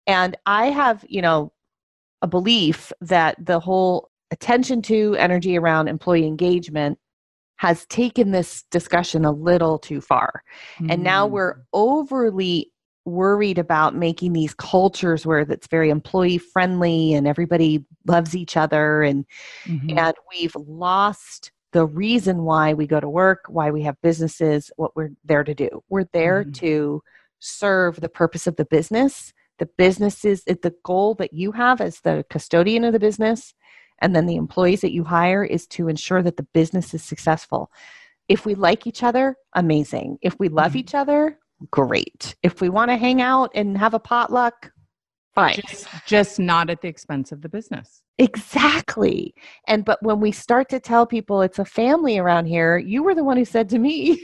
And 0.08 0.36
I 0.44 0.70
have, 0.70 1.04
you 1.08 1.22
know, 1.22 1.52
a 2.22 2.26
belief 2.26 2.92
that 3.02 3.36
the 3.38 3.60
whole 3.60 4.10
attention 4.32 4.82
to 4.82 5.14
energy 5.18 5.56
around 5.56 5.86
employee 5.88 6.26
engagement 6.26 6.98
has 7.60 7.84
taken 7.86 8.30
this 8.30 8.62
discussion 8.70 9.26
a 9.26 9.30
little 9.30 9.78
too 9.78 10.00
far. 10.00 10.42
And 10.88 11.02
now 11.02 11.28
Mm. 11.28 11.30
we're 11.32 11.56
overly 11.74 12.72
worried 13.04 13.58
about 13.58 13.94
making 13.94 14.32
these 14.32 14.54
cultures 14.54 15.26
where 15.26 15.44
that's 15.44 15.66
very 15.66 15.90
employee 15.90 16.38
friendly 16.38 17.12
and 17.12 17.28
everybody 17.28 17.84
loves 18.06 18.34
each 18.34 18.56
other 18.56 19.02
and 19.02 19.26
Mhm. 19.66 19.98
and 19.98 20.14
we've 20.32 20.56
lost 20.56 21.52
the 21.72 21.84
reason 21.84 22.44
why 22.44 22.72
we 22.72 22.86
go 22.86 22.98
to 22.98 23.10
work, 23.10 23.40
why 23.48 23.70
we 23.70 23.82
have 23.82 24.00
businesses, 24.02 24.70
what 24.76 24.96
we're 24.96 25.10
there 25.22 25.44
to 25.44 25.54
do. 25.54 25.82
We're 25.90 26.08
there 26.14 26.44
Mhm. 26.44 26.54
to 26.54 27.02
serve 27.40 28.00
the 28.00 28.08
purpose 28.08 28.46
of 28.46 28.56
the 28.56 28.64
business. 28.64 29.34
The 29.58 29.66
business 29.66 30.24
is 30.24 30.44
the 30.44 30.74
goal 30.82 31.14
that 31.16 31.34
you 31.34 31.52
have 31.52 31.82
as 31.82 32.00
the 32.00 32.24
custodian 32.30 32.84
of 32.84 32.94
the 32.94 32.98
business, 32.98 33.52
and 34.00 34.14
then 34.14 34.26
the 34.26 34.36
employees 34.36 34.80
that 34.80 34.92
you 34.92 35.04
hire 35.04 35.44
is 35.44 35.66
to 35.68 35.88
ensure 35.88 36.22
that 36.22 36.36
the 36.36 36.46
business 36.54 36.94
is 36.94 37.02
successful. 37.02 37.70
If 38.28 38.46
we 38.46 38.54
like 38.54 38.86
each 38.86 39.02
other, 39.02 39.36
amazing. 39.54 40.18
If 40.22 40.38
we 40.38 40.48
love 40.48 40.72
Mhm. 40.72 40.76
each 40.76 40.94
other, 40.94 41.38
great. 41.70 42.36
If 42.42 42.60
we 42.60 42.68
want 42.68 42.90
to 42.90 42.96
hang 42.96 43.20
out 43.20 43.50
and 43.54 43.76
have 43.76 43.94
a 43.94 43.98
potluck, 43.98 44.72
fine. 45.34 45.54
just 45.54 45.86
just 46.06 46.38
not 46.40 46.70
at 46.70 46.80
the 46.80 46.88
expense 46.88 47.32
of 47.32 47.42
the 47.42 47.48
business 47.48 48.02
Exactly. 48.18 49.34
And 49.66 49.84
but 49.84 50.02
when 50.02 50.20
we 50.20 50.30
start 50.32 50.68
to 50.70 50.78
tell 50.80 51.06
people 51.06 51.40
it's 51.40 51.58
a 51.58 51.64
family 51.64 52.18
around 52.18 52.46
here, 52.46 52.76
you 52.76 53.02
were 53.02 53.14
the 53.14 53.24
one 53.24 53.38
who 53.38 53.44
said 53.46 53.68
to 53.70 53.78
me, 53.78 54.20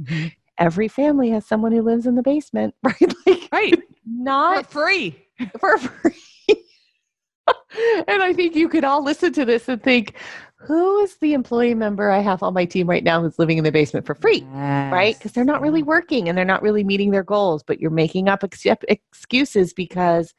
Mhm. 0.00 0.32
every 0.58 0.88
family 0.88 1.30
has 1.30 1.46
someone 1.46 1.70
who 1.72 1.82
lives 1.82 2.06
in 2.06 2.16
the 2.16 2.22
basement, 2.22 2.74
right? 2.82 3.14
Like 3.26 3.48
right 3.52 3.82
Not 4.04 4.66
for 4.66 4.80
not 4.80 4.86
free 4.86 5.24
for 5.60 5.78
free. 5.78 6.12
And 8.08 8.22
I 8.22 8.32
think 8.32 8.54
you 8.54 8.68
could 8.68 8.84
all 8.84 9.02
listen 9.02 9.32
to 9.34 9.44
this 9.44 9.68
and 9.68 9.82
think, 9.82 10.14
who 10.56 10.98
is 11.00 11.16
the 11.16 11.34
employee 11.34 11.74
member 11.74 12.10
I 12.10 12.18
have 12.18 12.42
on 12.42 12.52
my 12.52 12.64
team 12.64 12.88
right 12.88 13.04
now 13.04 13.22
who's 13.22 13.38
living 13.38 13.58
in 13.58 13.64
the 13.64 13.72
basement 13.72 14.06
for 14.06 14.14
free? 14.14 14.42
Right? 14.90 15.16
Because 15.16 15.32
they're 15.32 15.44
not 15.44 15.60
really 15.60 15.82
mm. 15.82 15.86
working 15.86 16.28
and 16.28 16.36
they're 16.36 16.44
not 16.44 16.62
really 16.62 16.82
meeting 16.84 17.10
their 17.10 17.22
goals, 17.22 17.62
but 17.62 17.80
you're 17.80 17.90
making 17.90 18.28
up 18.28 18.42
ex- 18.42 18.66
excuses 18.88 19.72
because 19.72 20.34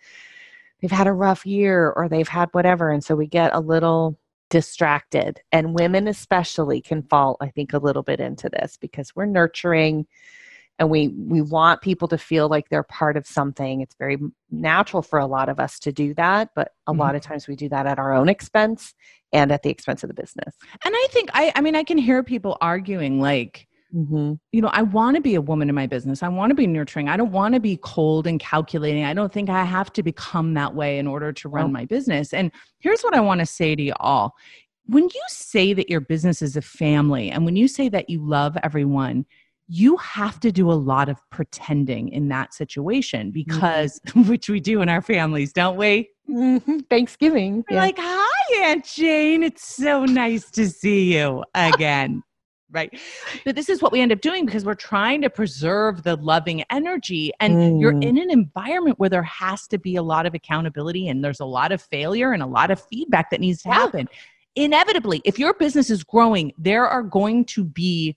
they've 0.81 0.91
had 0.91 1.07
a 1.07 1.13
rough 1.13 1.45
year 1.45 1.91
or 1.91 2.09
they've 2.09 2.27
had 2.27 2.49
whatever. 2.51 2.89
And 2.89 3.03
so 3.03 3.15
we 3.15 3.27
get 3.27 3.53
a 3.53 3.59
little 3.59 4.19
distracted. 4.49 5.39
And 5.51 5.73
women, 5.73 6.07
especially, 6.07 6.81
can 6.81 7.03
fall, 7.03 7.37
I 7.39 7.49
think, 7.49 7.73
a 7.73 7.79
little 7.79 8.03
bit 8.03 8.19
into 8.19 8.49
this 8.49 8.77
because 8.77 9.15
we're 9.15 9.25
nurturing 9.25 10.05
and 10.79 10.89
we 10.89 11.09
we 11.09 11.41
want 11.41 11.81
people 11.81 12.07
to 12.07 12.17
feel 12.17 12.47
like 12.47 12.69
they're 12.69 12.83
part 12.83 13.17
of 13.17 13.27
something. 13.27 13.81
It's 13.81 13.95
very 13.99 14.17
natural 14.49 15.03
for 15.03 15.19
a 15.19 15.27
lot 15.27 15.49
of 15.49 15.59
us 15.59 15.77
to 15.79 15.91
do 15.91 16.13
that 16.15 16.49
but 16.55 16.71
a 16.87 16.91
mm-hmm. 16.91 17.01
lot 17.01 17.15
of 17.15 17.21
times 17.21 17.47
we 17.47 17.55
do 17.55 17.69
that 17.69 17.85
at 17.85 17.99
our 17.99 18.13
own 18.13 18.29
expense 18.29 18.93
and 19.31 19.51
at 19.51 19.61
the 19.61 19.69
expense 19.69 20.03
of 20.03 20.07
the 20.07 20.13
business. 20.13 20.55
And 20.83 20.93
i 20.95 21.07
think 21.11 21.29
i 21.33 21.51
i 21.55 21.61
mean 21.61 21.75
i 21.75 21.83
can 21.83 21.97
hear 21.97 22.23
people 22.23 22.57
arguing 22.61 23.19
like 23.21 23.67
mm-hmm. 23.93 24.33
you 24.51 24.61
know 24.61 24.69
i 24.69 24.81
want 24.81 25.15
to 25.15 25.21
be 25.21 25.35
a 25.35 25.41
woman 25.41 25.69
in 25.69 25.75
my 25.75 25.87
business. 25.87 26.23
I 26.23 26.29
want 26.29 26.49
to 26.51 26.55
be 26.55 26.67
nurturing. 26.67 27.09
I 27.09 27.17
don't 27.17 27.31
want 27.31 27.53
to 27.53 27.59
be 27.59 27.77
cold 27.77 28.25
and 28.25 28.39
calculating. 28.39 29.03
I 29.03 29.13
don't 29.13 29.31
think 29.31 29.49
i 29.49 29.63
have 29.63 29.93
to 29.93 30.03
become 30.03 30.53
that 30.55 30.73
way 30.73 30.97
in 30.97 31.07
order 31.07 31.31
to 31.33 31.49
run 31.49 31.71
my 31.71 31.85
business. 31.85 32.33
And 32.33 32.51
here's 32.79 33.01
what 33.01 33.13
i 33.13 33.19
want 33.19 33.39
to 33.39 33.45
say 33.45 33.75
to 33.75 33.83
you 33.83 33.93
all 33.99 34.35
when 34.87 35.03
you 35.03 35.21
say 35.27 35.71
that 35.73 35.87
your 35.87 36.01
business 36.01 36.41
is 36.41 36.57
a 36.57 36.63
family 36.63 37.29
and 37.29 37.45
when 37.45 37.55
you 37.55 37.67
say 37.67 37.89
that 37.89 38.09
you 38.09 38.25
love 38.25 38.57
everyone 38.63 39.23
you 39.71 39.95
have 39.97 40.39
to 40.39 40.51
do 40.51 40.71
a 40.71 40.73
lot 40.73 41.10
of 41.10 41.17
pretending 41.29 42.10
in 42.10 42.27
that 42.29 42.53
situation 42.53 43.27
mm-hmm. 43.27 43.34
because 43.34 44.01
mm-hmm. 44.08 44.23
which 44.29 44.49
we 44.49 44.60
do 44.60 44.82
in 44.82 44.89
our 44.89 45.01
families 45.01 45.53
don't 45.53 45.77
we 45.77 46.10
mm-hmm. 46.29 46.79
thanksgiving 46.89 47.63
yeah. 47.69 47.77
like 47.77 47.95
hi 47.97 48.65
aunt 48.65 48.84
jane 48.84 49.43
it's 49.43 49.75
so 49.75 50.03
nice 50.05 50.49
to 50.49 50.67
see 50.67 51.15
you 51.15 51.43
again 51.53 52.21
right 52.71 52.99
but 53.45 53.55
this 53.55 53.69
is 53.69 53.82
what 53.82 53.91
we 53.91 54.01
end 54.01 54.12
up 54.12 54.21
doing 54.21 54.45
because 54.45 54.65
we're 54.65 54.75
trying 54.75 55.21
to 55.21 55.29
preserve 55.29 56.03
the 56.03 56.15
loving 56.17 56.63
energy 56.69 57.32
and 57.39 57.55
mm. 57.55 57.82
you're 57.82 57.99
in 57.99 58.17
an 58.17 58.29
environment 58.29 58.99
where 58.99 59.10
there 59.10 59.23
has 59.23 59.67
to 59.67 59.79
be 59.79 59.95
a 59.95 60.03
lot 60.03 60.27
of 60.27 60.36
accountability 60.36 61.08
and 61.08 61.23
there's 61.23 61.39
a 61.39 61.45
lot 61.45 61.71
of 61.71 61.82
failure 61.82 62.32
and 62.32 62.43
a 62.43 62.45
lot 62.45 62.69
of 62.69 62.79
feedback 62.79 63.32
that 63.32 63.39
needs 63.39 63.63
to 63.63 63.69
yeah. 63.69 63.75
happen 63.75 64.10
inevitably 64.55 65.19
if 65.25 65.39
your 65.39 65.53
business 65.55 65.89
is 65.89 66.03
growing 66.03 66.51
there 66.60 66.88
are 66.88 67.01
going 67.01 67.43
to 67.43 67.63
be 67.63 68.15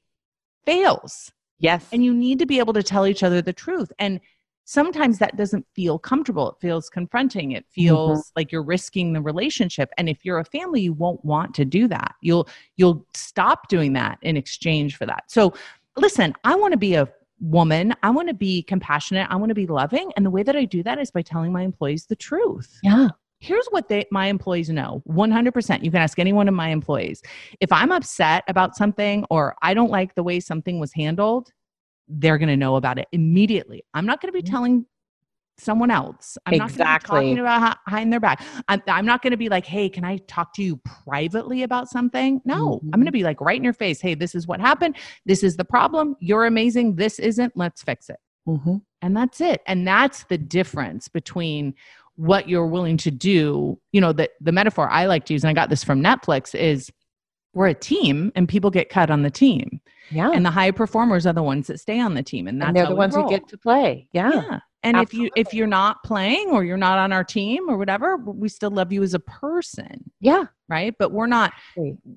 fails 0.66 1.32
Yes. 1.62 1.86
And 1.92 2.04
you 2.04 2.12
need 2.12 2.38
to 2.40 2.46
be 2.46 2.58
able 2.58 2.74
to 2.74 2.82
tell 2.82 3.06
each 3.06 3.22
other 3.22 3.40
the 3.40 3.52
truth. 3.52 3.90
And 3.98 4.20
sometimes 4.64 5.18
that 5.18 5.36
doesn't 5.36 5.66
feel 5.74 5.98
comfortable. 5.98 6.50
It 6.50 6.56
feels 6.60 6.90
confronting. 6.90 7.52
It 7.52 7.64
feels 7.70 8.18
mm-hmm. 8.18 8.32
like 8.36 8.52
you're 8.52 8.62
risking 8.62 9.12
the 9.12 9.22
relationship. 9.22 9.90
And 9.96 10.08
if 10.08 10.24
you're 10.24 10.38
a 10.38 10.44
family, 10.44 10.82
you 10.82 10.92
won't 10.92 11.24
want 11.24 11.54
to 11.54 11.64
do 11.64 11.88
that. 11.88 12.14
You'll 12.20 12.48
you'll 12.76 13.06
stop 13.14 13.68
doing 13.68 13.92
that 13.94 14.18
in 14.22 14.36
exchange 14.36 14.96
for 14.96 15.06
that. 15.06 15.24
So 15.28 15.54
listen, 15.96 16.34
I 16.44 16.56
want 16.56 16.72
to 16.72 16.78
be 16.78 16.94
a 16.94 17.08
woman. 17.40 17.94
I 18.02 18.10
want 18.10 18.28
to 18.28 18.34
be 18.34 18.62
compassionate. 18.62 19.28
I 19.30 19.36
want 19.36 19.50
to 19.50 19.54
be 19.54 19.66
loving. 19.66 20.12
And 20.16 20.24
the 20.24 20.30
way 20.30 20.42
that 20.42 20.56
I 20.56 20.64
do 20.64 20.82
that 20.82 20.98
is 20.98 21.10
by 21.10 21.22
telling 21.22 21.52
my 21.52 21.62
employees 21.62 22.06
the 22.06 22.16
truth. 22.16 22.78
Yeah. 22.82 23.08
Here's 23.42 23.66
what 23.70 23.88
they, 23.88 24.04
my 24.12 24.26
employees 24.26 24.70
know 24.70 25.02
100%. 25.08 25.82
You 25.82 25.90
can 25.90 26.00
ask 26.00 26.18
any 26.20 26.32
one 26.32 26.46
of 26.46 26.54
my 26.54 26.68
employees. 26.68 27.20
If 27.60 27.72
I'm 27.72 27.90
upset 27.90 28.44
about 28.46 28.76
something 28.76 29.24
or 29.30 29.56
I 29.62 29.74
don't 29.74 29.90
like 29.90 30.14
the 30.14 30.22
way 30.22 30.38
something 30.38 30.78
was 30.78 30.92
handled, 30.92 31.50
they're 32.06 32.38
going 32.38 32.50
to 32.50 32.56
know 32.56 32.76
about 32.76 33.00
it 33.00 33.08
immediately. 33.10 33.82
I'm 33.94 34.06
not 34.06 34.20
going 34.20 34.32
to 34.32 34.32
be 34.32 34.48
telling 34.48 34.86
someone 35.58 35.90
else. 35.90 36.38
I'm 36.46 36.54
exactly. 36.54 36.84
not 36.84 37.02
talking 37.02 37.38
about 37.40 37.78
behind 37.84 38.12
their 38.12 38.20
back. 38.20 38.44
I'm, 38.68 38.80
I'm 38.86 39.04
not 39.06 39.22
going 39.22 39.32
to 39.32 39.36
be 39.36 39.48
like, 39.48 39.66
hey, 39.66 39.88
can 39.88 40.04
I 40.04 40.18
talk 40.28 40.54
to 40.54 40.62
you 40.62 40.80
privately 41.04 41.64
about 41.64 41.88
something? 41.88 42.40
No, 42.44 42.76
mm-hmm. 42.76 42.90
I'm 42.92 43.00
going 43.00 43.06
to 43.06 43.12
be 43.12 43.24
like 43.24 43.40
right 43.40 43.56
in 43.56 43.64
your 43.64 43.72
face. 43.72 44.00
Hey, 44.00 44.14
this 44.14 44.36
is 44.36 44.46
what 44.46 44.60
happened. 44.60 44.96
This 45.26 45.42
is 45.42 45.56
the 45.56 45.64
problem. 45.64 46.14
You're 46.20 46.46
amazing. 46.46 46.94
This 46.94 47.18
isn't. 47.18 47.54
Let's 47.56 47.82
fix 47.82 48.08
it. 48.08 48.18
Mm-hmm. 48.46 48.76
And 49.02 49.16
that's 49.16 49.40
it. 49.40 49.62
And 49.66 49.86
that's 49.86 50.24
the 50.24 50.38
difference 50.38 51.08
between 51.08 51.74
what 52.16 52.48
you're 52.48 52.66
willing 52.66 52.96
to 52.98 53.10
do. 53.10 53.78
You 53.92 54.00
know 54.00 54.12
the, 54.12 54.30
the 54.40 54.52
metaphor 54.52 54.88
i 54.90 55.06
like 55.06 55.24
to 55.26 55.32
use 55.32 55.44
and 55.44 55.50
i 55.50 55.54
got 55.54 55.70
this 55.70 55.84
from 55.84 56.02
netflix 56.02 56.54
is 56.54 56.90
we're 57.54 57.68
a 57.68 57.74
team 57.74 58.32
and 58.34 58.48
people 58.48 58.70
get 58.70 58.88
cut 58.88 59.10
on 59.10 59.22
the 59.22 59.30
team. 59.30 59.80
Yeah. 60.10 60.30
And 60.32 60.44
the 60.44 60.50
high 60.50 60.70
performers 60.70 61.26
are 61.26 61.32
the 61.32 61.42
ones 61.42 61.66
that 61.66 61.80
stay 61.80 62.00
on 62.00 62.14
the 62.14 62.22
team 62.22 62.46
and 62.46 62.60
that's 62.60 62.68
and 62.68 62.76
they're 62.76 62.86
the 62.86 62.94
ones 62.94 63.14
roll. 63.14 63.24
who 63.24 63.30
get 63.30 63.48
to 63.48 63.58
play. 63.58 64.08
Yeah, 64.12 64.32
yeah. 64.32 64.58
and 64.82 64.96
Absolutely. 64.96 65.26
if 65.36 65.36
you 65.36 65.48
if 65.48 65.54
you're 65.54 65.66
not 65.66 66.02
playing 66.02 66.50
or 66.50 66.64
you're 66.64 66.76
not 66.76 66.98
on 66.98 67.12
our 67.12 67.24
team 67.24 67.68
or 67.68 67.76
whatever 67.76 68.16
we 68.16 68.48
still 68.48 68.70
love 68.70 68.92
you 68.92 69.02
as 69.02 69.14
a 69.14 69.20
person. 69.20 70.10
Yeah. 70.20 70.44
Right? 70.68 70.94
But 70.98 71.12
we're 71.12 71.26
not 71.26 71.52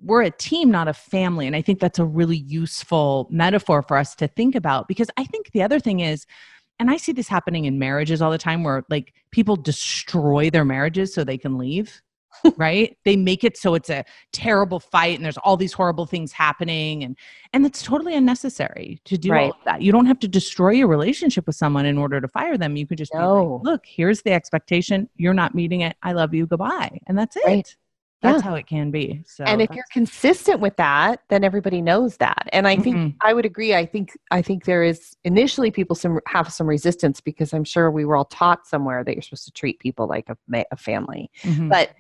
we're 0.04 0.24
a 0.24 0.32
team 0.32 0.72
not 0.72 0.88
a 0.88 0.94
family. 0.94 1.48
And 1.48 1.56
i 1.56 1.62
think 1.62 1.80
that's 1.80 2.00
a 2.00 2.06
really 2.06 2.38
useful 2.38 3.28
metaphor 3.30 3.82
for 3.82 3.98
us 3.98 4.16
to 4.16 4.28
think 4.28 4.56
about 4.56 4.88
because 4.88 5.10
i 5.18 5.24
think 5.26 5.52
the 5.52 5.62
other 5.62 5.80
thing 5.80 6.00
is 6.00 6.26
and 6.80 6.90
I 6.90 6.98
see 6.98 7.12
this 7.12 7.28
happening 7.28 7.66
in 7.66 7.80
marriages 7.80 8.22
all 8.22 8.32
the 8.32 8.38
time 8.38 8.64
where 8.64 8.84
like 8.90 9.14
people 9.32 9.56
destroy 9.56 10.50
their 10.50 10.66
marriages 10.66 11.14
so 11.14 11.24
they 11.24 11.38
can 11.38 11.58
leave. 11.58 12.02
right? 12.58 12.98
They 13.06 13.16
make 13.16 13.46
it 13.46 13.56
so 13.56 13.76
it's 13.76 13.90
a 13.90 14.04
terrible 14.34 14.82
fight 14.82 15.16
and 15.16 15.24
there's 15.24 15.38
all 15.38 15.56
these 15.56 15.72
horrible 15.72 16.06
things 16.06 16.34
happening 16.34 17.02
and 17.02 17.18
and 17.54 17.66
it's 17.66 17.82
totally 17.82 18.14
unnecessary 18.14 19.00
to 19.06 19.18
do 19.18 19.32
right. 19.32 19.44
all 19.44 19.52
of 19.52 19.64
that. 19.64 19.82
You 19.82 19.94
don't 19.94 20.06
have 20.06 20.20
to 20.20 20.28
destroy 20.28 20.72
your 20.72 20.90
relationship 20.90 21.48
with 21.48 21.56
someone 21.56 21.86
in 21.86 21.98
order 21.98 22.20
to 22.20 22.28
fire 22.28 22.58
them. 22.58 22.76
You 22.76 22.86
could 22.86 22.98
just 22.98 23.14
no. 23.14 23.62
Like, 23.64 23.64
look, 23.64 23.86
here's 23.86 24.22
the 24.24 24.34
expectation. 24.34 25.10
You're 25.16 25.34
not 25.34 25.56
meeting 25.56 25.82
it. 25.82 25.96
I 26.04 26.12
love 26.12 26.34
you. 26.34 26.46
Goodbye. 26.46 27.00
And 27.08 27.18
that's 27.18 27.38
it. 27.38 27.46
Right 27.46 27.76
that's 28.26 28.44
yeah. 28.44 28.50
how 28.50 28.56
it 28.56 28.68
can 28.68 28.92
be 28.92 29.22
so 29.26 29.44
and 29.44 29.62
if 29.62 29.70
you're 29.72 29.86
consistent 29.92 30.60
with 30.60 30.76
that 30.78 31.22
then 31.30 31.44
everybody 31.44 31.82
knows 31.82 32.18
that 32.18 32.48
and 32.52 32.68
i 32.68 32.76
think 32.76 32.96
mm-hmm. 32.96 33.18
i 33.22 33.34
would 33.34 33.46
agree 33.46 33.74
i 33.76 33.86
think 33.86 34.18
i 34.32 34.42
think 34.42 34.66
there 34.66 34.84
is 34.84 35.16
initially 35.24 35.72
people 35.72 35.96
some 35.96 36.20
have 36.28 36.52
some 36.52 36.68
resistance 36.68 37.22
because 37.22 37.54
i'm 37.54 37.64
sure 37.64 37.92
we 37.92 38.06
were 38.06 38.16
all 38.16 38.26
taught 38.26 38.66
somewhere 38.68 39.04
that 39.04 39.16
you're 39.16 39.22
supposed 39.22 39.46
to 39.46 39.52
treat 39.52 39.80
people 39.80 40.08
like 40.08 40.30
a, 40.30 40.66
a 40.72 40.78
family 40.78 41.30
mm-hmm. 41.42 41.70
but 41.70 41.92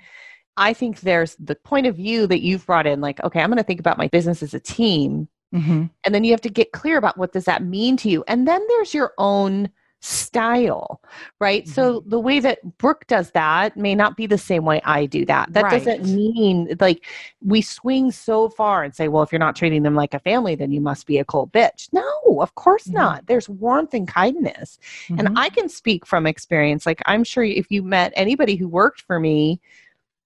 i 0.57 0.73
think 0.73 1.01
there's 1.01 1.35
the 1.35 1.55
point 1.55 1.85
of 1.85 1.95
view 1.95 2.27
that 2.27 2.41
you've 2.41 2.65
brought 2.65 2.88
in 2.88 3.01
like 3.01 3.21
okay 3.23 3.41
i'm 3.41 3.49
going 3.49 3.57
to 3.57 3.63
think 3.63 3.79
about 3.79 3.97
my 3.97 4.07
business 4.07 4.41
as 4.43 4.53
a 4.53 4.59
team 4.59 5.27
mm-hmm. 5.53 5.85
and 6.03 6.15
then 6.15 6.23
you 6.23 6.31
have 6.31 6.41
to 6.41 6.49
get 6.49 6.71
clear 6.71 6.97
about 6.97 7.17
what 7.17 7.33
does 7.33 7.45
that 7.45 7.63
mean 7.63 7.95
to 7.97 8.09
you 8.09 8.23
and 8.27 8.47
then 8.47 8.61
there's 8.67 8.93
your 8.93 9.13
own 9.17 9.69
style, 10.01 11.01
right? 11.39 11.63
Mm-hmm. 11.63 11.73
So 11.73 12.03
the 12.05 12.19
way 12.19 12.39
that 12.39 12.60
Brooke 12.77 13.08
does 13.08 13.31
that 13.31 13.75
may 13.75 13.95
not 13.95 14.15
be 14.15 14.27
the 14.27 14.38
same 14.38 14.63
way 14.63 14.81
I 14.84 15.05
do 15.05 15.25
that. 15.25 15.51
That 15.53 15.63
right. 15.63 15.84
doesn't 15.84 16.05
mean 16.05 16.75
like 16.79 17.05
we 17.41 17.62
swing 17.62 18.12
so 18.12 18.49
far 18.49 18.84
and 18.84 18.93
say, 18.93 19.08
well, 19.08 19.23
if 19.23 19.31
you're 19.31 19.39
not 19.39 19.55
treating 19.55 19.84
them 19.84 19.95
like 19.95 20.13
a 20.13 20.19
family, 20.19 20.55
then 20.55 20.71
you 20.71 20.81
must 20.81 21.08
be 21.08 21.17
a 21.17 21.25
cold 21.25 21.51
bitch. 21.51 21.91
No, 21.91 22.39
of 22.39 22.55
course 22.55 22.84
mm-hmm. 22.84 22.97
not. 22.97 23.27
There's 23.27 23.49
warmth 23.49 23.93
and 23.93 24.08
kindness. 24.08 24.77
Mm-hmm. 25.08 25.19
And 25.19 25.39
I 25.39 25.49
can 25.49 25.69
speak 25.69 26.05
from 26.05 26.27
experience. 26.27 26.86
Like 26.86 27.01
I'm 27.05 27.23
sure 27.23 27.43
if 27.43 27.71
you 27.71 27.81
met 27.81 28.13
anybody 28.15 28.55
who 28.55 28.67
worked 28.67 29.01
for 29.01 29.19
me, 29.19 29.60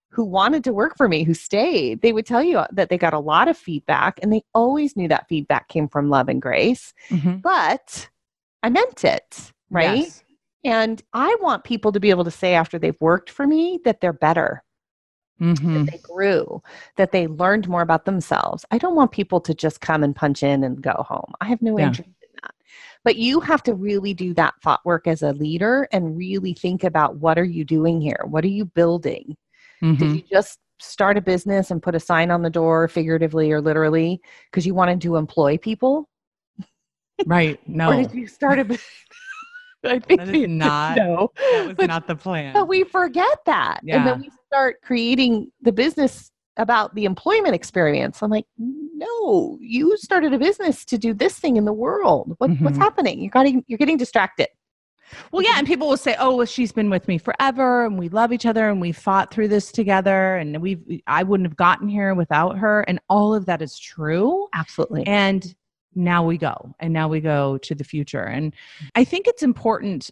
who 0.09 0.25
wanted 0.25 0.63
to 0.63 0.73
work 0.73 0.97
for 0.97 1.07
me, 1.07 1.23
who 1.23 1.33
stayed, 1.33 2.01
they 2.01 2.11
would 2.11 2.25
tell 2.25 2.43
you 2.43 2.63
that 2.71 2.89
they 2.89 2.97
got 2.97 3.13
a 3.13 3.19
lot 3.19 3.47
of 3.47 3.55
feedback 3.55 4.19
and 4.21 4.33
they 4.33 4.43
always 4.53 4.97
knew 4.97 5.07
that 5.07 5.27
feedback 5.29 5.67
came 5.67 5.87
from 5.87 6.09
love 6.09 6.27
and 6.27 6.41
grace. 6.41 6.93
Mm-hmm. 7.09 7.37
But 7.37 8.09
I 8.63 8.69
meant 8.69 9.05
it 9.05 9.53
right? 9.69 9.99
Yes. 9.99 10.23
And 10.63 11.01
I 11.13 11.35
want 11.41 11.63
people 11.63 11.91
to 11.91 11.99
be 11.99 12.09
able 12.09 12.25
to 12.25 12.31
say 12.31 12.53
after 12.53 12.77
they've 12.77 12.99
worked 12.99 13.29
for 13.29 13.47
me 13.47 13.79
that 13.85 14.01
they're 14.01 14.13
better. 14.13 14.63
Mm-hmm. 15.41 15.85
That 15.85 15.91
they 15.93 15.99
grew, 15.99 16.61
that 16.97 17.13
they 17.13 17.27
learned 17.27 17.69
more 17.69 17.81
about 17.81 18.03
themselves. 18.03 18.65
I 18.71 18.77
don't 18.77 18.95
want 18.95 19.13
people 19.13 19.39
to 19.39 19.53
just 19.53 19.79
come 19.79 20.03
and 20.03 20.13
punch 20.13 20.43
in 20.43 20.65
and 20.65 20.81
go 20.81 21.05
home. 21.07 21.31
I 21.39 21.45
have 21.45 21.61
no 21.61 21.79
yeah. 21.79 21.87
interest 21.87 22.09
in 22.21 22.27
that. 22.43 22.53
But 23.05 23.15
you 23.15 23.39
have 23.39 23.63
to 23.63 23.73
really 23.73 24.13
do 24.13 24.33
that 24.33 24.55
thought 24.61 24.85
work 24.85 25.07
as 25.07 25.21
a 25.21 25.31
leader 25.31 25.87
and 25.93 26.17
really 26.17 26.53
think 26.53 26.83
about 26.83 27.19
what 27.19 27.39
are 27.39 27.45
you 27.45 27.63
doing 27.63 28.01
here? 28.01 28.19
What 28.25 28.43
are 28.43 28.49
you 28.49 28.65
building? 28.65 29.37
Mm-hmm. 29.81 29.95
Did 29.95 30.15
you 30.17 30.23
just 30.29 30.59
start 30.79 31.17
a 31.17 31.21
business 31.21 31.71
and 31.71 31.81
put 31.81 31.95
a 31.95 32.01
sign 32.01 32.31
on 32.31 32.41
the 32.41 32.49
door, 32.49 32.89
figuratively 32.89 33.49
or 33.53 33.61
literally, 33.61 34.21
because 34.51 34.65
you 34.65 34.73
wanted 34.73 34.99
to 35.01 35.15
employ 35.15 35.57
people? 35.57 36.09
Right. 37.25 37.59
No. 37.67 37.91
or 37.91 37.95
did 37.95 38.13
you 38.13 38.27
start 38.27 38.59
a 38.59 38.63
I 39.85 39.99
think 39.99 40.19
that 40.19 40.35
is 40.35 40.47
not 40.47 40.97
no, 40.97 41.31
that 41.35 41.67
was 41.67 41.75
but, 41.75 41.87
not 41.87 42.07
the 42.07 42.15
plan. 42.15 42.53
But 42.53 42.67
we 42.67 42.83
forget 42.83 43.39
that. 43.45 43.79
Yeah. 43.83 43.97
And 43.97 44.07
then 44.07 44.21
we 44.21 44.31
start 44.47 44.81
creating 44.83 45.51
the 45.61 45.71
business 45.71 46.31
about 46.57 46.93
the 46.95 47.05
employment 47.05 47.55
experience. 47.55 48.21
I'm 48.21 48.29
like, 48.29 48.45
no, 48.57 49.57
you 49.61 49.95
started 49.97 50.33
a 50.33 50.39
business 50.39 50.83
to 50.85 50.97
do 50.97 51.13
this 51.13 51.39
thing 51.39 51.55
in 51.55 51.65
the 51.65 51.73
world. 51.73 52.35
What, 52.37 52.51
mm-hmm. 52.51 52.65
What's 52.65 52.77
happening? 52.77 53.21
You're 53.21 53.31
getting 53.31 53.63
you're 53.67 53.77
getting 53.77 53.97
distracted. 53.97 54.49
Well, 55.31 55.41
yeah, 55.41 55.55
and 55.57 55.65
people 55.65 55.87
will 55.87 55.97
say, 55.97 56.15
"Oh, 56.19 56.35
well, 56.35 56.45
she's 56.45 56.71
been 56.71 56.89
with 56.89 57.07
me 57.07 57.17
forever, 57.17 57.85
and 57.85 57.97
we 57.97 58.09
love 58.09 58.31
each 58.31 58.45
other, 58.45 58.69
and 58.69 58.79
we 58.79 58.91
fought 58.91 59.33
through 59.33 59.47
this 59.47 59.71
together, 59.71 60.35
and 60.35 60.61
we've—I 60.61 61.23
wouldn't 61.23 61.47
have 61.47 61.57
gotten 61.57 61.87
here 61.87 62.13
without 62.13 62.57
her." 62.57 62.81
And 62.81 62.99
all 63.09 63.33
of 63.33 63.45
that 63.47 63.61
is 63.61 63.79
true, 63.79 64.47
absolutely. 64.53 65.07
And 65.07 65.55
now 66.03 66.23
we 66.23 66.37
go 66.37 66.73
and 66.79 66.93
now 66.93 67.07
we 67.07 67.19
go 67.19 67.57
to 67.59 67.75
the 67.75 67.83
future 67.83 68.23
and 68.23 68.53
i 68.95 69.03
think 69.03 69.27
it's 69.27 69.43
important 69.43 70.09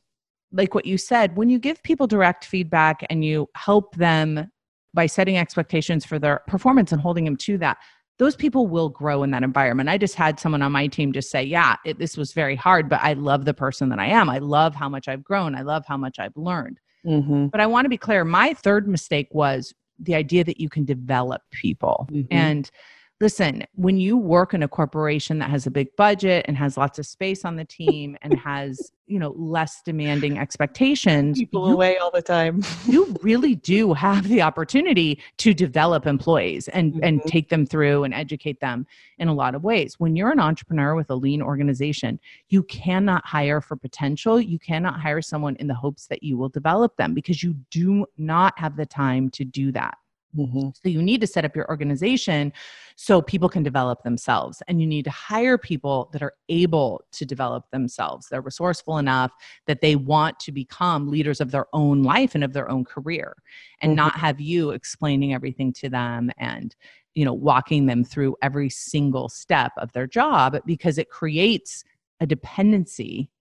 like 0.52 0.74
what 0.74 0.86
you 0.86 0.98
said, 0.98 1.36
when 1.36 1.50
you 1.50 1.60
give 1.60 1.82
people 1.84 2.08
direct 2.08 2.46
feedback 2.46 3.06
and 3.10 3.24
you 3.24 3.50
help 3.56 3.96
them 3.96 4.50
by 4.94 5.06
setting 5.06 5.38
expectations 5.38 6.06
for 6.06 6.18
their 6.18 6.42
performance 6.48 6.92
and 6.92 7.02
holding 7.02 7.26
them 7.26 7.36
to 7.36 7.58
that, 7.58 7.78
those 8.18 8.36
people 8.36 8.66
will 8.66 8.90
grow 8.90 9.22
in 9.22 9.32
that 9.32 9.44
environment. 9.44 9.90
I 9.90 9.98
just 9.98 10.16
had 10.16 10.40
someone 10.40 10.62
on 10.62 10.72
my 10.72 10.88
team 10.88 11.12
just 11.14 11.30
say, 11.30 11.44
Yeah, 11.44 11.76
it, 11.86 12.00
this 12.00 12.18
was 12.18 12.34
very 12.34 12.56
hard, 12.56 12.90
but 12.90 13.00
I 13.04 13.14
love 13.14 13.46
the 13.46 13.54
person 13.54 13.90
that 13.90 14.00
I 14.00 14.08
am. 14.08 14.30
I 14.30 14.40
love 14.40 14.74
how 14.74 14.90
much 14.90 15.08
I've 15.08 15.24
grown. 15.24 15.54
I 15.54 15.62
love 15.62 15.86
how 15.88 15.98
much 15.98 16.18
I've 16.18 16.36
learned. 16.36 16.80
Mm-hmm. 17.06 17.48
But 17.48 17.62
I 17.62 17.68
want 17.68 17.86
to 17.86 17.90
be 17.90 17.98
clear 17.98 18.26
my 18.26 18.54
third 18.54 18.88
mistake 18.88 19.28
was 19.32 19.74
the 20.00 20.16
idea 20.16 20.44
that 20.46 20.60
you 20.60 20.70
can 20.70 20.84
develop 20.84 21.42
people. 21.52 22.08
Mhm. 22.12 22.28
And 22.32 22.72
listen, 23.20 23.64
when 23.76 23.98
you 23.98 24.16
work 24.18 24.54
in 24.54 24.62
a 24.64 24.68
corporation 24.68 25.40
that 25.40 25.50
has 25.50 25.66
a 25.66 25.72
big 25.72 25.96
budget 25.96 26.46
and 26.48 26.56
has 26.58 26.78
lots 26.78 27.00
of 27.00 27.06
space 27.06 27.44
on 27.46 27.56
the 27.56 27.66
team 27.66 28.16
and 28.22 28.36
has, 28.36 28.92
you 29.08 29.18
know, 29.20 29.34
less 29.38 29.82
demanding 29.84 30.38
expectations, 30.38 31.40
People 31.40 31.68
you, 31.68 31.74
away 31.74 31.98
all 31.98 32.12
the 32.12 32.22
time. 32.22 32.62
you 32.88 33.16
really 33.22 33.56
do 33.56 33.94
have 33.94 34.28
the 34.28 34.42
opportunity 34.42 35.20
to 35.38 35.54
develop 35.54 36.06
employees 36.06 36.68
and 36.70 37.00
and 37.04 37.22
Mhm. 37.22 37.26
take 37.26 37.50
them 37.50 37.66
through 37.66 38.04
and 38.04 38.14
educate 38.14 38.60
them 38.60 38.86
in 39.18 39.28
a 39.30 39.34
lot 39.34 39.56
of 39.56 39.64
ways. 39.64 40.00
When 40.00 40.16
you're 40.16 40.32
an 40.32 40.40
entrepreneur 40.42 40.94
with 40.94 41.10
a 41.10 41.16
lean 41.16 41.42
organization, 41.42 42.20
you 42.50 42.64
cannot 42.64 43.26
hire 43.26 43.62
for 43.62 43.76
potential. 43.78 44.40
You 44.42 44.60
cannot 44.60 45.00
hire 45.00 45.22
someone 45.22 45.56
in 45.56 45.68
the 45.68 45.74
hopes 45.74 46.08
that 46.08 46.22
you 46.22 46.38
will 46.38 46.50
develop 46.50 46.96
them 46.98 47.14
because 47.14 47.42
you 47.42 47.56
do 47.72 48.06
not 48.18 48.60
have 48.60 48.76
the 48.76 48.86
time 48.86 49.30
to 49.32 49.46
do 49.46 49.72
that. 49.72 49.98
Mm-hmm. 50.36 50.70
So 50.74 50.90
you 50.90 51.02
need 51.02 51.22
to 51.22 51.28
set 51.28 51.46
up 51.46 51.56
your 51.56 51.70
organization 51.70 52.52
so 52.96 53.22
people 53.22 53.50
can 53.50 53.64
develop 53.64 54.04
themselves. 54.04 54.62
And 54.68 54.82
you 54.82 54.88
need 54.88 55.06
to 55.06 55.12
hire 55.12 55.58
people 55.58 56.10
that 56.14 56.22
are 56.22 56.34
able 56.50 57.06
to 57.14 57.26
develop 57.26 57.70
themselves. 57.72 58.28
They're 58.30 58.42
resourceful 58.42 58.98
enough 58.98 59.32
that 59.68 59.82
they 59.82 59.96
want 59.96 60.40
to 60.42 60.52
become 60.52 61.10
leaders 61.10 61.40
of 61.40 61.52
their 61.52 61.68
own 61.74 62.04
life 62.04 62.36
and 62.36 62.44
of 62.44 62.54
their 62.54 62.70
own 62.70 62.84
career 62.86 63.36
and 63.82 63.94
Mhm. 63.94 63.98
not 63.98 64.16
have 64.18 64.42
you 64.42 64.72
explaining 64.72 65.34
everything 65.34 65.72
to 65.74 65.90
them 65.90 66.32
and 66.38 66.76
you 67.16 67.26
know 67.26 67.34
walking 67.34 67.86
them 67.88 68.04
through 68.04 68.36
every 68.42 68.70
single 68.70 69.30
step 69.30 69.72
of 69.78 69.92
their 69.94 70.06
job 70.06 70.60
because 70.66 70.98
it 70.98 71.10
creates 71.10 71.84
a 72.20 72.28
dependency 72.28 73.32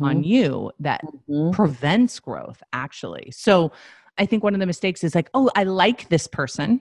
on 0.00 0.22
you 0.24 0.70
that 0.80 1.02
Mhm. 1.28 1.52
prevents 1.52 2.18
growth 2.18 2.62
actually 2.72 3.30
so 3.30 3.70
i 4.18 4.26
think 4.26 4.42
one 4.42 4.54
of 4.54 4.60
the 4.60 4.66
mistakes 4.66 5.02
is 5.04 5.14
like 5.14 5.28
oh 5.34 5.50
i 5.56 5.62
like 5.64 6.08
this 6.08 6.26
person 6.26 6.80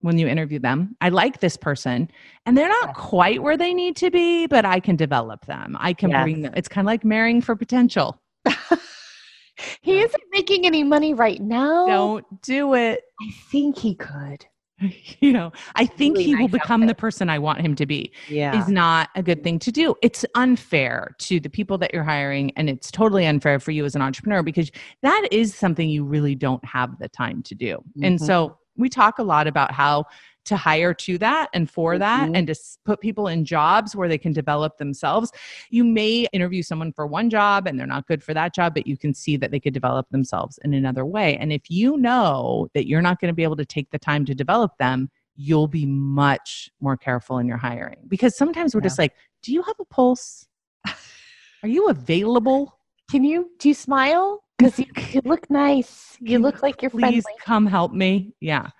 when 0.00 0.16
you 0.18 0.28
interview 0.28 0.58
them 0.58 0.96
i 1.00 1.08
like 1.08 1.40
this 1.40 1.56
person 1.56 2.10
and 2.46 2.56
they're 2.56 2.68
not 2.68 2.88
Yes. 2.88 2.96
quite 2.96 3.42
where 3.42 3.56
they 3.56 3.74
need 3.74 3.96
to 3.96 4.10
be 4.10 4.46
but 4.46 4.64
i 4.64 4.78
can 4.80 4.96
develop 4.96 5.46
them 5.46 5.76
i 5.80 5.92
can 5.92 6.10
Yes. 6.10 6.22
bring 6.22 6.42
them 6.42 6.52
it's 6.56 6.68
kind 6.68 6.86
of 6.86 6.86
like 6.86 7.04
marrying 7.04 7.40
for 7.40 7.56
potential 7.56 8.20
he 9.82 9.98
isn't 10.00 10.22
making 10.32 10.66
any 10.66 10.84
money 10.84 11.14
right 11.14 11.40
now. 11.40 11.86
don't 11.86 12.42
do 12.42 12.74
it 12.74 13.02
I 13.20 13.30
think 13.50 13.76
he 13.78 13.96
could. 13.96 14.46
you 15.20 15.32
know 15.32 15.50
i 15.74 15.84
think 15.84 16.16
Really 16.16 16.24
he 16.24 16.34
will 16.36 16.42
nice 16.48 16.52
become 16.52 16.86
the 16.86 16.94
person 16.94 17.28
i 17.28 17.38
want 17.38 17.60
him 17.60 17.74
to 17.74 17.86
be 17.86 18.12
Yeah. 18.30 18.58
is 18.60 18.68
not 18.68 19.08
a 19.16 19.22
good 19.22 19.42
thing 19.42 19.58
to 19.60 19.72
do. 19.72 19.94
It's 20.02 20.24
unfair 20.34 21.14
to 21.18 21.40
the 21.40 21.50
people 21.50 21.78
that 21.78 21.92
you're 21.92 22.04
hiring, 22.04 22.52
and 22.56 22.70
it's 22.70 22.90
totally 22.90 23.26
unfair 23.26 23.58
for 23.58 23.72
you 23.72 23.84
as 23.84 23.94
an 23.94 24.02
entrepreneur 24.02 24.42
because 24.42 24.70
that 25.02 25.28
is 25.30 25.54
something 25.54 25.88
you 25.88 26.04
really 26.04 26.34
don't 26.34 26.64
have 26.64 26.98
the 26.98 27.08
time 27.08 27.42
to 27.44 27.54
do. 27.54 27.82
And 28.02 28.18
Mhm. 28.18 28.24
so 28.24 28.58
we 28.76 28.88
talk 28.88 29.18
a 29.18 29.22
lot 29.22 29.46
about 29.46 29.72
how 29.72 30.04
to 30.48 30.56
hire 30.56 30.92
to 30.94 31.18
that 31.18 31.48
and 31.54 31.70
for 31.70 31.98
that 31.98 32.28
Mhm. 32.28 32.36
and 32.36 32.46
to 32.48 32.54
put 32.84 33.00
people 33.00 33.28
in 33.28 33.44
jobs 33.44 33.94
where 33.94 34.08
they 34.08 34.18
can 34.18 34.32
develop 34.32 34.76
themselves. 34.78 35.30
You 35.70 35.84
may 35.84 36.26
interview 36.32 36.62
someone 36.62 36.92
for 36.92 37.06
one 37.06 37.30
job 37.30 37.66
and 37.66 37.78
they're 37.78 37.86
not 37.86 38.06
good 38.06 38.22
for 38.22 38.34
that 38.34 38.54
job, 38.54 38.74
but 38.74 38.86
you 38.86 38.96
can 38.96 39.14
see 39.14 39.36
that 39.36 39.50
they 39.50 39.60
could 39.60 39.74
develop 39.74 40.08
themselves 40.10 40.58
in 40.64 40.74
another 40.74 41.04
way. 41.06 41.36
And 41.36 41.52
if 41.52 41.70
you 41.70 41.96
know 41.96 42.68
that 42.74 42.86
you're 42.86 43.02
not 43.02 43.20
going 43.20 43.28
to 43.30 43.34
be 43.34 43.44
able 43.44 43.56
to 43.56 43.64
take 43.64 43.90
the 43.90 43.98
time 43.98 44.24
to 44.26 44.34
develop 44.34 44.72
them, 44.78 45.10
you'll 45.36 45.68
be 45.68 45.86
much 45.86 46.70
more 46.80 46.96
careful 46.96 47.38
in 47.38 47.46
your 47.46 47.58
hiring 47.58 47.98
because 48.08 48.36
sometimes 48.36 48.74
we're 48.74 48.80
Yeah. 48.80 48.88
just 48.88 48.98
like, 48.98 49.14
do 49.42 49.52
you 49.52 49.62
have 49.62 49.76
a 49.78 49.84
pulse? 49.84 50.46
Are 51.62 51.68
you 51.68 51.88
available? 51.88 52.78
Can 53.10 53.24
you 53.24 53.50
do 53.58 53.68
you 53.68 53.74
smile? 53.74 54.42
Because 54.58 54.76
you, 54.80 54.86
you 55.12 55.20
look 55.24 55.48
nice. 55.50 56.16
You 56.20 56.40
look 56.40 56.64
like 56.64 56.82
you're 56.82 56.90
friendly. 56.90 57.22
Please 57.22 57.24
come 57.44 57.64
help 57.64 57.92
me. 57.92 58.34
Yeah. 58.40 58.70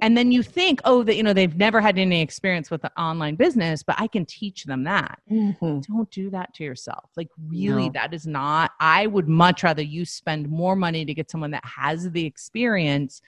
And 0.00 0.16
then 0.16 0.32
you 0.32 0.42
think, 0.42 0.80
oh, 0.84 1.02
that 1.02 1.16
you 1.16 1.22
know 1.22 1.32
they've 1.34 1.56
never 1.56 1.80
had 1.80 1.98
any 1.98 2.22
experience 2.22 2.70
with 2.70 2.80
the 2.82 2.90
online 3.00 3.34
business, 3.36 3.82
but 3.82 3.96
I 3.98 4.06
can 4.06 4.24
teach 4.24 4.64
them 4.64 4.84
that. 4.84 5.20
Mhm. 5.30 5.86
Don't 5.86 6.10
do 6.10 6.30
that 6.30 6.54
to 6.54 6.64
yourself. 6.64 7.10
Like 7.16 7.28
really, 7.46 7.86
No. 7.86 7.92
that 7.92 8.14
is 8.14 8.26
not. 8.26 8.70
I 8.80 9.06
would 9.06 9.28
much 9.28 9.62
rather 9.62 9.82
you 9.82 10.04
spend 10.06 10.48
more 10.48 10.76
money 10.76 11.04
to 11.04 11.12
get 11.12 11.30
someone 11.30 11.50
that 11.50 11.64
has 11.64 12.10
the 12.10 12.24
experience 12.24 13.20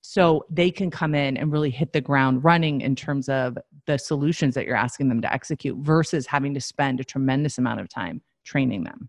so 0.00 0.44
they 0.50 0.70
can 0.70 0.90
come 0.90 1.14
in 1.14 1.36
and 1.36 1.52
really 1.52 1.70
hit 1.70 1.92
the 1.92 2.00
ground 2.00 2.42
running 2.42 2.80
in 2.80 2.96
terms 2.96 3.28
of 3.28 3.56
the 3.86 3.98
solutions 3.98 4.54
that 4.54 4.64
you're 4.66 4.76
asking 4.76 5.08
them 5.08 5.20
to 5.20 5.32
execute 5.32 5.76
versus 5.78 6.26
having 6.26 6.54
to 6.54 6.60
spend 6.60 6.98
a 7.00 7.04
tremendous 7.04 7.58
amount 7.58 7.80
of 7.80 7.88
time 7.88 8.22
training 8.44 8.84
them. 8.84 9.08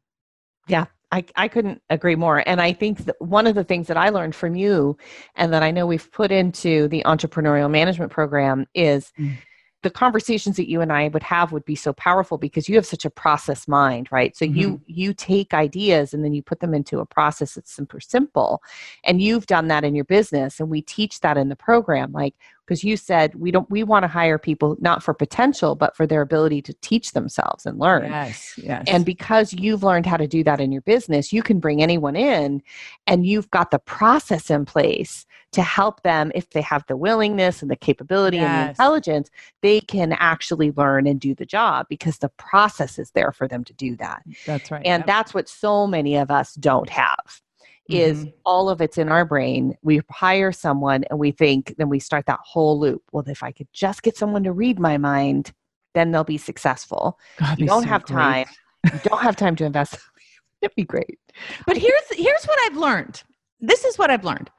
I, 1.12 1.26
I 1.36 1.48
couldn't 1.48 1.82
agree 1.90 2.16
more. 2.16 2.44
And 2.48 2.62
I 2.62 2.72
think 2.74 3.06
that 3.06 3.16
one 3.20 3.48
of 3.48 3.56
the 3.56 3.64
things 3.64 3.88
that 3.88 3.98
I 3.98 4.10
learned 4.10 4.36
from 4.36 4.56
you 4.56 4.98
and 5.36 5.52
that 5.54 5.64
I 5.64 5.72
know 5.72 5.88
we've 5.88 6.12
put 6.12 6.32
into 6.32 6.88
the 6.88 7.04
entrepreneurial 7.06 7.70
management 7.70 8.12
program 8.12 8.68
is 8.76 9.12
Mm. 9.18 9.38
the 9.82 9.90
conversations 9.90 10.58
that 10.58 10.70
you 10.70 10.82
and 10.82 10.92
I 10.92 11.08
would 11.08 11.24
have 11.24 11.52
would 11.52 11.66
be 11.66 11.76
so 11.76 11.94
powerful 11.94 12.38
because 12.38 12.68
you 12.68 12.76
have 12.76 12.86
such 12.86 13.06
a 13.06 13.10
process 13.10 13.68
mind, 13.68 14.10
right? 14.12 14.36
So 14.36 14.46
you 14.46 14.82
you 14.86 15.14
take 15.14 15.54
ideas 15.54 16.14
and 16.14 16.24
then 16.24 16.34
you 16.34 16.44
put 16.44 16.60
them 16.60 16.74
into 16.74 17.00
a 17.00 17.06
process 17.06 17.54
that's 17.56 17.74
super 17.74 18.00
simple. 18.02 18.62
And 19.04 19.22
you've 19.22 19.48
done 19.48 19.70
that 19.70 19.86
in 19.86 19.96
your 19.96 20.06
business 20.06 20.60
and 20.60 20.70
we 20.70 20.82
teach 20.82 21.22
that 21.22 21.38
in 21.38 21.50
the 21.50 21.56
program 21.56 22.12
like 22.12 22.36
because 22.70 22.84
you 22.84 22.96
said 22.96 23.34
we 23.34 23.50
don't 23.50 23.68
we 23.72 23.82
want 23.82 24.04
to 24.04 24.08
hire 24.08 24.38
people 24.38 24.78
not 24.80 25.02
for 25.02 25.12
potential 25.12 25.74
but 25.74 25.96
for 25.96 26.06
their 26.06 26.22
ability 26.22 26.62
to 26.62 26.74
teach 26.82 27.14
themselves 27.14 27.66
and 27.66 27.80
learn. 27.80 28.12
Yes, 28.12 28.54
yes. 28.58 28.88
And 28.88 29.04
because 29.04 29.54
you've 29.54 29.84
learned 29.84 30.06
how 30.06 30.18
to 30.18 30.28
do 30.28 30.44
that 30.44 30.62
in 30.62 30.72
your 30.72 30.84
business, 30.84 31.34
you 31.34 31.42
can 31.42 31.60
bring 31.60 31.82
anyone 31.82 32.16
in 32.16 32.62
and 33.08 33.26
you've 33.26 33.50
got 33.50 33.72
the 33.72 33.80
process 33.80 34.52
in 34.52 34.66
place 34.66 35.26
to 35.54 35.64
help 35.64 36.04
them 36.04 36.32
if 36.36 36.52
they 36.52 36.62
have 36.62 36.86
the 36.88 36.96
willingness 36.96 37.64
and 37.64 37.72
the 37.72 37.76
capability 37.76 38.44
and 38.44 38.54
the 38.54 38.60
Yes. 38.60 38.70
intelligence, 38.70 39.32
they 39.64 39.80
can 39.82 40.14
actually 40.14 40.72
learn 40.74 41.08
and 41.08 41.20
do 41.20 41.34
the 41.34 41.48
job 41.48 41.88
because 41.90 42.20
the 42.20 42.30
process 42.30 43.00
is 43.00 43.10
there 43.12 43.32
for 43.32 43.48
them 43.48 43.64
to 43.64 43.74
do 43.74 43.96
that. 43.96 44.22
that's 44.46 44.70
right. 44.70 44.86
And 44.86 45.02
Yep. 45.02 45.08
that's 45.08 45.34
what 45.34 45.50
so 45.50 45.88
many 45.88 46.18
of 46.18 46.30
us 46.30 46.54
don't 46.54 46.90
have. 46.92 47.42
Is 47.90 48.26
Mhm. 48.26 48.34
all 48.46 48.70
of 48.70 48.82
it's 48.82 49.00
in 49.00 49.10
our 49.10 49.26
brain. 49.26 49.76
We 49.82 50.02
hire 50.12 50.52
someone 50.52 51.06
and 51.10 51.18
we 51.18 51.32
think, 51.32 51.74
then 51.78 51.90
we 51.90 52.00
start 52.00 52.28
that 52.28 52.40
whole 52.44 52.80
loop. 52.80 53.02
Well, 53.12 53.24
if 53.28 53.42
I 53.42 53.52
could 53.52 53.68
just 53.74 54.04
get 54.04 54.16
someone 54.16 54.44
to 54.44 54.52
read 54.52 54.80
my 54.80 54.98
mind, 55.00 55.52
then 55.96 56.12
they'll 56.12 56.24
be 56.24 56.38
successful. 56.38 57.18
God, 57.38 57.58
You 57.60 57.66
don't 57.66 57.82
so 57.84 57.90
have 57.90 58.04
great. 58.06 58.16
time. 58.16 58.48
You 58.94 59.00
don't 59.04 59.22
have 59.24 59.36
time 59.36 59.56
to 59.56 59.66
invest. 59.66 59.98
It'd 60.62 60.76
be 60.76 60.84
great. 60.84 61.18
But 61.66 61.78
here's 61.78 62.04
here's 62.12 62.46
what 62.46 62.60
I've 62.66 62.78
learned. 62.78 63.24
This 63.60 63.84
is 63.86 63.98
what 63.98 64.12
I've 64.12 64.24
learned. 64.24 64.52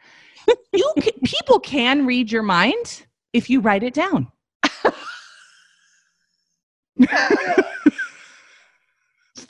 You 0.72 0.92
ca- 1.00 1.20
people 1.24 1.60
can 1.60 2.06
read 2.06 2.32
your 2.32 2.42
mind 2.42 3.06
if 3.32 3.48
you 3.48 3.60
write 3.60 3.84
it 3.84 3.94
down. 3.94 4.26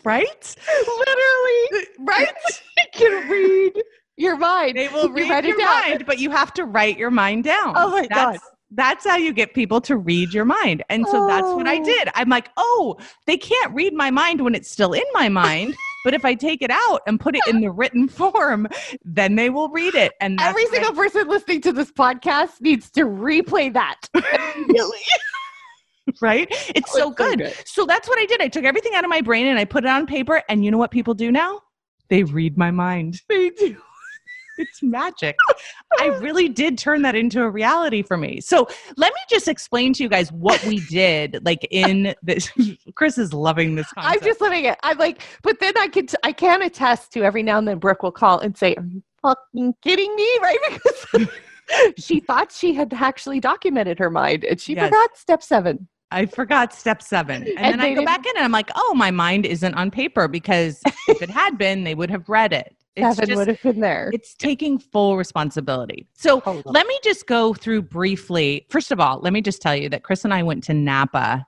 right? 0.04 0.56
Literally, 0.86 1.86
Right? 2.00 2.32
Can 2.92 3.28
read 3.30 3.82
your 4.16 4.36
mind. 4.36 4.76
They 4.76 4.88
will 4.88 5.06
You 5.08 5.12
read 5.14 5.30
write 5.30 5.44
your 5.44 5.58
mind, 5.64 6.04
but 6.06 6.18
you 6.18 6.30
have 6.30 6.52
to 6.54 6.64
write 6.64 6.98
your 6.98 7.10
mind 7.10 7.44
down. 7.44 7.74
Oh 7.76 7.90
my 7.90 8.06
that's, 8.10 8.38
God. 8.38 8.46
That's 8.72 9.04
how 9.06 9.16
you 9.16 9.32
get 9.32 9.52
people 9.54 9.80
to 9.82 9.96
read 9.96 10.32
your 10.32 10.44
mind. 10.44 10.84
And 10.90 11.06
so 11.08 11.26
that's 11.26 11.46
what 11.48 11.66
I 11.66 11.78
Oh. 11.78 11.84
did. 11.84 12.08
I'm 12.14 12.28
like, 12.28 12.50
oh, 12.56 12.96
they 13.26 13.36
can't 13.36 13.74
read 13.74 13.94
my 13.94 14.10
mind 14.12 14.42
when 14.42 14.54
it's 14.54 14.70
still 14.70 14.92
in 14.92 15.02
my 15.12 15.28
mind. 15.28 15.74
but 16.04 16.14
if 16.14 16.24
I 16.24 16.34
take 16.34 16.62
it 16.62 16.70
out 16.70 17.00
and 17.06 17.18
put 17.18 17.34
it 17.34 17.42
in 17.48 17.60
the 17.60 17.70
written 17.70 18.06
form, 18.20 18.68
then 19.04 19.34
they 19.34 19.50
will 19.50 19.68
read 19.70 19.94
it. 19.96 20.12
And 20.20 20.40
Every 20.40 20.64
what 20.64 20.72
I- 20.72 20.76
single 20.76 20.94
person 20.94 21.28
listening 21.28 21.62
to 21.62 21.72
this 21.72 21.90
podcast 21.90 22.60
needs 22.60 22.90
to 22.92 23.02
replay 23.06 23.72
that. 23.74 23.96
immediately. 24.14 24.98
right? 26.20 26.48
Oh, 26.50 26.72
it's 26.74 26.92
so 26.92 26.98
so 26.98 27.10
good. 27.10 27.38
good. 27.38 27.54
So 27.64 27.86
that's 27.86 28.08
what 28.08 28.18
I 28.18 28.26
did. 28.26 28.40
I 28.40 28.48
took 28.48 28.64
everything 28.64 28.94
out 28.94 29.04
of 29.04 29.10
my 29.10 29.20
brain 29.20 29.46
and 29.46 29.58
I 29.58 29.64
put 29.64 29.84
it 29.84 29.90
on 29.90 30.06
paper. 30.06 30.42
And 30.48 30.64
you 30.64 30.70
know 30.70 30.78
what 30.78 30.90
people 30.90 31.14
do 31.14 31.30
now? 31.32 31.60
They 32.08 32.24
read 32.24 32.58
my 32.58 32.70
mind. 32.70 33.20
They 33.28 33.50
do. 33.50 33.76
It's 34.58 34.82
magic. 34.82 35.36
I 35.98 36.08
really 36.20 36.46
did 36.48 36.76
turn 36.76 37.00
that 37.02 37.14
into 37.14 37.42
a 37.42 37.48
reality 37.48 38.02
for 38.02 38.18
me. 38.18 38.42
So 38.42 38.68
let 38.98 39.10
me 39.10 39.20
just 39.30 39.48
explain 39.48 39.94
to 39.94 40.02
you 40.02 40.08
guys 40.08 40.30
what 40.32 40.62
we 40.66 40.80
did, 40.90 41.40
like 41.46 41.66
in 41.70 42.14
this. 42.22 42.50
Kris 42.94 43.16
is 43.16 43.32
loving 43.32 43.74
this 43.74 43.86
I'm 43.96 44.20
just 44.20 44.40
loving 44.42 44.66
it. 44.66 44.78
I'm 44.82 44.98
like, 44.98 45.22
but 45.42 45.60
then 45.60 45.72
I 45.78 45.88
could, 45.88 46.12
I 46.24 46.32
can 46.32 46.60
attest 46.60 47.10
to 47.12 47.22
every 47.22 47.42
now 47.42 47.56
and 47.56 47.66
then 47.66 47.78
Brooke 47.78 48.02
will 48.02 48.12
call 48.12 48.40
and 48.40 48.54
say, 48.54 48.74
"Are 48.74 48.84
you 48.84 49.02
fucking 49.22 49.76
kidding 49.82 50.14
me?" 50.14 50.28
Right? 50.42 50.58
Because 50.68 51.28
she 51.98 52.20
thought 52.20 52.52
she 52.52 52.74
had 52.74 52.92
actually 52.92 53.40
documented 53.40 53.98
her 53.98 54.10
mind, 54.10 54.44
and 54.44 54.60
she 54.60 54.74
Yes. 54.74 54.86
forgot 54.86 55.16
step 55.16 55.42
seven. 55.42 55.88
I 56.12 56.26
forgot 56.26 56.72
step 56.72 57.02
seven. 57.02 57.44
And, 57.44 57.58
And 57.58 57.80
then 57.80 57.80
I 57.80 57.94
go 57.94 58.04
back 58.04 58.26
in 58.26 58.32
and 58.36 58.44
I'm 58.44 58.52
like, 58.52 58.70
oh, 58.74 58.94
my 58.94 59.10
mind 59.10 59.46
isn't 59.46 59.74
on 59.74 59.90
paper 59.90 60.26
because 60.28 60.80
if 61.08 61.22
it 61.22 61.30
had 61.30 61.56
been, 61.58 61.84
they 61.84 61.94
would 61.94 62.10
have 62.10 62.28
read 62.28 62.52
it. 62.52 62.74
It's 62.96 63.16
Seven 63.16 63.28
just, 63.28 63.38
would 63.38 63.48
have 63.48 63.62
been 63.62 63.80
there. 63.80 64.10
it's 64.12 64.34
taking 64.34 64.76
full 64.78 65.16
responsibility. 65.16 66.08
So 66.12 66.42
let 66.66 66.86
me 66.88 66.98
just 67.04 67.26
go 67.28 67.54
through 67.54 67.82
briefly. 67.82 68.66
First 68.68 68.90
of 68.90 68.98
all, 68.98 69.20
let 69.20 69.32
me 69.32 69.40
just 69.40 69.62
tell 69.62 69.76
you 69.76 69.88
that 69.90 70.02
Kris 70.02 70.24
and 70.24 70.34
I 70.34 70.42
went 70.42 70.64
to 70.64 70.74
Napa 70.74 71.46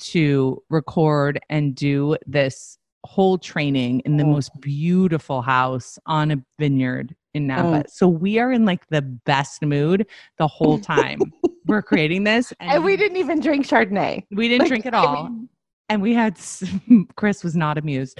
to 0.00 0.62
record 0.68 1.40
and 1.48 1.74
do 1.74 2.16
this 2.26 2.76
whole 3.04 3.38
training 3.38 4.00
in 4.00 4.18
the 4.18 4.22
Mm. 4.24 4.32
most 4.32 4.50
beautiful 4.60 5.40
house 5.42 5.98
on 6.06 6.30
a 6.30 6.36
vineyard 6.58 7.16
in 7.34 7.46
Napa. 7.46 7.84
Mm. 7.84 7.90
So 7.90 8.06
we 8.06 8.38
are 8.38 8.52
in 8.52 8.66
like 8.66 8.86
the 8.88 9.00
best 9.02 9.62
mood 9.62 10.06
the 10.36 10.46
whole 10.46 10.78
time 10.94 11.20
we're 11.66 11.82
creating 11.82 12.24
this. 12.24 12.52
and 12.60 12.84
we 12.84 12.96
didn't 12.96 13.16
even 13.18 13.40
drink 13.40 13.66
Chardonnay. 13.66 14.24
we 14.30 14.48
didn't 14.48 14.60
Like, 14.62 14.68
drink 14.68 14.86
at 14.86 14.94
I 14.94 14.98
all. 14.98 15.24
mean, 15.24 15.48
and 15.88 16.00
we 16.02 16.14
had 16.14 16.38
Kris 17.16 17.44
was 17.44 17.54
not 17.56 17.78
amused. 17.78 18.18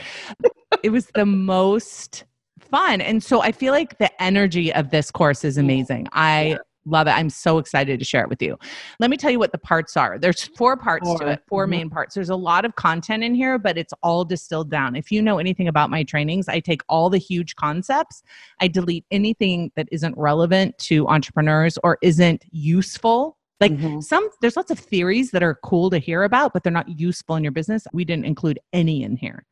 it 0.83 0.91
was 0.91 1.07
the 1.15 1.27
most 1.27 2.25
fun. 2.59 3.01
And 3.01 3.23
so 3.23 3.41
I 3.43 3.53
feel 3.53 3.73
like 3.73 3.99
the 3.99 4.11
energy 4.23 4.73
of 4.73 4.91
this 4.91 5.11
course 5.11 5.45
is 5.45 5.57
amazing. 5.59 6.09
I. 6.13 6.59
love 6.85 7.07
it. 7.07 7.13
I'm 7.13 7.31
so 7.31 7.59
excited 7.59 7.99
to 7.99 8.05
share 8.05 8.23
it 8.23 8.29
with 8.29 8.43
you. 8.43 8.59
Let 8.99 9.11
me 9.11 9.17
tell 9.17 9.31
you 9.31 9.39
what 9.39 9.53
the 9.53 9.59
parts 9.59 9.97
are. 9.97 10.19
There's 10.19 10.43
four 10.57 10.77
parts 10.77 11.09
to 11.21 11.29
it, 11.29 11.43
4 11.49 11.67
Mhm. 11.67 11.71
main 11.71 11.91
parts. 11.91 12.15
There's 12.15 12.31
a 12.31 12.37
lot 12.37 12.65
of 12.65 12.75
content 12.77 13.23
in 13.23 13.35
here, 13.35 13.59
but 13.59 13.79
it's 13.79 13.95
all 14.03 14.25
distilled 14.25 14.71
down. 14.71 14.97
If 14.97 15.13
you 15.13 15.23
know 15.23 15.39
anything 15.39 15.69
about 15.69 15.91
my 15.91 16.03
trainings, 16.03 16.49
I 16.49 16.61
take 16.61 16.83
all 16.89 17.09
the 17.11 17.19
huge 17.19 17.55
concepts, 17.57 18.23
I 18.61 18.69
delete 18.69 19.05
anything 19.11 19.71
that 19.77 19.89
isn't 19.93 20.17
relevant 20.17 20.77
to 20.79 21.07
entrepreneurs 21.09 21.79
or 21.85 21.99
isn't 22.03 22.45
useful. 22.51 23.39
Like 23.61 23.73
Mhm. 23.73 24.03
some 24.03 24.29
there's 24.41 24.57
lots 24.57 24.73
of 24.73 24.79
theories 24.81 25.31
that 25.31 25.43
are 25.45 25.55
cool 25.63 25.89
to 25.91 25.99
hear 25.99 26.25
about 26.25 26.53
but 26.53 26.65
they're 26.65 26.73
not 26.73 26.89
useful 26.99 27.37
in 27.37 27.45
your 27.45 27.53
business 27.53 27.87
we 27.93 28.05
didn't 28.05 28.25
include 28.25 28.59
any 28.73 29.05
in 29.05 29.15
here 29.17 29.45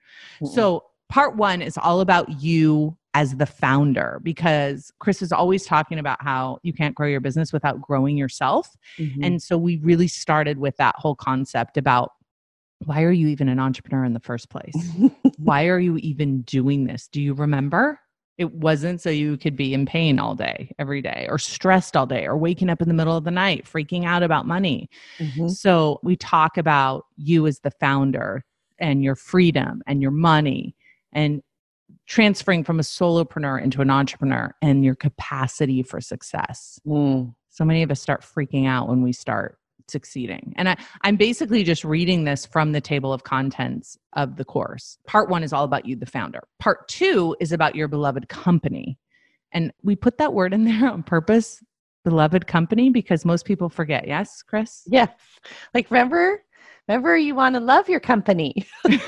so 0.45 0.83
part 1.09 1.37
one 1.37 1.63
is 1.63 1.79
all 1.79 2.01
about 2.01 2.43
you 2.43 2.97
as 3.15 3.37
the 3.37 3.47
founder 3.47 4.21
because 4.23 4.93
kris 5.01 5.21
is 5.21 5.33
always 5.33 5.65
talking 5.67 5.99
about 5.99 6.23
how 6.23 6.59
you 6.63 6.73
can't 6.73 6.95
grow 6.95 7.09
your 7.09 7.21
business 7.21 7.53
without 7.53 7.81
growing 7.81 8.17
yourself. 8.17 8.77
Mhm. 8.99 9.25
and 9.25 9.43
so 9.43 9.59
we 9.59 9.77
really 9.79 10.07
started 10.09 10.59
with 10.59 10.77
that 10.77 10.95
whole 10.97 11.17
concept 11.17 11.77
about 11.77 12.13
why 12.87 13.03
are 13.03 13.11
you 13.13 13.29
even 13.29 13.49
an 13.49 13.59
entrepreneur 13.59 14.05
in 14.05 14.15
the 14.15 14.21
first 14.21 14.49
place? 14.49 14.75
Why 15.39 15.67
are 15.67 15.79
you 15.79 15.99
even 15.99 16.41
doing 16.43 16.85
this? 16.87 17.09
Do 17.09 17.21
you 17.21 17.35
remember? 17.35 18.01
It 18.39 18.55
wasn't 18.55 19.03
so 19.03 19.11
you 19.11 19.37
could 19.37 19.55
be 19.55 19.75
in 19.75 19.85
pain 19.85 20.19
all 20.19 20.35
day 20.35 20.73
every 20.79 21.03
day 21.03 21.27
or 21.29 21.37
stressed 21.39 21.95
all 21.95 22.07
day 22.07 22.25
or 22.27 22.39
waking 22.39 22.71
up 22.71 22.81
in 22.81 22.89
the 22.89 22.95
middle 22.95 23.15
of 23.15 23.25
the 23.25 23.31
night 23.31 23.67
freaking 23.67 24.07
out 24.07 24.23
about 24.23 24.47
money. 24.47 24.89
Mhm. 25.19 25.51
so 25.51 26.01
we 26.03 26.17
talk 26.17 26.57
about 26.57 27.05
you 27.19 27.47
as 27.47 27.59
the 27.61 27.71
founder 27.71 28.45
and 28.79 29.05
your 29.05 29.15
freedom 29.15 29.83
and 29.87 30.01
your 30.01 30.11
money. 30.11 30.75
And 31.13 31.43
transferring 32.11 32.65
from 32.65 32.81
a 32.81 32.83
solopreneur 32.83 33.63
into 33.63 33.81
an 33.81 33.89
entrepreneur 33.89 34.53
and 34.61 34.85
your 34.85 34.97
capacity 34.97 35.81
for 35.81 36.01
success. 36.01 36.81
Mm. 36.85 37.33
So 37.51 37.65
many 37.65 37.85
of 37.85 37.91
us 37.93 38.01
start 38.01 38.23
freaking 38.23 38.67
out 38.67 38.89
when 38.89 39.01
we 39.01 39.13
start 39.13 39.59
succeeding. 39.87 40.53
And 40.57 40.69
I, 40.69 40.77
I'm 41.03 41.15
basically 41.15 41.63
just 41.63 41.85
reading 41.85 42.25
this 42.25 42.45
from 42.45 42.73
the 42.73 42.81
table 42.81 43.13
of 43.13 43.23
contents 43.23 43.97
of 44.15 44.37
the 44.37 44.45
course. 44.45 44.99
Part 45.07 45.31
one 45.31 45.45
is 45.45 45.53
all 45.53 45.63
about 45.63 45.87
you, 45.87 45.95
the 45.95 46.05
founder. 46.05 46.41
Part 46.59 46.89
two 46.89 47.37
is 47.39 47.53
about 47.53 47.77
your 47.77 47.87
beloved 47.87 48.29
company. 48.29 48.99
And 49.53 49.73
we 49.85 49.95
put 49.95 50.19
that 50.19 50.33
word 50.33 50.53
in 50.53 50.65
there 50.65 50.91
on 50.91 51.05
purpose, 51.05 51.63
beloved 52.03 52.49
company, 52.49 52.91
because 52.91 53.25
most 53.25 53.45
people 53.45 53.69
forget. 53.69 54.09
Yes, 54.09 54.43
Kris? 54.43 54.83
Yes. 54.87 55.11
Like 55.75 55.89
remember, 55.93 56.43
remember 56.89 57.17
you 57.17 57.37
want 57.37 57.55
to 57.55 57.61
love 57.61 57.89
your 57.89 58.01
company. 58.01 58.67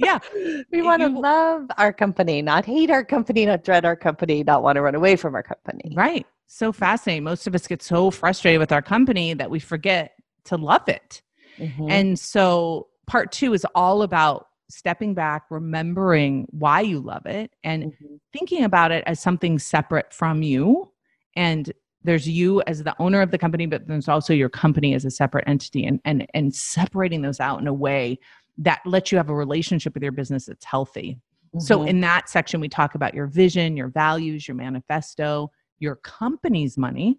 Yeah. 0.00 0.18
we 0.72 0.82
want 0.82 1.02
to 1.02 1.08
love 1.08 1.66
our 1.78 1.92
company, 1.92 2.42
not 2.42 2.64
hate 2.64 2.90
our 2.90 3.04
company, 3.04 3.46
not 3.46 3.64
dread 3.64 3.84
our 3.84 3.96
company, 3.96 4.42
not 4.42 4.62
want 4.62 4.76
to 4.76 4.82
run 4.82 4.94
away 4.94 5.16
from 5.16 5.34
our 5.34 5.42
company. 5.42 5.92
Right. 5.94 6.26
So 6.46 6.72
fascinating. 6.72 7.24
Most 7.24 7.46
of 7.46 7.54
us 7.54 7.66
get 7.66 7.82
so 7.82 8.10
frustrated 8.10 8.58
with 8.60 8.72
our 8.72 8.82
company 8.82 9.34
that 9.34 9.50
we 9.50 9.60
forget 9.60 10.14
to 10.44 10.56
love 10.56 10.88
it. 10.88 11.22
Mhm. 11.58 11.90
And 11.90 12.18
so 12.18 12.88
part 13.06 13.30
two 13.32 13.52
is 13.52 13.66
all 13.74 14.02
about 14.02 14.48
stepping 14.68 15.14
back, 15.14 15.44
remembering 15.50 16.46
why 16.50 16.80
you 16.80 17.00
love 17.00 17.26
it, 17.26 17.52
and 17.64 17.84
Mhm. 17.84 18.20
thinking 18.32 18.64
about 18.64 18.92
it 18.92 19.02
as 19.06 19.20
something 19.20 19.58
separate 19.58 20.12
from 20.12 20.42
you. 20.42 20.92
And 21.36 21.72
there's 22.02 22.28
you 22.28 22.62
as 22.62 22.82
the 22.82 22.94
owner 22.98 23.20
of 23.20 23.30
the 23.30 23.38
company, 23.38 23.66
but 23.66 23.86
there's 23.86 24.08
also 24.08 24.32
your 24.32 24.48
company 24.48 24.94
as 24.94 25.04
a 25.04 25.10
separate 25.10 25.44
entity 25.46 25.84
and 25.84 26.00
and 26.04 26.26
and 26.34 26.54
separating 26.54 27.22
those 27.22 27.40
out 27.40 27.60
in 27.60 27.66
a 27.66 27.74
way 27.74 28.18
that 28.58 28.80
lets 28.84 29.10
you 29.12 29.18
have 29.18 29.30
a 29.30 29.34
relationship 29.34 29.94
with 29.94 30.02
your 30.02 30.12
business 30.12 30.46
that's 30.46 30.64
healthy. 30.64 31.18
So 31.58 31.80
Mhm. 31.80 31.88
in 31.88 32.00
that 32.02 32.28
section, 32.28 32.60
we 32.60 32.68
talk 32.68 32.94
about 32.94 33.14
your 33.14 33.26
vision, 33.26 33.76
your 33.76 33.88
values, 33.88 34.46
your 34.46 34.54
manifesto, 34.54 35.50
your 35.78 35.96
company's 35.96 36.78
money. 36.78 37.18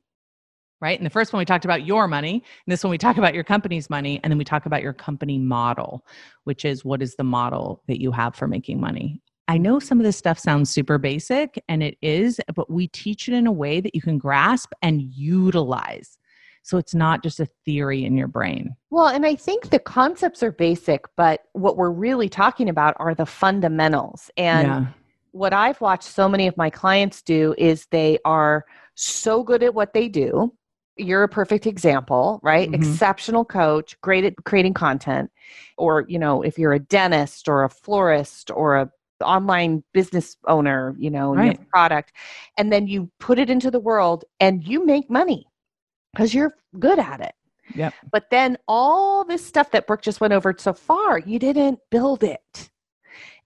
Right. 0.79 0.97
And 0.97 1.05
the 1.05 1.11
first 1.11 1.31
one 1.31 1.39
we 1.39 1.45
talked 1.45 1.65
about 1.65 1.85
your 1.85 2.07
money. 2.07 2.33
And 2.33 2.71
this 2.71 2.83
one 2.83 2.89
we 2.89 2.97
talk 2.97 3.17
about 3.17 3.35
your 3.35 3.43
company's 3.43 3.89
money. 3.89 4.19
And 4.23 4.31
then 4.31 4.37
we 4.39 4.45
talk 4.45 4.65
about 4.65 4.81
your 4.81 4.93
company 4.93 5.37
model, 5.37 6.05
which 6.45 6.65
is 6.65 6.83
what 6.83 7.03
is 7.03 7.15
the 7.15 7.23
model 7.23 7.83
that 7.87 8.01
you 8.01 8.11
have 8.11 8.35
for 8.35 8.47
making 8.47 8.79
money. 8.79 9.21
I 9.47 9.57
know 9.57 9.79
some 9.79 9.99
of 9.99 10.05
this 10.05 10.17
stuff 10.17 10.39
sounds 10.39 10.69
super 10.69 10.97
basic 10.97 11.61
and 11.67 11.83
it 11.83 11.97
is, 12.01 12.39
but 12.55 12.71
we 12.71 12.87
teach 12.87 13.27
it 13.27 13.33
in 13.33 13.47
a 13.47 13.51
way 13.51 13.81
that 13.81 13.93
you 13.93 14.01
can 14.01 14.17
grasp 14.17 14.71
and 14.81 15.01
utilize. 15.01 16.17
So 16.63 16.77
it's 16.77 16.93
not 16.93 17.23
just 17.23 17.39
a 17.39 17.47
theory 17.65 18.05
in 18.05 18.15
your 18.15 18.27
brain. 18.27 18.75
Well, 18.91 19.07
and 19.07 19.25
I 19.25 19.35
think 19.35 19.69
the 19.69 19.79
concepts 19.79 20.43
are 20.43 20.51
basic, 20.51 21.05
but 21.15 21.41
what 21.53 21.75
we're 21.75 21.89
really 21.91 22.29
talking 22.29 22.69
about 22.69 22.95
are 22.99 23.15
the 23.15 23.25
fundamentals. 23.25 24.29
And 24.37 24.67
yeah. 24.67 24.85
what 25.31 25.53
I've 25.53 25.81
watched 25.81 26.03
so 26.03 26.29
many 26.29 26.47
of 26.47 26.57
my 26.57 26.69
clients 26.69 27.21
do 27.21 27.55
is 27.57 27.87
they 27.87 28.19
are 28.25 28.65
so 28.95 29.43
good 29.43 29.63
at 29.63 29.73
what 29.73 29.93
they 29.93 30.07
do. 30.07 30.53
You're 30.97 31.23
a 31.23 31.29
perfect 31.29 31.65
example, 31.65 32.39
right? 32.43 32.69
Mhm. 32.69 32.75
Exceptional 32.75 33.43
coach, 33.43 33.99
great 34.01 34.23
at 34.23 34.35
creating 34.43 34.73
content. 34.73 35.31
Or, 35.77 36.05
you 36.07 36.19
know, 36.19 36.43
if 36.43 36.59
you're 36.59 36.73
a 36.73 36.79
dentist 36.79 37.47
or 37.47 37.63
a 37.63 37.69
florist 37.69 38.51
or 38.51 38.75
a 38.75 38.91
online 39.23 39.83
business 39.93 40.35
owner, 40.47 40.95
you 40.97 41.09
know, 41.09 41.33
and 41.33 41.43
you 41.43 41.49
have 41.49 41.59
Right. 41.59 41.69
product, 41.69 42.11
and 42.57 42.71
then 42.71 42.87
you 42.87 43.09
put 43.19 43.39
it 43.39 43.49
into 43.49 43.69
the 43.71 43.79
world 43.79 44.25
and 44.39 44.67
you 44.67 44.85
make 44.85 45.09
money 45.09 45.47
because 46.13 46.33
you're 46.33 46.55
good 46.79 46.99
at 46.99 47.21
it. 47.21 47.33
Yeah. 47.75 47.91
But 48.11 48.29
then 48.31 48.57
all 48.67 49.23
this 49.23 49.45
stuff 49.45 49.71
that 49.71 49.87
Brooke 49.87 50.01
just 50.01 50.19
went 50.21 50.33
over 50.33 50.53
so 50.57 50.73
far, 50.73 51.19
you 51.19 51.39
didn't 51.39 51.79
build 51.89 52.23
it. 52.23 52.69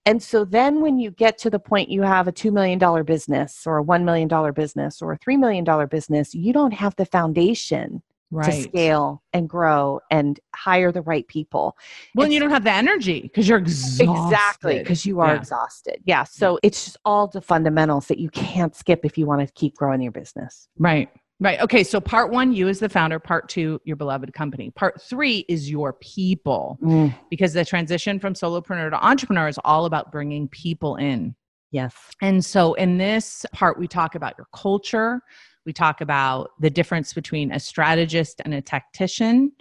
And 0.04 0.22
so 0.22 0.44
then 0.44 0.80
when 0.80 0.98
you 0.98 1.10
get 1.10 1.36
to 1.38 1.50
the 1.50 1.58
point 1.58 1.88
you 1.88 2.02
have 2.02 2.28
a 2.28 2.32
$2 2.32 2.52
million 2.52 3.04
business 3.04 3.66
or 3.66 3.80
a 3.80 3.84
$1 3.84 4.04
million 4.04 4.52
business 4.52 5.02
or 5.02 5.12
a 5.12 5.18
$3 5.18 5.38
million 5.38 5.88
business, 5.88 6.34
you 6.34 6.52
don't 6.52 6.72
have 6.72 6.94
the 6.96 7.06
foundation 7.06 8.02
to 8.42 8.52
scale 8.52 9.22
and 9.32 9.48
grow 9.48 10.00
and 10.10 10.40
hire 10.54 10.90
the 10.90 11.02
right 11.02 11.26
people. 11.28 11.76
Well, 12.14 12.24
and 12.24 12.34
you 12.34 12.40
don't 12.40 12.50
have 12.50 12.64
the 12.64 12.72
energy 12.72 13.22
because 13.22 13.48
you're 13.48 13.58
exhausted. 13.58 14.08
Exactly, 14.10 14.78
because 14.80 15.06
you 15.06 15.20
are 15.20 15.34
Yeah. 15.34 15.40
exhausted. 15.40 16.02
Yeah. 16.04 16.24
So 16.24 16.58
it's 16.64 16.84
just 16.86 16.96
all 17.04 17.28
the 17.28 17.40
fundamentals 17.40 18.08
that 18.08 18.18
you 18.18 18.28
can't 18.30 18.74
skip 18.74 19.04
if 19.04 19.16
you 19.16 19.26
want 19.26 19.46
to 19.46 19.52
keep 19.54 19.76
growing 19.76 20.02
your 20.02 20.12
business. 20.12 20.68
Right. 20.78 21.08
Right. 21.38 21.60
Okay. 21.60 21.84
So 21.84 22.00
part 22.00 22.30
one, 22.30 22.54
you 22.54 22.66
as 22.68 22.78
the 22.78 22.88
founder. 22.88 23.18
Part 23.18 23.50
two, 23.50 23.78
your 23.84 23.96
beloved 23.96 24.32
company. 24.32 24.70
Part 24.70 25.02
three 25.02 25.44
is 25.48 25.70
your 25.70 25.92
people 25.94 26.78
mm. 26.82 27.14
because 27.28 27.52
the 27.52 27.64
transition 27.64 28.18
from 28.18 28.32
solopreneur 28.32 28.90
to 28.90 29.06
entrepreneur 29.06 29.46
is 29.46 29.58
all 29.62 29.84
about 29.84 30.10
bringing 30.10 30.48
people 30.48 30.96
in. 30.96 31.34
Yes. 31.72 31.94
And 32.22 32.42
so 32.42 32.72
in 32.74 32.96
this 32.96 33.44
part, 33.52 33.78
we 33.78 33.86
talk 33.86 34.14
about 34.14 34.34
your 34.38 34.46
culture. 34.54 35.20
We 35.66 35.74
talk 35.74 36.00
about 36.00 36.52
the 36.58 36.70
difference 36.70 37.12
between 37.12 37.52
a 37.52 37.60
strategist 37.60 38.40
and 38.44 38.54
a 38.54 38.62
tactician, 38.62 39.52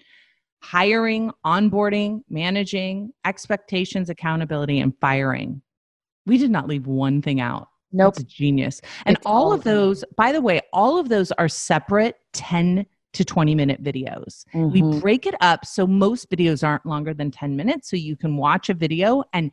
hiring, 0.61 1.32
onboarding, 1.45 2.21
managing, 2.30 3.11
expectations, 3.26 4.09
accountability, 4.09 4.80
and 4.80 4.93
firing. 5.01 5.61
We 6.26 6.38
did 6.38 6.51
not 6.51 6.67
leave 6.67 6.88
one 6.88 7.21
thing 7.21 7.41
out. 7.41 7.67
Nope. 7.92 8.16
It's 8.18 8.24
genius. 8.24 8.82
And 9.06 9.18
It's 9.18 9.26
all 9.26 9.54
of 9.54 9.64
those, 9.64 10.04
by 10.18 10.32
the 10.32 10.42
way, 10.42 10.62
all 10.74 10.98
of 10.98 11.10
those 11.10 11.32
are 11.34 11.48
separate 11.48 12.18
10 12.34 12.86
to 13.14 13.24
20 13.24 13.56
minute 13.56 13.82
videos. 13.82 14.44
We 14.54 14.82
Mhm. 14.82 15.00
break 15.00 15.26
it 15.26 15.36
up 15.40 15.66
so 15.66 15.88
most 15.88 16.30
videos 16.30 16.68
aren't 16.68 16.86
longer 16.86 17.14
than 17.14 17.32
10 17.32 17.56
minutes. 17.56 17.90
So 17.90 17.96
you 17.96 18.18
can 18.18 18.36
watch 18.36 18.70
a 18.70 18.74
video 18.74 19.24
and 19.32 19.52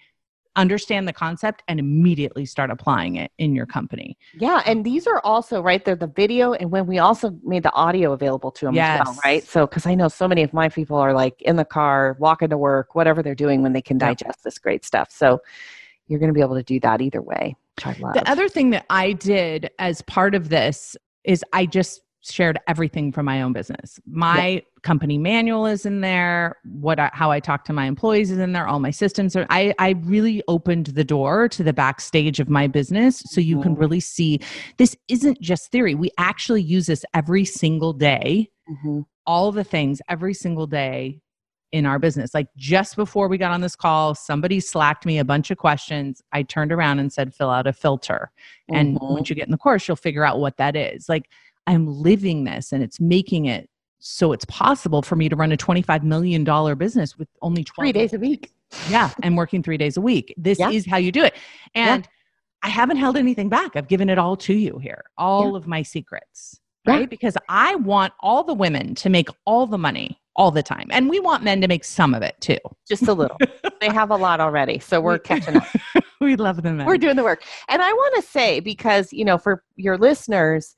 understand 0.57 1.07
the 1.09 1.13
concept 1.13 1.63
and 1.69 1.79
immediately 1.79 2.45
start 2.45 2.71
applying 2.71 3.17
it 3.17 3.31
in 3.39 3.55
your 3.55 3.65
company. 3.65 4.19
Yeah, 4.35 4.63
and 4.67 4.85
these 4.85 5.07
are 5.07 5.21
also 5.25 5.63
right 5.63 5.83
there 5.83 5.95
the 5.97 6.09
video, 6.09 6.53
and 6.53 6.71
when 6.71 6.87
we 6.87 6.99
also 6.99 7.39
made 7.43 7.63
the 7.63 7.73
audio 7.73 8.13
available 8.13 8.51
to 8.51 8.67
them 8.67 8.77
as 8.77 9.01
well, 9.01 9.17
right? 9.25 9.45
So, 9.45 9.67
because 9.67 9.87
I 9.87 9.95
know 9.95 10.09
so 10.09 10.29
many 10.29 10.43
of 10.43 10.53
my 10.53 10.69
people 10.69 10.99
are 10.99 11.15
like 11.15 11.41
in 11.41 11.57
the 11.57 11.65
car, 11.65 12.17
walking 12.19 12.51
to 12.51 12.59
work, 12.59 12.95
whatever 12.95 13.23
they're 13.23 13.35
doing 13.35 13.63
when 13.63 13.73
they 13.73 13.81
can 13.81 13.97
Yep. 13.99 14.19
digest 14.19 14.45
this 14.45 14.59
great 14.59 14.85
stuff. 14.85 15.11
So, 15.11 15.41
you're 16.09 16.19
going 16.19 16.29
to 16.29 16.35
be 16.35 16.43
able 16.43 16.57
to 16.57 16.63
do 16.63 16.81
that 16.81 17.01
either 17.01 17.23
way, 17.23 17.33
which 17.37 17.47
I 17.47 17.47
love. 17.47 17.62
The 18.15 18.31
other 18.31 18.49
thing 18.49 18.71
that 18.71 18.87
I 18.91 19.13
did 19.13 19.71
as 19.79 20.03
part 20.03 20.35
of 20.35 20.49
this 20.49 20.97
is 21.25 21.45
I 21.53 21.67
just 21.67 22.01
shared 22.25 22.59
everything 22.69 23.11
from 23.11 23.27
my 23.27 23.43
own 23.43 23.53
business. 23.53 23.99
My 24.07 24.63
company 24.83 25.19
manual 25.19 25.67
is 25.67 25.85
in 25.85 26.01
there. 26.03 26.57
What 26.65 27.01
I, 27.01 27.11
how 27.13 27.33
I 27.33 27.41
talk 27.41 27.65
to 27.65 27.73
my 27.73 27.87
employees 27.87 28.31
is 28.31 28.39
in 28.39 28.53
there. 28.53 28.69
All 28.69 28.79
my 28.79 28.93
systems 28.93 29.35
are. 29.35 29.47
I 29.51 29.75
I 29.81 29.91
really 30.05 30.43
opened 30.47 30.87
the 30.87 31.03
door 31.03 31.49
to 31.49 31.65
the 31.65 31.73
backstage 31.73 32.39
of 32.39 32.49
my 32.49 32.69
business, 32.69 33.23
so 33.27 33.41
you 33.41 33.61
can 33.61 33.75
Mhm. 33.75 33.81
really 33.81 34.01
see 34.01 34.39
this 34.77 34.97
isn't 35.09 35.41
just 35.41 35.73
theory. 35.73 35.97
We 35.97 36.11
actually 36.19 36.63
use 36.63 36.87
this 36.87 37.05
every 37.13 37.45
single 37.45 37.93
day. 37.93 38.51
Mhm. 38.71 39.05
All 39.27 39.51
the 39.51 39.65
things 39.65 40.01
every 40.09 40.35
single 40.35 40.67
day 40.69 41.21
in 41.73 41.87
our 41.87 41.99
business. 41.99 42.35
Like 42.35 42.49
just 42.57 42.97
before 42.97 43.29
we 43.29 43.39
got 43.39 43.51
on 43.51 43.63
this 43.63 43.75
call, 43.75 44.15
somebody 44.15 44.61
slacked 44.61 45.07
me 45.07 45.19
a 45.19 45.25
bunch 45.25 45.51
of 45.51 45.57
questions. 45.59 46.23
I 46.33 46.43
turned 46.43 46.71
around 46.71 46.99
and 46.99 47.13
said, 47.13 47.35
fill 47.35 47.51
out 47.51 47.67
a 47.67 47.73
filter. 47.73 48.31
And 48.69 48.99
Mhm. 48.99 49.11
once 49.15 49.31
you 49.31 49.35
get 49.35 49.47
in 49.47 49.51
the 49.53 49.59
course, 49.59 49.89
you'll 49.89 49.97
figure 49.97 50.25
out 50.25 50.39
what 50.39 50.59
that 50.59 50.77
is. 50.77 51.09
Like 51.09 51.31
I'm 51.67 51.87
living 51.87 52.45
this 52.45 52.73
and 52.73 52.83
it's 52.83 53.01
making 53.01 53.47
it 53.47 53.69
so 54.01 54.33
it's 54.33 54.45
possible 54.47 55.01
for 55.01 55.17
me 55.17 55.29
to 55.29 55.37
run 55.37 55.53
a 55.53 55.57
$25 55.57 56.03
million 56.03 56.45
business 56.77 57.17
with 57.17 57.29
only 57.41 57.63
12 57.65 57.85
three 57.87 57.93
days 57.93 58.13
a 58.13 58.19
week. 58.19 58.51
yeah, 58.91 59.11
and 59.23 59.37
working 59.37 59.63
three 59.63 59.77
days 59.77 59.97
a 59.97 60.01
week. 60.01 60.35
This 60.37 60.59
Yeah. 60.59 60.71
is 60.71 60.85
how 60.87 60.97
you 60.97 61.13
do 61.13 61.23
it. 61.25 61.35
Yeah. 61.75 61.95
And 61.95 62.09
I 62.63 62.69
haven't 62.69 62.97
held 62.99 63.17
anything 63.17 63.49
back. 63.49 63.77
I've 63.77 63.89
given 63.89 64.11
it 64.11 64.19
all 64.19 64.37
to 64.39 64.55
you 64.55 64.79
here, 64.79 65.05
all 65.17 65.57
of 65.57 65.67
my 65.67 65.83
secrets, 65.83 66.61
Yeah. 66.87 66.95
right? 66.95 67.11
Because 67.11 67.37
I 67.49 67.77
want 67.77 68.13
all 68.21 68.45
the 68.45 68.55
women 68.55 68.95
to 68.97 69.09
make 69.09 69.29
all 69.47 69.67
the 69.67 69.79
money 69.79 70.19
all 70.37 70.51
the 70.51 70.63
time. 70.63 70.87
And 70.91 71.09
we 71.09 71.21
want 71.21 71.43
men 71.43 71.61
to 71.61 71.69
make 71.69 71.85
some 71.85 72.15
of 72.15 72.23
it 72.23 72.41
too. 72.41 72.59
Just 72.89 73.09
a 73.09 73.13
little. 73.13 73.37
they 73.81 73.89
have 73.89 74.11
a 74.11 74.17
lot 74.17 74.41
already, 74.41 74.79
so 74.79 75.01
we're 75.01 75.19
catching 75.19 75.57
up. 75.57 75.67
we 76.21 76.37
love 76.37 76.63
them. 76.63 76.85
we're 76.85 76.97
doing 76.99 77.17
the 77.17 77.25
work. 77.25 77.43
And 77.69 77.83
I 77.83 77.93
want 77.93 78.15
to 78.17 78.23
say, 78.31 78.61
because, 78.61 79.13
you 79.13 79.25
know, 79.25 79.39
for 79.39 79.63
your 79.77 79.99
listeners, 79.99 80.75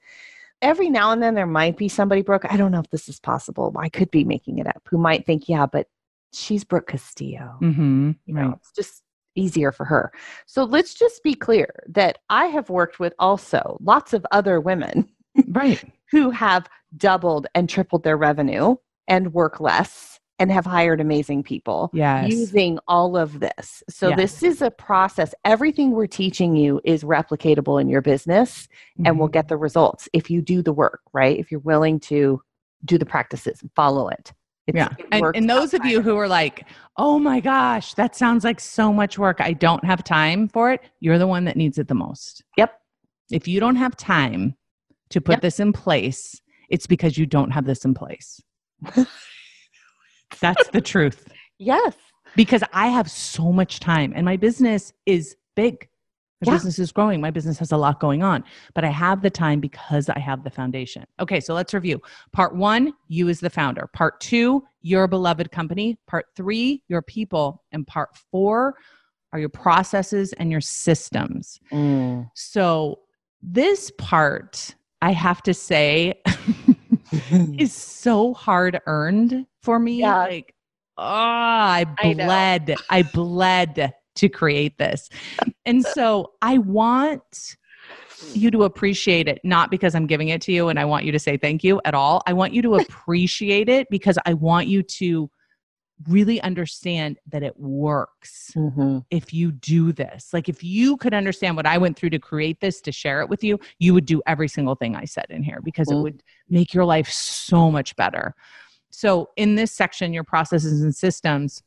every 0.62 0.90
now 0.90 1.12
and 1.12 1.22
then 1.22 1.34
there 1.34 1.46
might 1.46 1.76
be 1.76 1.88
somebody, 1.88 2.22
Brooke, 2.22 2.46
I 2.50 2.56
don't 2.56 2.72
know 2.72 2.80
if 2.80 2.90
this 2.90 3.08
is 3.08 3.20
possible. 3.20 3.72
I 3.78 3.88
could 3.88 4.10
be 4.10 4.24
making 4.24 4.58
it 4.58 4.66
up, 4.66 4.82
who 4.90 4.98
might 4.98 5.24
think, 5.26 5.48
yeah, 5.48 5.66
but 5.66 5.86
she's 6.32 6.64
Brooke 6.64 6.88
Castillo. 6.88 7.56
mm-hmm. 7.62 8.12
You 8.26 8.34
know, 8.34 8.54
it's 8.56 8.72
just 8.72 9.02
easier 9.36 9.72
for 9.72 9.84
her. 9.84 10.12
So 10.46 10.64
let's 10.64 10.94
just 10.94 11.22
be 11.22 11.34
clear 11.34 11.82
that 11.88 12.18
I 12.30 12.46
have 12.46 12.70
worked 12.70 12.98
with 13.00 13.12
also 13.18 13.78
lots 13.80 14.12
of 14.12 14.24
other 14.32 14.60
women 14.60 15.08
Right. 15.48 15.82
who 16.10 16.30
have 16.30 16.68
doubled 16.96 17.46
and 17.54 17.68
tripled 17.68 18.04
their 18.04 18.16
revenue 18.16 18.76
and 19.08 19.32
work 19.32 19.60
less 19.60 20.18
and 20.40 20.50
have 20.50 20.64
hired 20.66 21.00
amazing 21.00 21.42
people 21.44 21.90
Yes. 21.92 22.28
using 22.32 22.78
all 22.88 23.16
of 23.16 23.38
this. 23.38 23.84
So 23.88 24.08
Yes. 24.08 24.16
this 24.18 24.42
is 24.42 24.62
a 24.62 24.70
process. 24.70 25.32
Everything 25.44 25.92
we're 25.92 26.08
teaching 26.08 26.56
you 26.56 26.80
is 26.84 27.04
replicatable 27.04 27.80
in 27.80 27.88
your 27.88 28.02
business 28.02 28.66
and 29.04 29.18
we'll 29.18 29.28
Mhm. 29.28 29.32
get 29.32 29.48
the 29.48 29.56
results 29.56 30.08
if 30.12 30.30
you 30.30 30.42
do 30.42 30.60
the 30.60 30.72
work, 30.72 31.02
right? 31.12 31.38
If 31.38 31.52
you're 31.52 31.60
willing 31.60 32.00
to 32.00 32.42
do 32.84 32.98
the 32.98 33.06
practices 33.06 33.62
and 33.62 33.70
follow 33.76 34.08
it. 34.08 34.32
It's, 34.66 34.76
yeah. 34.76 34.88
it 34.98 35.06
And, 35.12 35.24
and 35.36 35.48
those 35.48 35.72
of 35.72 35.84
you 35.84 36.00
who 36.02 36.16
are 36.16 36.26
like, 36.28 36.66
oh 36.96 37.18
my 37.18 37.38
gosh, 37.38 37.94
that 37.94 38.16
sounds 38.16 38.44
like 38.44 38.58
so 38.58 38.92
much 38.92 39.18
work. 39.18 39.40
I 39.40 39.52
don't 39.52 39.84
have 39.84 40.02
time 40.02 40.48
for 40.48 40.72
it. 40.72 40.80
You're 41.00 41.18
the 41.18 41.26
one 41.28 41.44
that 41.44 41.56
needs 41.56 41.78
it 41.78 41.86
the 41.86 41.94
most. 41.94 42.42
Yep. 42.56 42.72
If 43.30 43.46
you 43.46 43.60
don't 43.60 43.76
have 43.76 43.96
time 43.96 44.56
to 45.10 45.20
put 45.20 45.34
Yep. 45.34 45.42
this 45.42 45.60
in 45.60 45.72
place, 45.72 46.40
it's 46.70 46.86
because 46.86 47.16
you 47.16 47.26
don't 47.26 47.50
have 47.52 47.66
this 47.66 47.84
in 47.84 47.94
place. 47.94 48.40
That's 50.40 50.68
the 50.68 50.80
truth. 50.80 51.28
Yes. 51.58 51.94
Because 52.36 52.62
I 52.72 52.88
have 52.88 53.10
so 53.10 53.52
much 53.52 53.80
time 53.80 54.12
and 54.16 54.24
my 54.24 54.36
business 54.36 54.92
is 55.06 55.36
big. 55.54 55.88
My 56.40 56.50
Yeah. 56.50 56.56
business 56.56 56.78
is 56.78 56.90
growing. 56.90 57.20
My 57.20 57.30
business 57.30 57.58
has 57.60 57.70
a 57.72 57.76
lot 57.76 58.00
going 58.00 58.22
on, 58.22 58.42
but 58.74 58.84
I 58.84 58.88
have 58.88 59.22
the 59.22 59.30
time 59.30 59.60
because 59.60 60.08
I 60.08 60.18
have 60.18 60.42
the 60.42 60.50
foundation. 60.50 61.04
Okay, 61.20 61.40
so 61.40 61.54
let's 61.54 61.72
review. 61.72 62.00
Part 62.32 62.56
one, 62.56 62.92
you 63.08 63.28
as 63.28 63.40
the 63.40 63.50
founder. 63.50 63.88
Part 63.92 64.20
two, 64.20 64.64
your 64.82 65.06
beloved 65.06 65.52
company. 65.52 65.96
Part 66.08 66.26
three, 66.34 66.82
your 66.88 67.02
people. 67.02 67.62
And 67.70 67.86
part 67.86 68.16
four 68.30 68.74
are 69.32 69.38
your 69.38 69.48
processes 69.48 70.32
and 70.34 70.50
your 70.50 70.60
systems. 70.60 71.60
Mm. 71.72 72.28
So, 72.34 73.00
this 73.42 73.90
part, 73.98 74.74
I 75.02 75.12
have 75.12 75.42
to 75.42 75.52
say, 75.54 76.14
is 77.58 77.72
so 77.72 78.34
hard 78.34 78.80
earned 78.86 79.46
for 79.62 79.78
me. 79.78 80.00
Yeah. 80.00 80.18
Like, 80.18 80.54
oh, 80.98 81.04
I 81.04 81.86
I 81.98 82.14
bled. 82.14 82.76
I, 82.90 83.02
bled 83.02 83.94
to 84.16 84.28
create 84.28 84.78
this. 84.78 85.08
And 85.66 85.84
so 85.84 86.32
I 86.40 86.58
want 86.58 87.56
you 88.32 88.50
to 88.50 88.62
appreciate 88.62 89.28
it, 89.28 89.40
not 89.44 89.70
because 89.70 89.94
I'm 89.94 90.06
giving 90.06 90.28
it 90.28 90.40
to 90.42 90.52
you 90.52 90.68
and 90.68 90.78
I 90.78 90.84
want 90.84 91.04
you 91.04 91.12
to 91.12 91.18
say 91.18 91.36
thank 91.36 91.64
you 91.64 91.80
at 91.84 91.94
all. 91.94 92.22
I 92.26 92.32
want 92.32 92.52
you 92.52 92.62
to 92.62 92.74
appreciate 92.76 93.68
it 93.68 93.88
because 93.90 94.18
I 94.24 94.34
want 94.34 94.68
you 94.68 94.82
to 94.82 95.30
really 96.08 96.40
understand 96.40 97.18
that 97.28 97.42
it 97.42 97.58
works 97.58 98.52
Mhm. 98.56 99.04
if 99.10 99.32
you 99.32 99.52
do 99.52 99.92
this. 99.92 100.32
Like 100.32 100.48
if 100.48 100.62
you 100.62 100.96
could 100.96 101.14
understand 101.14 101.56
what 101.56 101.66
I 101.66 101.78
went 101.78 101.96
through 101.96 102.10
to 102.10 102.18
create 102.18 102.60
this 102.60 102.80
to 102.82 102.92
share 102.92 103.20
it 103.20 103.28
with 103.28 103.44
you, 103.44 103.58
you 103.78 103.94
would 103.94 104.04
do 104.04 104.20
every 104.26 104.48
single 104.48 104.74
thing 104.74 104.96
I 104.96 105.04
said 105.04 105.26
in 105.30 105.42
here 105.42 105.60
because 105.62 105.88
it 105.88 105.94
Mhm. 105.94 106.02
would 106.02 106.22
make 106.48 106.74
your 106.74 106.84
life 106.84 107.08
so 107.08 107.70
much 107.70 107.94
better. 107.96 108.34
So 108.90 109.30
in 109.36 109.54
this 109.54 109.72
section 109.72 110.12
your 110.12 110.24
processes 110.24 110.82
and 110.82 110.94
systems 110.94 111.62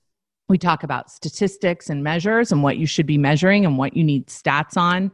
we 0.50 0.58
talk 0.58 0.84
about 0.84 1.12
statistics 1.12 1.90
and 1.90 2.04
measures 2.04 2.54
and 2.54 2.64
what 2.64 2.78
you 2.78 2.86
should 2.86 3.06
be 3.06 3.18
measuring 3.18 3.66
and 3.66 3.78
what 3.78 3.98
you 3.98 4.04
need 4.04 4.28
stats 4.28 4.78
on 4.78 5.12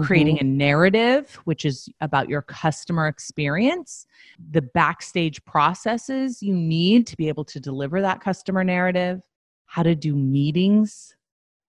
creating 0.00 0.36
mm-hmm. 0.36 0.46
a 0.46 0.50
narrative, 0.50 1.38
which 1.44 1.64
is 1.64 1.88
about 2.00 2.28
your 2.28 2.42
customer 2.42 3.08
experience, 3.08 4.06
the 4.50 4.62
backstage 4.62 5.44
processes 5.44 6.42
you 6.42 6.54
need 6.54 7.06
to 7.06 7.16
be 7.16 7.28
able 7.28 7.44
to 7.44 7.60
deliver 7.60 8.00
that 8.00 8.20
customer 8.20 8.64
narrative, 8.64 9.20
how 9.66 9.82
to 9.82 9.94
do 9.94 10.14
meetings. 10.14 11.14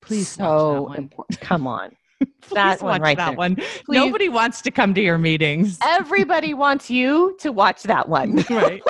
Please 0.01 0.29
so 0.29 0.93
important. 0.93 1.39
Come 1.41 1.67
on. 1.67 1.95
That 2.53 2.81
one 2.81 3.01
right 3.01 3.17
that 3.17 3.31
there. 3.31 3.37
one. 3.37 3.55
Please. 3.55 3.83
Nobody 3.89 4.29
wants 4.29 4.61
to 4.61 4.71
come 4.71 4.93
to 4.93 5.01
your 5.01 5.17
meetings. 5.17 5.77
Everybody 5.83 6.53
wants 6.53 6.89
you 6.89 7.35
to 7.39 7.51
watch 7.51 7.83
that 7.83 8.07
one. 8.07 8.35
right. 8.49 8.81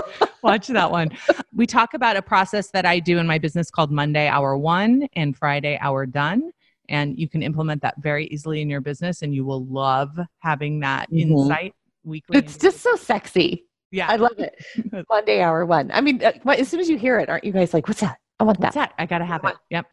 Watch 0.43 0.67
that 0.67 0.91
one. 0.91 1.09
We 1.55 1.65
talk 1.65 1.93
about 1.93 2.15
a 2.15 2.21
process 2.21 2.69
that 2.71 2.85
I 2.85 2.99
do 2.99 3.17
in 3.17 3.25
my 3.25 3.39
business 3.39 3.71
called 3.71 3.91
Monday 3.91 4.27
Hour 4.27 4.57
One 4.57 5.07
and 5.15 5.35
Friday 5.35 5.79
Hour 5.81 6.05
Done. 6.05 6.51
And 6.89 7.17
you 7.17 7.29
can 7.29 7.41
implement 7.41 7.81
that 7.81 7.95
very 8.01 8.27
easily 8.27 8.61
in 8.61 8.69
your 8.69 8.81
business, 8.81 9.21
and 9.21 9.33
you 9.33 9.45
will 9.45 9.65
love 9.65 10.17
having 10.39 10.79
that 10.81 11.09
Mhm. 11.11 11.21
insight 11.21 11.73
weekly. 12.03 12.37
It's 12.37 12.57
just 12.57 12.81
so 12.81 12.95
sexy. 12.95 13.65
yeah. 13.91 14.07
I 14.09 14.15
love 14.15 14.37
it. 14.39 14.55
Monday 15.09 15.41
hour 15.41 15.65
one. 15.65 15.91
I 15.93 16.01
mean, 16.01 16.23
uh, 16.23 16.31
as 16.57 16.67
soon 16.67 16.79
as 16.79 16.89
you 16.89 16.97
hear 16.97 17.19
it, 17.19 17.29
aren't 17.29 17.43
you 17.43 17.51
guys 17.51 17.73
like, 17.73 17.87
what's 17.87 18.01
that? 18.01 18.17
I 18.39 18.43
want 18.43 18.59
What's 18.59 18.73
that. 18.75 18.89
that? 18.97 19.01
I 19.01 19.05
got 19.05 19.19
to 19.19 19.25
have 19.25 19.43
it. 19.45 19.55
Yep. 19.69 19.85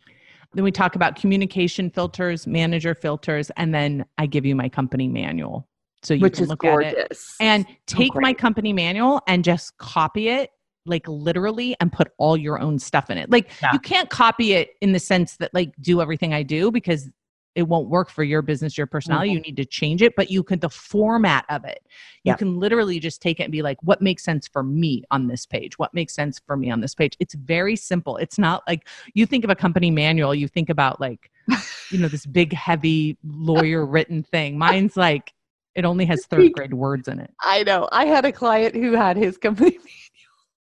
Then 0.55 0.65
we 0.65 0.73
talk 0.73 0.97
about 0.97 1.15
communication 1.17 1.91
filters, 1.91 2.47
manager 2.47 2.95
filters, 2.95 3.51
and 3.57 3.73
then 3.75 4.05
I 4.19 4.27
give 4.27 4.45
you 4.45 4.57
my 4.57 4.69
company 4.69 5.07
manual. 5.07 5.69
So 6.03 6.15
you 6.15 6.23
Which 6.23 6.39
can 6.39 6.47
look 6.47 6.65
at 6.65 6.83
it. 6.83 7.19
and 7.41 7.67
take 7.87 8.15
my 8.15 8.33
company 8.33 8.73
manual 8.73 9.21
and 9.29 9.45
just 9.45 9.77
copy 9.77 10.29
it 10.29 10.51
like 10.87 11.07
literally 11.09 11.77
and 11.81 11.93
put 11.93 12.09
all 12.19 12.37
your 12.37 12.59
own 12.61 12.79
stuff 12.79 13.11
in 13.11 13.19
it 13.19 13.31
like 13.31 13.51
Yeah. 13.63 13.73
you 13.73 13.79
can't 13.79 14.09
copy 14.11 14.53
it 14.55 14.71
in 14.81 14.93
the 14.93 14.99
sense 14.99 15.37
that 15.37 15.53
like 15.53 15.73
do 15.81 16.01
everything 16.01 16.33
i 16.33 16.43
do 16.43 16.71
because 16.71 17.11
it 17.57 17.65
won't 17.65 17.89
work 17.89 18.09
for 18.11 18.23
your 18.25 18.43
business 18.43 18.79
your 18.79 18.87
personality 18.87 19.29
Mm-hmm. 19.31 19.35
you 19.37 19.41
need 19.43 19.57
to 19.57 19.65
change 19.65 20.03
it 20.03 20.15
but 20.17 20.31
you 20.31 20.43
could 20.43 20.61
the 20.61 20.71
format 20.71 21.45
of 21.51 21.65
it 21.65 21.81
you 22.25 22.31
Yep. 22.31 22.39
can 22.39 22.59
literally 22.59 22.99
just 22.99 23.21
take 23.21 23.41
it 23.41 23.45
and 23.45 23.53
be 23.53 23.61
like 23.63 23.77
what 23.83 24.01
makes 24.01 24.23
sense 24.25 24.49
for 24.49 24.63
me 24.63 25.03
on 25.11 25.27
this 25.27 25.45
page 25.47 25.79
what 25.79 25.93
makes 25.93 26.15
sense 26.15 26.41
for 26.47 26.57
me 26.57 26.71
on 26.71 26.81
this 26.81 26.95
page 26.95 27.17
it's 27.21 27.35
very 27.35 27.77
simple 27.77 28.17
it's 28.17 28.39
not 28.39 28.63
like 28.67 28.89
you 29.15 29.27
think 29.27 29.45
of 29.45 29.51
a 29.51 29.55
company 29.57 29.91
manual 29.91 30.35
you 30.35 30.49
think 30.49 30.71
about 30.71 31.01
like 31.01 31.31
you 31.91 31.99
know 31.99 32.09
this 32.09 32.25
big 32.25 32.53
heavy 32.55 33.19
lawyer 33.25 33.85
written 33.85 34.23
thing 34.23 34.57
mine's 34.57 34.97
like 34.97 35.35
it 35.75 35.85
only 35.85 36.05
has 36.05 36.25
third 36.31 36.53
grade 36.53 36.73
words 36.75 37.07
in 37.09 37.19
it 37.21 37.31
I 37.43 37.63
know. 37.65 37.89
I 37.93 38.05
had 38.07 38.25
a 38.25 38.33
client 38.33 38.75
who 38.75 38.93
had 38.93 39.17
his 39.17 39.37
company. 39.39 39.79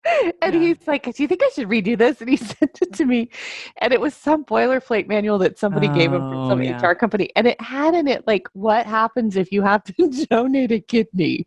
And 0.43 0.55
Yeah. 0.55 0.61
he's 0.61 0.87
like, 0.87 1.05
Do 1.05 1.23
you 1.23 1.29
think 1.29 1.43
I 1.43 1.51
should 1.55 1.69
redo 1.69 1.97
this? 1.97 2.21
And 2.21 2.29
he 2.31 2.37
sent 2.59 2.79
it 2.83 2.93
to 2.95 3.05
me. 3.05 3.31
And 3.79 3.93
it 3.93 4.01
was 4.01 4.15
some 4.15 4.45
boilerplate 4.45 5.07
manual 5.07 5.39
that 5.39 5.59
somebody 5.59 5.89
gave 5.89 6.13
him 6.13 6.21
from 6.21 6.49
some 6.49 6.61
Oh, 6.61 6.63
yeah. 6.63 6.85
HR 6.85 6.95
company. 6.95 7.31
And 7.37 7.47
it 7.47 7.61
had 7.61 7.95
in 7.95 8.09
it, 8.09 8.27
like, 8.27 8.49
what 8.53 8.87
happens 8.87 9.37
if 9.37 9.53
you 9.53 9.63
have 9.63 9.85
to 9.85 10.27
donate 10.31 10.73
a 10.73 10.81
kidney? 10.81 11.47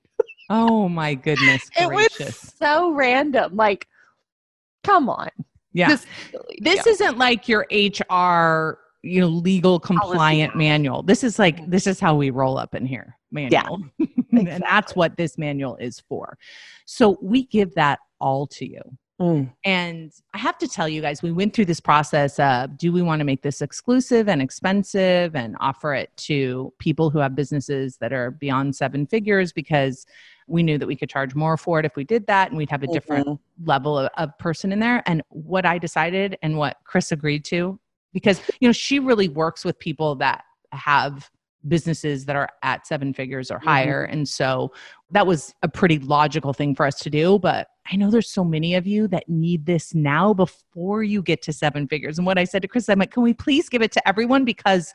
Oh 0.50 0.88
my 0.88 1.16
goodness 1.16 1.64
It 1.80 1.92
was 1.92 2.38
so 2.58 2.92
random. 2.92 3.56
Like, 3.56 3.88
come 4.84 5.10
on. 5.10 5.30
Yeah. 5.74 5.90
This, 5.90 6.06
This 6.62 6.88
isn't 6.88 7.18
like 7.18 7.50
your 7.50 7.66
HR, 7.72 8.80
you 9.02 9.22
know, 9.22 9.28
legal 9.28 9.80
compliant 9.80 10.56
manual. 10.56 11.04
This 11.04 11.24
is 11.24 11.38
like 11.38 11.58
mm-hmm. 11.58 11.70
this 11.70 11.86
is 11.88 12.00
how 12.00 12.16
we 12.16 12.30
roll 12.30 12.58
up 12.58 12.74
in 12.74 12.86
here, 12.86 13.18
manual. 13.32 13.84
and 14.32 14.64
that's 14.64 14.96
what 14.96 15.18
this 15.18 15.38
manual 15.38 15.76
is 15.78 16.00
for. 16.08 16.38
So 16.86 17.18
we 17.22 17.46
give 17.46 17.74
that 17.76 18.00
all 18.20 18.48
to 18.48 18.66
you. 18.68 18.82
Mm. 19.20 19.54
And 19.64 20.12
I 20.34 20.38
have 20.38 20.58
to 20.58 20.68
tell 20.68 20.90
you 20.90 21.02
guys, 21.02 21.24
we 21.24 21.32
went 21.32 21.54
through 21.54 21.66
this 21.66 21.80
process 21.80 22.38
of 22.38 22.78
do 22.78 22.92
we 22.92 23.02
want 23.02 23.22
to 23.22 23.24
make 23.24 23.42
this 23.44 23.62
exclusive 23.62 24.28
and 24.28 24.42
expensive 24.42 25.36
and 25.36 25.56
offer 25.62 25.94
it 25.94 26.16
to 26.18 26.74
people 26.80 27.10
who 27.10 27.20
have 27.20 27.34
businesses 27.34 27.98
that 28.02 28.12
are 28.12 28.32
beyond 28.32 28.76
seven 28.76 29.08
figures 29.08 29.54
because 29.54 30.06
we 30.48 30.64
knew 30.64 30.78
that 30.78 30.88
we 30.88 30.98
could 30.98 31.10
charge 31.10 31.34
more 31.34 31.56
for 31.56 31.80
it 31.80 31.86
if 31.86 31.96
we 31.96 32.04
did 32.04 32.28
that 32.28 32.50
and 32.50 32.58
we'd 32.58 32.70
have 32.70 32.84
a 32.84 32.88
different 32.88 33.26
Mhm. 33.28 33.40
level 33.64 33.98
of, 33.98 34.10
of 34.18 34.38
person 34.38 34.74
in 34.74 34.80
there. 34.80 35.02
And 35.06 35.24
what 35.30 35.66
I 35.66 35.78
decided 35.78 36.38
and 36.42 36.58
what 36.58 36.78
Kris 36.84 37.12
agreed 37.14 37.46
to, 37.46 37.80
because 38.12 38.42
you 38.60 38.68
know, 38.68 38.74
she 38.74 39.00
really 39.00 39.30
works 39.30 39.64
with 39.64 39.80
people 39.80 40.16
that 40.16 40.44
have 40.74 41.32
businesses 41.68 42.26
that 42.26 42.36
are 42.36 42.50
at 42.64 42.86
seven 42.88 43.14
figures 43.14 43.52
or 43.52 43.58
mm-hmm. 43.58 43.68
higher. 43.68 44.04
And 44.04 44.28
so 44.28 44.72
that 45.12 45.28
was 45.28 45.54
a 45.64 45.68
pretty 45.68 46.00
logical 46.00 46.54
thing 46.54 46.76
for 46.76 46.86
us 46.86 47.00
to 47.00 47.10
do. 47.10 47.40
But 47.40 47.68
I 47.92 47.96
know 47.96 48.10
there's 48.10 48.30
so 48.30 48.44
many 48.44 48.74
of 48.74 48.88
you 48.88 49.08
that 49.10 49.30
need 49.30 49.66
this 49.66 49.94
now 49.94 50.34
before 50.34 51.04
you 51.04 51.22
get 51.22 51.44
to 51.44 51.54
seven 51.54 51.88
figures. 51.88 52.18
And 52.18 52.26
what 52.26 52.38
I 52.40 52.44
said 52.44 52.64
to 52.64 52.68
Kris, 52.68 52.90
I'm 52.90 53.00
like, 53.00 53.12
can 53.12 53.22
we 53.22 53.34
please 53.34 53.70
give 53.70 53.84
it 53.84 53.92
to 53.92 54.08
everyone? 54.08 54.44
Because 54.46 54.92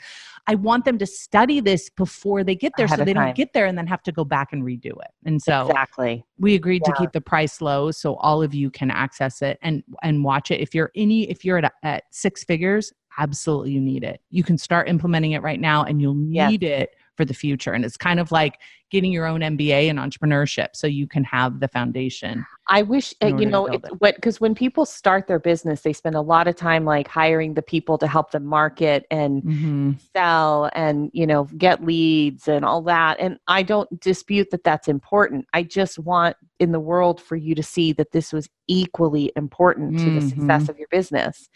I 0.46 0.56
want 0.56 0.84
them 0.84 0.98
to 0.98 1.06
study 1.06 1.60
this 1.60 1.90
before 1.90 2.42
they 2.42 2.56
get 2.56 2.72
there 2.76 2.86
Ahead 2.86 2.98
so 2.98 3.04
they 3.04 3.12
don't 3.12 3.36
get 3.36 3.52
there 3.52 3.66
and 3.66 3.78
then 3.78 3.86
have 3.86 4.02
to 4.02 4.12
go 4.12 4.24
back 4.24 4.52
and 4.52 4.64
redo 4.64 4.86
it. 4.86 5.10
And 5.24 5.40
so 5.40 5.68
Exactly. 5.68 6.24
we 6.38 6.54
agreed 6.54 6.82
to 6.84 6.92
keep 6.98 7.12
the 7.12 7.20
price 7.20 7.60
low 7.60 7.90
so 7.90 8.16
all 8.16 8.42
of 8.42 8.54
you 8.54 8.70
can 8.70 8.90
access 8.90 9.42
it 9.42 9.58
and 9.62 9.84
and 10.02 10.24
watch 10.24 10.50
it 10.50 10.60
if 10.60 10.74
you're 10.74 10.90
any 10.96 11.30
if 11.30 11.44
you're 11.44 11.58
at, 11.58 11.72
at 11.82 12.04
six 12.10 12.42
figures 12.42 12.92
absolutely 13.18 13.70
you 13.72 13.80
need 13.80 14.04
it 14.04 14.20
you 14.30 14.42
can 14.42 14.56
start 14.56 14.88
implementing 14.88 15.32
it 15.32 15.42
right 15.42 15.60
now 15.60 15.84
and 15.84 16.00
you'll 16.00 16.16
Yes. 16.16 16.50
need 16.50 16.62
it 16.62 16.94
for 17.20 17.26
the 17.26 17.34
future 17.34 17.72
and 17.72 17.84
it's 17.84 17.96
kind 17.96 18.18
of 18.18 18.32
like 18.32 18.58
getting 18.90 19.12
your 19.12 19.26
own 19.26 19.40
mba 19.40 19.88
in 19.88 19.96
entrepreneurship 19.96 20.68
so 20.72 20.86
you 20.86 21.06
can 21.06 21.22
have 21.22 21.60
the 21.60 21.68
foundation 21.68 22.46
I 22.70 22.82
wish 22.82 23.12
uh, 23.20 23.26
you 23.26 23.46
know 23.46 23.66
it's 23.66 23.88
what 23.98 24.14
because 24.14 24.40
when 24.40 24.54
people 24.54 24.86
start 24.86 25.26
their 25.26 25.40
business, 25.40 25.80
they 25.80 25.92
spend 25.92 26.14
a 26.14 26.20
lot 26.20 26.46
of 26.46 26.54
time 26.54 26.84
like 26.84 27.08
hiring 27.08 27.54
the 27.54 27.62
people 27.62 27.98
to 27.98 28.06
help 28.06 28.30
them 28.30 28.46
market 28.46 29.06
and 29.10 29.42
mm-hmm. 29.42 29.92
sell 30.14 30.70
and 30.72 31.10
you 31.12 31.26
know 31.26 31.48
get 31.58 31.84
leads 31.84 32.46
and 32.46 32.64
all 32.64 32.80
that. 32.82 33.18
And 33.18 33.38
I 33.48 33.64
don't 33.64 34.00
dispute 34.00 34.50
that 34.52 34.62
that's 34.62 34.86
important. 34.86 35.46
I 35.52 35.64
just 35.64 35.98
want 35.98 36.36
in 36.60 36.70
the 36.70 36.78
world 36.78 37.20
for 37.20 37.34
you 37.34 37.56
to 37.56 37.62
see 37.62 37.92
that 37.94 38.12
this 38.12 38.32
was 38.32 38.48
equally 38.68 39.32
important 39.34 39.98
to 39.98 40.20
the 40.20 40.28
success 40.28 40.68
of 40.68 40.78
your 40.78 40.88
business. 40.92 41.48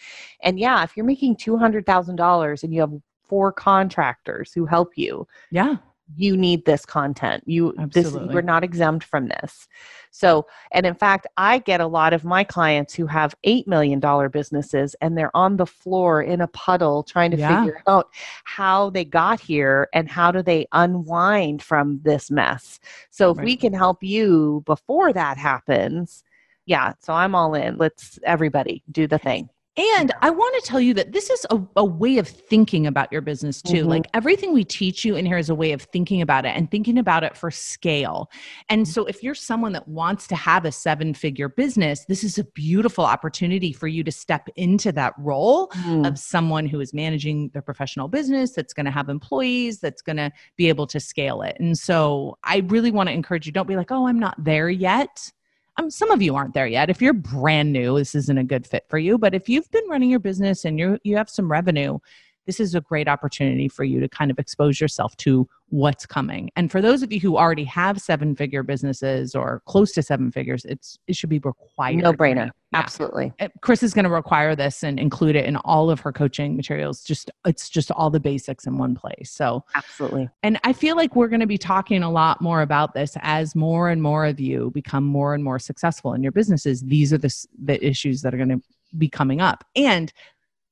And 0.43 0.59
yeah, 0.59 0.83
if 0.83 0.97
you're 0.97 1.07
making 1.07 1.37
two 1.37 1.57
hundred 1.57 1.87
thousand 1.87 2.17
dollars 2.17 2.65
and 2.65 2.75
you 2.75 2.81
have 2.81 2.93
four 3.35 3.51
contractors 3.51 4.53
who 4.53 4.65
help 4.65 4.91
you, 4.95 5.27
yeah. 5.51 5.75
you 6.15 6.37
need 6.37 6.65
this 6.67 6.87
content. 6.87 7.43
You 7.47 7.75
this 7.91 8.07
Absolutely. 8.07 8.33
we're 8.33 8.43
not 8.43 8.63
exempt 8.63 9.05
from 9.05 9.27
this. 9.27 9.67
So 10.13 10.47
and 10.71 10.87
in 10.87 10.95
fact 10.95 11.27
i 11.37 11.59
get 11.59 11.81
a 11.81 11.87
lot 11.89 12.13
of 12.13 12.25
my 12.25 12.45
clients 12.45 12.95
who 12.95 13.07
have 13.09 13.35
eight 13.43 13.67
million 13.67 13.99
dollar 13.99 14.29
businesses 14.29 14.95
and 15.01 15.19
they're 15.19 15.37
on 15.37 15.57
the 15.57 15.67
floor 15.67 16.23
in 16.23 16.41
a 16.41 16.47
puddle 16.47 17.03
trying 17.03 17.33
to 17.33 17.37
Yeah. 17.37 17.65
figure 17.65 17.83
out 17.89 18.07
how 18.45 18.91
they 18.91 19.05
got 19.05 19.41
here 19.41 19.89
and 19.93 20.09
how 20.09 20.31
do 20.31 20.41
they 20.41 20.69
unwind 20.71 21.61
from 21.61 22.01
this 22.05 22.31
mess. 22.31 22.79
So 23.11 23.33
if 23.33 23.39
we 23.39 23.57
can 23.57 23.73
help 23.73 24.05
you 24.05 24.63
before 24.65 25.13
that 25.13 25.39
happens 25.39 26.23
yeah 26.67 26.93
so 27.01 27.13
i'm 27.13 27.35
all 27.35 27.53
in. 27.55 27.77
Let's 27.79 28.21
everybody 28.35 28.85
do 28.93 29.09
the 29.09 29.19
thing 29.19 29.49
And 29.77 30.13
I 30.21 30.31
want 30.31 30.55
to 30.63 30.69
tell 30.69 30.81
you 30.81 30.95
that 30.95 31.11
this 31.13 31.31
is 31.31 31.45
a, 31.51 31.61
a 31.77 31.85
way 31.85 32.19
of 32.19 32.29
thinking 32.29 32.87
about 32.87 33.11
your 33.11 33.21
business 33.21 33.61
too. 33.61 33.85
Mhm. 33.85 33.89
Like 33.89 34.07
everything 34.15 34.53
we 34.53 34.63
teach 34.63 35.05
you 35.05 35.17
in 35.17 35.27
here 35.27 35.37
is 35.37 35.49
a 35.51 35.55
way 35.55 35.73
of 35.73 35.83
thinking 35.83 36.23
about 36.23 36.45
it 36.45 36.51
and 36.57 36.71
thinking 36.71 36.97
about 36.97 37.25
it 37.25 37.37
for 37.37 37.51
scale. 37.51 38.31
And 38.69 38.87
so 38.87 39.05
if 39.07 39.23
you're 39.23 39.35
someone 39.35 39.73
that 39.73 39.89
wants 39.89 40.29
to 40.29 40.37
have 40.37 40.65
a 40.65 40.71
seven 40.71 41.13
figure 41.13 41.49
business, 41.49 42.05
this 42.05 42.23
is 42.23 42.39
a 42.39 42.45
beautiful 42.45 43.05
opportunity 43.05 43.73
for 43.73 43.89
you 43.89 44.05
to 44.05 44.13
step 44.13 44.49
into 44.55 44.93
that 44.93 45.13
role 45.19 45.69
Mm. 45.85 46.07
of 46.07 46.19
someone 46.21 46.67
who 46.67 46.79
is 46.81 46.95
managing 46.95 47.49
their 47.49 47.63
professional 47.63 48.07
business 48.07 48.53
that's 48.53 48.73
going 48.73 48.87
to 48.87 48.93
have 48.93 49.09
employees 49.09 49.81
that's 49.81 50.03
going 50.03 50.17
to 50.17 50.31
be 50.57 50.69
able 50.69 50.87
to 50.87 51.01
scale 51.01 51.43
it 51.43 51.57
and 51.59 51.77
so 51.79 52.37
i 52.45 52.59
really 52.69 52.91
want 52.91 53.09
to 53.09 53.13
encourage 53.13 53.47
you 53.47 53.53
don't 53.53 53.67
be 53.67 53.77
like 53.77 53.91
oh 53.91 54.07
i'm 54.07 54.19
not 54.19 54.35
there 54.43 54.69
yet 54.71 55.33
um, 55.77 55.91
some 55.91 56.11
of 56.11 56.23
you 56.23 56.35
aren't 56.37 56.55
there 56.55 56.67
yet. 56.67 56.91
If 56.91 57.03
you're 57.03 57.13
brand 57.13 57.73
new 57.73 57.99
this 57.99 58.15
isn't 58.15 58.39
a 58.39 58.45
good 58.45 58.67
fit 58.67 58.85
for 58.89 58.99
you 58.99 59.19
but 59.19 59.35
if 59.35 59.49
you've 59.49 59.71
been 59.71 59.89
running 59.89 60.11
your 60.11 60.21
business 60.21 60.65
and 60.65 60.79
you 60.79 60.99
you 61.03 61.17
have 61.17 61.29
some 61.29 61.51
revenue 61.51 61.99
this 62.47 62.61
is 62.61 62.75
a 62.75 62.81
great 62.81 63.09
opportunity 63.09 63.69
for 63.69 63.85
you 63.85 64.01
to 64.01 64.09
kind 64.09 64.31
of 64.31 64.39
expose 64.39 64.81
yourself 64.81 65.17
to 65.17 65.49
what's 65.69 66.07
coming 66.07 66.51
and 66.57 66.71
for 66.71 66.81
those 66.81 67.03
of 67.03 67.13
you 67.13 67.21
who 67.21 67.37
already 67.37 67.65
have 67.65 68.01
seven 68.01 68.37
figure 68.37 68.63
businesses 68.63 69.35
or 69.35 69.63
close 69.67 69.93
to 69.93 70.03
seven 70.03 70.31
figures 70.31 70.65
it's 70.65 70.99
it 71.09 71.17
should 71.17 71.31
be 71.31 71.41
required 71.41 71.97
no 71.97 72.13
brainer 72.13 72.47
Yeah 72.47 72.51
absolutely 72.75 73.33
Kris 73.61 73.83
is 73.83 73.95
going 73.95 74.05
to 74.05 74.11
require 74.11 74.55
this 74.57 74.83
and 74.83 74.99
include 74.99 75.37
it 75.37 75.45
in 75.45 75.57
all 75.59 75.91
of 75.91 76.01
her 76.01 76.13
coaching 76.13 76.57
materials. 76.57 77.03
Just 77.03 77.31
it's 77.47 77.69
just 77.69 77.91
all 77.93 78.11
the 78.11 78.21
basics 78.21 78.67
in 78.67 78.79
one 78.79 78.95
place. 78.95 79.31
So, 79.31 79.65
absolutely 79.75 80.29
and 80.43 80.59
I 80.65 80.73
feel 80.73 80.97
like 80.97 81.15
we're 81.17 81.29
going 81.29 81.41
to 81.41 81.47
be 81.47 81.59
talking 81.59 82.03
a 82.03 82.11
lot 82.11 82.41
more 82.41 82.63
about 82.63 82.95
this 82.95 83.17
as 83.21 83.55
more 83.55 83.89
and 83.91 84.03
more 84.03 84.27
of 84.27 84.41
you 84.41 84.71
become 84.75 85.05
more 85.05 85.35
and 85.35 85.45
more 85.45 85.59
successful 85.59 86.13
in 86.15 86.23
your 86.23 86.33
businesses. 86.33 86.83
These 86.83 87.13
are 87.13 87.19
the 87.19 87.47
the 87.63 87.85
issues 87.85 88.23
that 88.23 88.35
are 88.35 88.39
going 88.39 88.49
to 88.51 88.63
be 88.97 89.09
coming 89.09 89.41
up. 89.41 89.65
And 89.75 90.13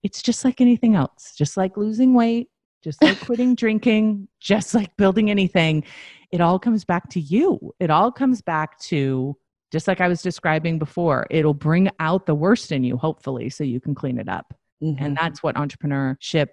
it's 0.02 0.22
just 0.22 0.44
like 0.44 0.60
anything 0.60 0.94
else. 0.94 1.34
Just 1.36 1.56
like 1.56 1.76
losing 1.76 2.14
weight, 2.14 2.48
just 2.82 3.02
like 3.02 3.20
quitting 3.24 3.54
drinking, 3.54 4.28
just 4.40 4.74
like 4.74 4.96
building 4.96 5.30
anything, 5.30 5.84
it 6.30 6.40
all 6.40 6.58
comes 6.58 6.84
back 6.84 7.08
to 7.10 7.20
you. 7.20 7.72
It 7.78 7.90
all 7.90 8.10
comes 8.10 8.40
back 8.40 8.78
to 8.80 9.36
just 9.70 9.88
like 9.88 10.00
I 10.00 10.08
was 10.08 10.20
describing 10.20 10.78
before, 10.78 11.26
it'll 11.30 11.54
bring 11.54 11.88
out 11.98 12.26
the 12.26 12.34
worst 12.34 12.72
in 12.72 12.84
you, 12.84 12.96
hopefully, 12.98 13.48
so 13.48 13.64
you 13.64 13.80
can 13.80 13.94
clean 13.94 14.18
it 14.18 14.28
up. 14.28 14.54
Mhm. 14.82 14.96
And 15.00 15.16
that's 15.16 15.42
what 15.42 15.56
entrepreneurship 15.56 16.48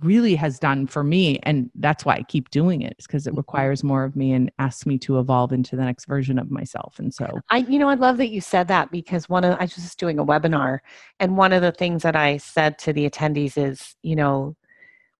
really 0.00 0.34
has 0.34 0.58
done 0.58 0.86
for 0.86 1.04
me. 1.04 1.38
And 1.42 1.70
that's 1.74 2.04
why 2.04 2.14
I 2.14 2.22
keep 2.22 2.50
doing 2.50 2.82
it, 2.82 2.94
is 2.98 3.06
because 3.06 3.26
it 3.26 3.34
Mhm. 3.34 3.36
requires 3.36 3.84
more 3.84 4.04
of 4.04 4.16
me 4.16 4.32
and 4.32 4.50
asks 4.58 4.86
me 4.86 4.98
to 4.98 5.18
evolve 5.18 5.52
into 5.52 5.76
the 5.76 5.84
next 5.84 6.06
version 6.06 6.38
of 6.38 6.50
myself. 6.50 6.98
And 6.98 7.12
so, 7.12 7.44
I, 7.50 7.58
you 7.58 7.78
know, 7.78 7.88
I 7.88 7.94
love 7.94 8.16
that 8.18 8.30
you 8.30 8.40
said 8.40 8.68
that 8.68 8.90
because 8.90 9.28
one 9.28 9.44
of 9.44 9.56
I 9.58 9.64
was 9.64 9.74
just 9.74 9.98
doing 9.98 10.18
a 10.18 10.24
webinar, 10.24 10.78
and 11.20 11.36
one 11.36 11.52
of 11.52 11.62
the 11.62 11.72
things 11.72 12.02
that 12.02 12.16
I 12.16 12.36
said 12.38 12.78
to 12.80 12.92
the 12.92 13.08
attendees 13.08 13.56
is, 13.58 13.96
you 14.02 14.16
know, 14.16 14.56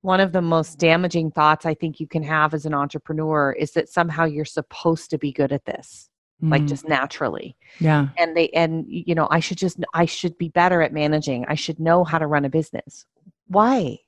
one 0.03 0.21
of 0.21 0.33
the 0.33 0.43
most 0.43 0.79
damaging 0.79 1.31
thoughts 1.31 1.65
I 1.67 1.75
think 1.75 2.01
you 2.01 2.07
can 2.09 2.23
have 2.25 2.55
as 2.55 2.67
an 2.67 2.75
entrepreneur 2.75 3.53
is 3.53 3.73
that 3.73 3.89
somehow 3.89 4.25
you're 4.25 4.45
supposed 4.45 5.11
to 5.11 5.19
be 5.19 5.33
good 5.33 5.53
at 5.53 5.65
this, 5.65 6.11
like 6.51 6.65
mm, 6.65 6.69
just 6.69 6.89
naturally, 6.89 7.57
yeah. 7.79 8.09
and 8.19 8.37
they 8.37 8.49
and 8.51 8.85
you 8.89 9.15
know, 9.15 9.29
I 9.31 9.41
should 9.41 9.59
just 9.59 9.79
I 9.95 10.07
should 10.07 10.37
be 10.39 10.49
better 10.49 10.83
at 10.83 10.93
managing. 10.93 11.45
I 11.49 11.55
should 11.55 11.79
know 11.81 12.05
how 12.05 12.19
to 12.19 12.27
run 12.27 12.45
a 12.45 12.51
business. 12.51 13.07
Why? 13.49 13.99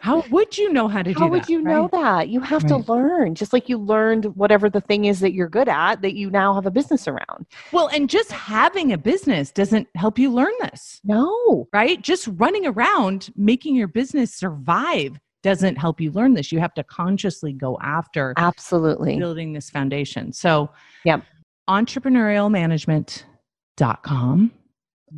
How 0.00 0.22
would 0.30 0.56
you 0.58 0.72
know 0.72 0.86
how 0.88 1.02
to 1.02 1.12
do 1.12 1.18
How 1.18 1.28
would 1.28 1.42
that, 1.42 1.48
you 1.48 1.60
know 1.62 1.88
that? 1.92 2.28
You 2.28 2.40
have 2.40 2.62
Right. 2.64 2.84
to 2.84 2.92
learn, 2.92 3.34
just 3.34 3.52
like 3.52 3.68
you 3.68 3.78
learned 3.78 4.26
whatever 4.36 4.68
the 4.70 4.80
thing 4.80 5.04
is 5.06 5.18
that 5.20 5.32
you're 5.32 5.48
good 5.48 5.68
at 5.68 6.02
that 6.02 6.14
you 6.14 6.30
now 6.30 6.54
have 6.54 6.66
a 6.66 6.70
business 6.70 7.08
around. 7.08 7.46
Well, 7.72 7.88
and 7.88 8.08
just 8.08 8.30
having 8.32 8.92
a 8.92 8.98
business 8.98 9.50
doesn't 9.50 9.88
help 9.94 10.18
you 10.18 10.30
learn 10.30 10.52
this. 10.60 11.00
No. 11.04 11.66
right? 11.72 12.00
Just 12.02 12.28
running 12.34 12.66
around 12.66 13.30
making 13.36 13.74
your 13.74 13.88
business 13.88 14.34
survive 14.34 15.18
doesn't 15.42 15.76
help 15.76 16.00
you 16.00 16.10
learn 16.12 16.34
this. 16.34 16.52
You 16.52 16.60
have 16.60 16.74
to 16.74 16.84
consciously 16.84 17.52
go 17.52 17.76
after 17.82 18.32
Absolutely. 18.36 19.18
building 19.18 19.52
this 19.52 19.68
foundation. 19.70 20.32
So, 20.32 20.70
Yep. 21.04 21.24
entrepreneurialmanagement.com 21.68 24.52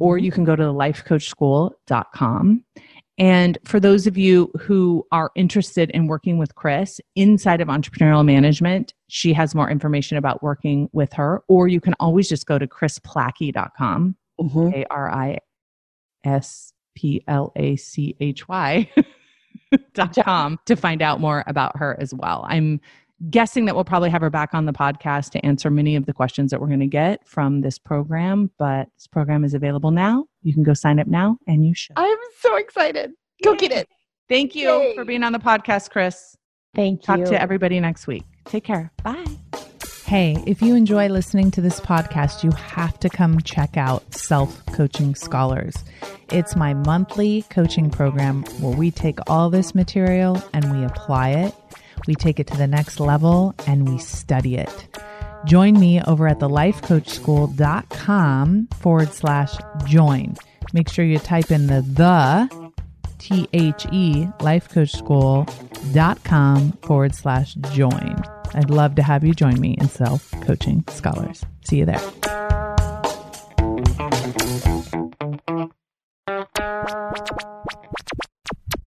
or 0.00 0.16
mm-hmm. 0.16 0.24
you 0.24 0.32
can 0.32 0.44
go 0.44 0.56
to 0.56 0.62
lifecoachschool.com. 0.64 2.64
And 3.16 3.58
for 3.64 3.78
those 3.78 4.06
of 4.06 4.18
you 4.18 4.50
who 4.60 5.06
are 5.12 5.30
interested 5.36 5.90
in 5.90 6.08
working 6.08 6.36
with 6.36 6.54
Kris 6.56 7.00
inside 7.14 7.60
of 7.60 7.68
entrepreneurial 7.68 8.24
management, 8.24 8.92
she 9.08 9.32
has 9.32 9.54
more 9.54 9.70
information 9.70 10.16
about 10.16 10.42
working 10.42 10.88
with 10.92 11.12
her, 11.12 11.42
or 11.48 11.68
you 11.68 11.80
can 11.80 11.94
always 12.00 12.28
just 12.28 12.46
go 12.46 12.58
to 12.58 12.66
krisplachy.com. 12.66 14.16
Mhm. 14.40 14.74
A 14.74 14.86
R 14.90 15.10
I 15.12 15.38
S 16.24 16.72
P 16.96 17.22
L 17.28 17.52
A 17.54 17.76
C 17.76 18.16
H 18.18 18.48
Y 18.48 18.90
dot 19.94 20.16
com 20.24 20.58
to 20.66 20.74
find 20.74 21.00
out 21.02 21.20
more 21.20 21.44
about 21.46 21.76
her 21.76 21.96
as 22.00 22.12
well. 22.12 22.44
I'm 22.48 22.80
guessing 23.30 23.64
that 23.66 23.74
we'll 23.74 23.84
probably 23.84 24.10
have 24.10 24.20
her 24.20 24.30
back 24.30 24.54
on 24.54 24.66
the 24.66 24.72
podcast 24.72 25.30
to 25.30 25.44
answer 25.46 25.70
many 25.70 25.96
of 25.96 26.06
the 26.06 26.12
questions 26.12 26.50
that 26.50 26.60
we're 26.60 26.66
going 26.66 26.80
to 26.80 26.86
get 26.86 27.26
from 27.26 27.60
this 27.60 27.78
program, 27.78 28.50
but 28.58 28.88
this 28.96 29.06
program 29.06 29.44
is 29.44 29.54
available 29.54 29.90
now. 29.90 30.26
You 30.42 30.52
can 30.52 30.62
go 30.62 30.74
sign 30.74 30.98
up 30.98 31.06
now 31.06 31.38
and 31.46 31.66
you 31.66 31.74
should. 31.74 31.94
I'm 31.96 32.18
so 32.40 32.56
excited. 32.56 33.12
Go 33.42 33.54
get 33.54 33.72
it. 33.72 33.88
Thank 34.28 34.54
you 34.54 34.68
Yay. 34.68 34.94
for 34.94 35.04
being 35.04 35.22
on 35.22 35.32
the 35.32 35.38
podcast, 35.38 35.90
Kris. 35.90 36.36
Thank 36.74 37.02
Talk 37.02 37.18
you. 37.18 37.24
Talk 37.24 37.32
to 37.34 37.40
everybody 37.40 37.78
next 37.80 38.06
week. 38.06 38.24
Take 38.46 38.64
care. 38.64 38.90
Bye. 39.02 39.24
Hey, 40.06 40.36
if 40.46 40.60
you 40.60 40.74
enjoy 40.74 41.08
listening 41.08 41.50
to 41.52 41.62
this 41.62 41.80
podcast, 41.80 42.44
you 42.44 42.50
have 42.50 43.00
to 43.00 43.08
come 43.08 43.40
check 43.40 43.76
out 43.78 44.12
Self 44.12 44.64
Coaching 44.66 45.14
Scholars. 45.14 45.74
It's 46.30 46.54
my 46.56 46.74
monthly 46.74 47.42
coaching 47.48 47.90
program 47.90 48.42
where 48.60 48.76
we 48.76 48.90
take 48.90 49.18
all 49.28 49.48
this 49.48 49.74
material 49.74 50.42
and 50.52 50.76
we 50.76 50.84
apply 50.84 51.30
it, 51.30 51.54
we 52.06 52.14
take 52.14 52.40
it 52.40 52.46
to 52.48 52.56
the 52.56 52.66
next 52.66 53.00
level 53.00 53.54
and 53.66 53.88
we 53.88 53.98
study 53.98 54.56
it. 54.56 54.88
Join 55.44 55.78
me 55.78 56.00
over 56.02 56.26
at 56.28 56.38
thelifecoachschool.com 56.38 58.68
forward 58.80 59.12
slash 59.12 59.54
join. 59.86 60.34
Make 60.72 60.88
sure 60.88 61.04
you 61.04 61.18
type 61.18 61.50
in 61.50 61.66
the 61.66 61.82
the 61.82 62.48
T 63.18 63.46
H 63.52 63.84
E 63.92 64.26
lifecoachschool.com 64.40 66.72
forward 66.82 67.14
slash 67.14 67.52
join. 67.54 68.16
I'd 68.54 68.70
love 68.70 68.94
to 68.96 69.02
have 69.02 69.24
you 69.24 69.32
join 69.34 69.60
me 69.60 69.76
in 69.78 69.88
Self 69.88 70.30
Coaching 70.42 70.84
Scholars. 70.88 71.44
See 71.64 71.78
you 71.78 71.86
there. 71.86 72.00